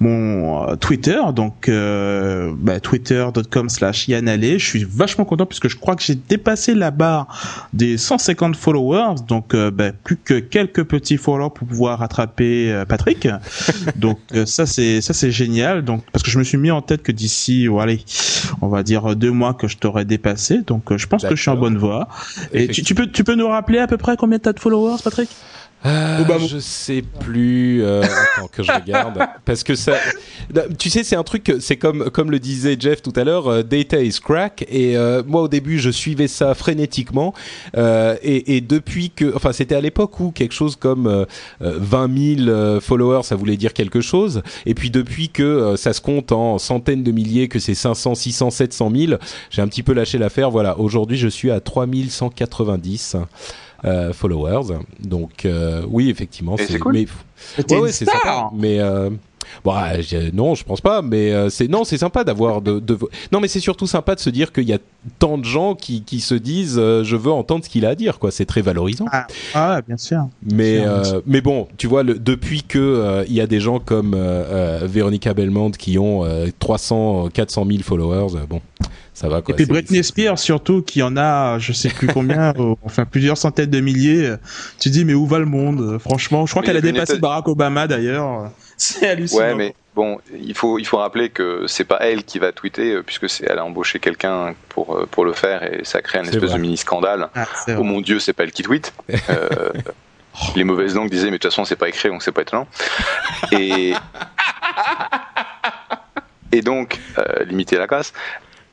[0.00, 4.58] mon euh, Twitter, donc euh, bah, twitter.com slash yanale.
[4.58, 9.16] Je suis vachement content puisque je crois que j'ai dépassé la barre des 150 followers,
[9.26, 13.28] donc euh, bah, plus que quelques petits followers pour pouvoir rattraper euh, Patrick.
[13.96, 16.82] donc euh, ça c'est ça c'est génial, donc parce que je me suis mis en
[16.82, 18.04] tête que d'ici, oh, allez,
[18.60, 21.40] on va dire deux mois que je t'aurais dépassé, donc euh, je pense que je
[21.40, 22.08] suis en bonne voie.
[22.52, 24.98] Et tu, tu peux tu peux nous rappeler à peu près combien t'as de followers,
[25.02, 25.30] Patrick?
[25.84, 27.82] Euh, je sais plus.
[27.84, 29.18] Euh, attends que je regarde.
[29.44, 29.94] Parce que ça,
[30.78, 31.52] tu sais, c'est un truc.
[31.60, 33.46] C'est comme comme le disait Jeff tout à l'heure.
[33.48, 34.64] euh, data is crack.
[34.68, 37.34] Et euh, moi, au début, je suivais ça frénétiquement.
[37.76, 41.24] Euh, et, et depuis que, enfin, c'était à l'époque où quelque chose comme euh,
[41.62, 44.42] euh, 20 000 euh, followers, ça voulait dire quelque chose.
[44.64, 48.50] Et puis depuis que ça se compte en centaines de milliers, que c'est 500, 600,
[48.50, 49.12] 700 000,
[49.50, 50.50] j'ai un petit peu lâché l'affaire.
[50.50, 50.78] Voilà.
[50.80, 53.16] Aujourd'hui, je suis à 3190
[53.84, 54.74] euh, followers.
[55.00, 57.06] Donc euh, oui, effectivement, c'est cool.
[57.70, 58.50] mais ouais, sympa.
[58.54, 59.10] Mais euh,
[59.64, 61.02] bon, ah, je- non, je pense pas.
[61.02, 62.98] Mais euh, c'est non, c'est sympa d'avoir de, de
[63.32, 64.78] non, mais c'est surtout sympa de se dire qu'il y a
[65.18, 67.94] tant de gens qui qui se disent euh, je veux entendre ce qu'il a à
[67.94, 68.18] dire.
[68.18, 69.06] Quoi, c'est très valorisant.
[69.12, 70.26] Ah, ah, bien sûr.
[70.42, 71.22] Mais Bien euh, sûr.
[71.26, 74.80] mais bon, tu vois, le, depuis que euh, il y a des gens comme euh,
[74.82, 78.60] euh, Véronica Belmont qui ont euh, 300, 400 000 followers, euh, bon,
[79.14, 79.54] ça va quoi.
[79.54, 83.38] Et puis Britney Spears surtout qui en a je sais plus combien euh, enfin plusieurs
[83.38, 84.34] centaines de milliers
[84.78, 85.98] tu dis mais où va le monde?
[85.98, 90.54] Franchement je crois qu'elle a dépassé Barack Obama d'ailleurs c'est hallucinant Ouais, mais bon, il
[90.54, 93.58] faut, il faut rappeler que c'est pas elle qui va tweeter, euh, puisque c'est, elle
[93.58, 96.54] a embauché quelqu'un pour, euh, pour le faire, et ça crée un espèce vrai.
[96.54, 97.28] de mini scandale.
[97.34, 97.46] Ah,
[97.78, 98.92] Oh mon dieu, c'est pas elle qui tweet.
[99.30, 99.72] Euh,
[100.54, 102.68] les mauvaises langues disaient, mais de toute façon, c'est pas écrit, donc c'est pas étonnant.
[103.52, 103.94] Et,
[106.52, 108.12] et donc, euh, limiter la casse.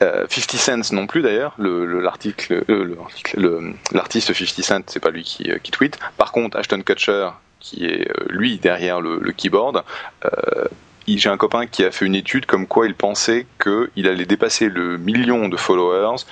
[0.01, 2.97] Euh, 50 Cent non plus d'ailleurs, le, le- l'article, euh, le-
[3.37, 5.97] le- l'artiste 50 Cent, c'est pas lui qui, euh, qui tweet.
[6.17, 7.29] Par contre, Ashton Kutcher,
[7.63, 9.83] qui est euh, lui derrière le, le keyboard,
[10.25, 10.65] euh,
[11.07, 14.69] j'ai un copain qui a fait une étude comme quoi il pensait qu'il allait dépasser
[14.69, 16.23] le million de followers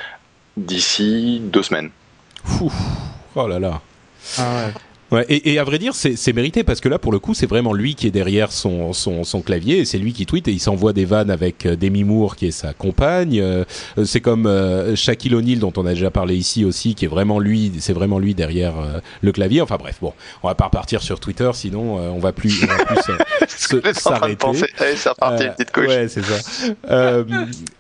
[0.58, 1.90] d'ici deux semaines.
[3.36, 3.82] Oh là là.
[4.38, 4.74] Ah ouais.
[5.12, 7.46] Ouais, et, et à vrai dire, c'est mérité parce que là, pour le coup, c'est
[7.46, 10.52] vraiment lui qui est derrière son, son, son clavier et c'est lui qui tweet et
[10.52, 13.40] il s'envoie des vannes avec euh, Demi Moore qui est sa compagne.
[13.42, 13.66] Euh,
[13.98, 17.10] euh, c'est comme euh, Shaquille O'Neal dont on a déjà parlé ici aussi, qui est
[17.10, 19.62] vraiment lui, c'est vraiment lui derrière euh, le clavier.
[19.62, 20.14] Enfin bref, bon,
[20.44, 22.66] on va pas repartir sur Twitter, sinon euh, on va plus,
[23.94, 24.36] s'arrêter.
[24.38, 25.88] penser, allez, c'est reparti, Euh, une petite couche.
[25.88, 26.70] Ouais, c'est ça.
[26.90, 27.24] Euh,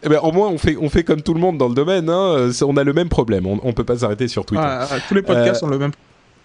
[0.03, 2.09] eh ben, au moins, on fait, on fait comme tout le monde dans le domaine.
[2.09, 2.49] Hein.
[2.61, 3.45] On a le même problème.
[3.47, 4.63] On, on peut pas s'arrêter sur Twitter.
[4.65, 5.91] Ah, tous les podcasts Euh, ont le même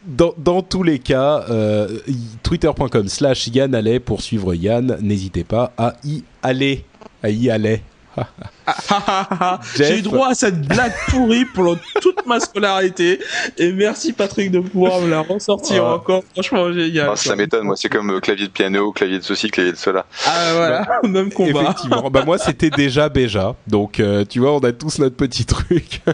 [0.06, 1.98] Dans, tous les cas, euh,
[2.42, 4.98] twitter.com slash Yann Allais pour suivre Yann.
[5.00, 6.84] N'hésitez pas à y aller.
[7.22, 7.82] À y aller.
[9.76, 13.20] j'ai eu droit à cette blague pourrie pendant toute ma scolarité
[13.58, 15.94] et merci Patrick de pouvoir me la ressortir Ah.
[15.94, 19.24] encore franchement génial Ah, ça m'étonne, moi c'est comme euh, clavier de piano, clavier de
[19.24, 20.06] ceci, clavier de cela.
[20.26, 22.10] ah voilà même combat Effectivement.
[22.10, 23.54] bah moi c'était déjà Béja.
[23.66, 26.00] Donc euh, tu vois, on a tous notre petit truc.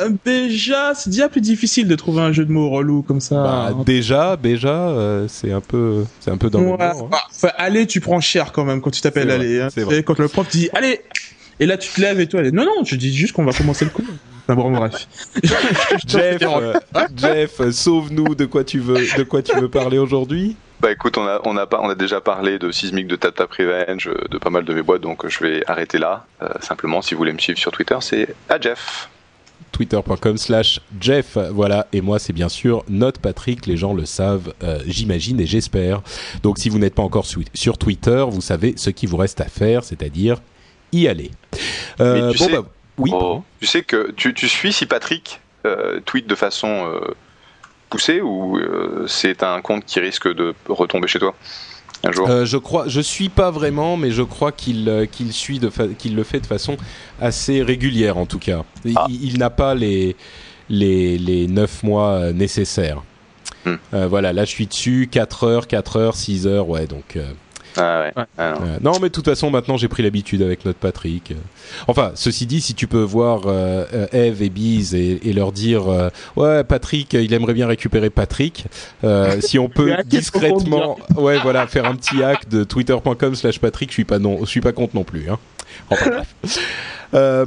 [0.00, 3.36] Euh, déjà c'est déjà plus difficile de trouver un jeu de mots relou comme ça
[3.36, 6.92] Bah, déjà, Béja, euh, c'est un peu, c'est un peu dans le hein.
[7.10, 9.60] bah, allez, tu prends cher quand même quand tu t'appelles allez.
[9.60, 9.68] hein.
[9.74, 11.00] c'est sais, Quand le prof dit allez,
[11.60, 12.52] et là tu te lèves et toi, allez.
[12.52, 14.04] non non, je dis juste qu'on va commencer le cours.
[14.46, 15.08] Enfin, bon, bref.
[16.06, 16.74] Jeff, euh,
[17.16, 20.56] Jeff, euh, sauve-nous de quoi tu veux, de quoi tu veux parler aujourd'hui.
[20.80, 23.34] Bah écoute, on a, on a, pas, on a déjà parlé de Sismic, de Tap
[23.34, 26.26] Tap Revenge, euh, de pas mal de mes boîtes, donc je vais arrêter là.
[26.42, 29.08] Euh, simplement, si vous voulez me suivre sur Twitter, c'est à Jeff.
[29.72, 31.38] twitter.com slash Jeff.
[31.50, 35.46] Voilà, et moi c'est bien sûr Note Patrick, les gens le savent, euh, j'imagine et
[35.46, 36.02] j'espère.
[36.42, 39.40] Donc si vous n'êtes pas encore su- sur Twitter, vous savez ce qu'il vous reste
[39.40, 40.36] à faire, c'est-à-dire
[41.00, 41.30] y aller.
[42.00, 42.62] Euh, Mais tu bon, sais- bah,
[42.98, 47.00] oui, Oh, tu sais que tu, tu suis si Patrick euh, tweet de façon euh,
[47.90, 48.58] poussée ou
[49.06, 51.34] c'est un compte qui risque de retomber chez toi
[52.04, 52.28] un jour?
[52.44, 56.22] Je crois, je suis pas vraiment, mais je crois qu'il qu'il suit de qu'il le
[56.24, 56.76] fait de façon
[57.20, 58.62] assez régulière en tout cas.
[58.84, 59.06] Il, Ah.
[59.08, 60.16] il n'a pas les
[60.68, 63.02] les les neuf mois nécessaires.
[63.64, 63.74] Hmm.
[63.94, 67.30] Euh, voilà, là je suis dessus 4 heures, 4 heures, 6 heures, ouais, donc euh,
[67.76, 68.24] Ah ouais.
[68.38, 68.92] Ah non.
[69.00, 71.34] mais de toute façon, maintenant j'ai pris l'habitude avec notre Patrick.
[71.88, 75.84] Enfin, ceci dit, si tu peux voir euh, Eve et Biz et, leur dire
[76.36, 78.66] ouais Patrick, il aimerait bien récupérer Patrick.
[79.40, 84.04] si on peut discrètement, ouais voilà, faire un petit hack de twitter.com/slash Patrick, je suis
[84.04, 85.28] pas non, je suis pas contre non plus.
[85.30, 85.38] Hein.
[85.90, 86.58] Enfin bref.
[87.14, 87.44] Euh,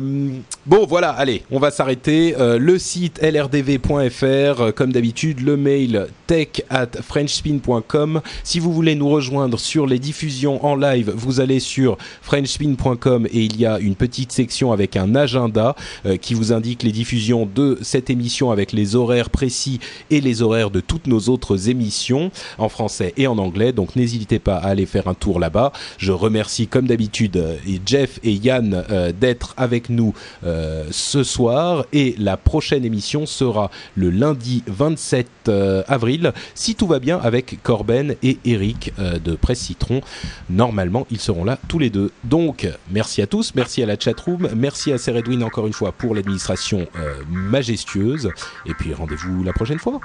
[0.65, 2.35] bon, voilà, allez, on va s'arrêter.
[2.39, 8.21] Euh, le site lrdv.fr, euh, comme d'habitude, le mail tech at frenchspin.com.
[8.43, 13.41] Si vous voulez nous rejoindre sur les diffusions en live, vous allez sur frenchspin.com et
[13.41, 15.75] il y a une petite section avec un agenda
[16.21, 19.79] qui vous indique les diffusions de cette émission avec les horaires précis
[20.09, 23.71] et les horaires de toutes nos autres émissions en français et en anglais.
[23.71, 25.71] Donc n'hésitez pas à aller faire un tour là-bas.
[25.97, 27.41] Je remercie comme d'habitude
[27.85, 28.83] Jeff et Yann
[29.19, 30.13] d'être avec nous
[30.45, 36.87] euh, ce soir et la prochaine émission sera le lundi 27 euh, avril, si tout
[36.87, 40.01] va bien avec Corben et Eric euh, de Presse Citron.
[40.49, 42.11] Normalement, ils seront là tous les deux.
[42.23, 46.15] Donc, merci à tous, merci à la chatroom, merci à Seredwin encore une fois pour
[46.15, 46.87] l'administration
[47.29, 48.31] majestueuse
[48.65, 49.99] et puis rendez-vous la prochaine fois.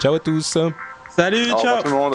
[0.00, 0.58] Ciao à tous.
[1.16, 2.14] Salut, ciao tout le monde.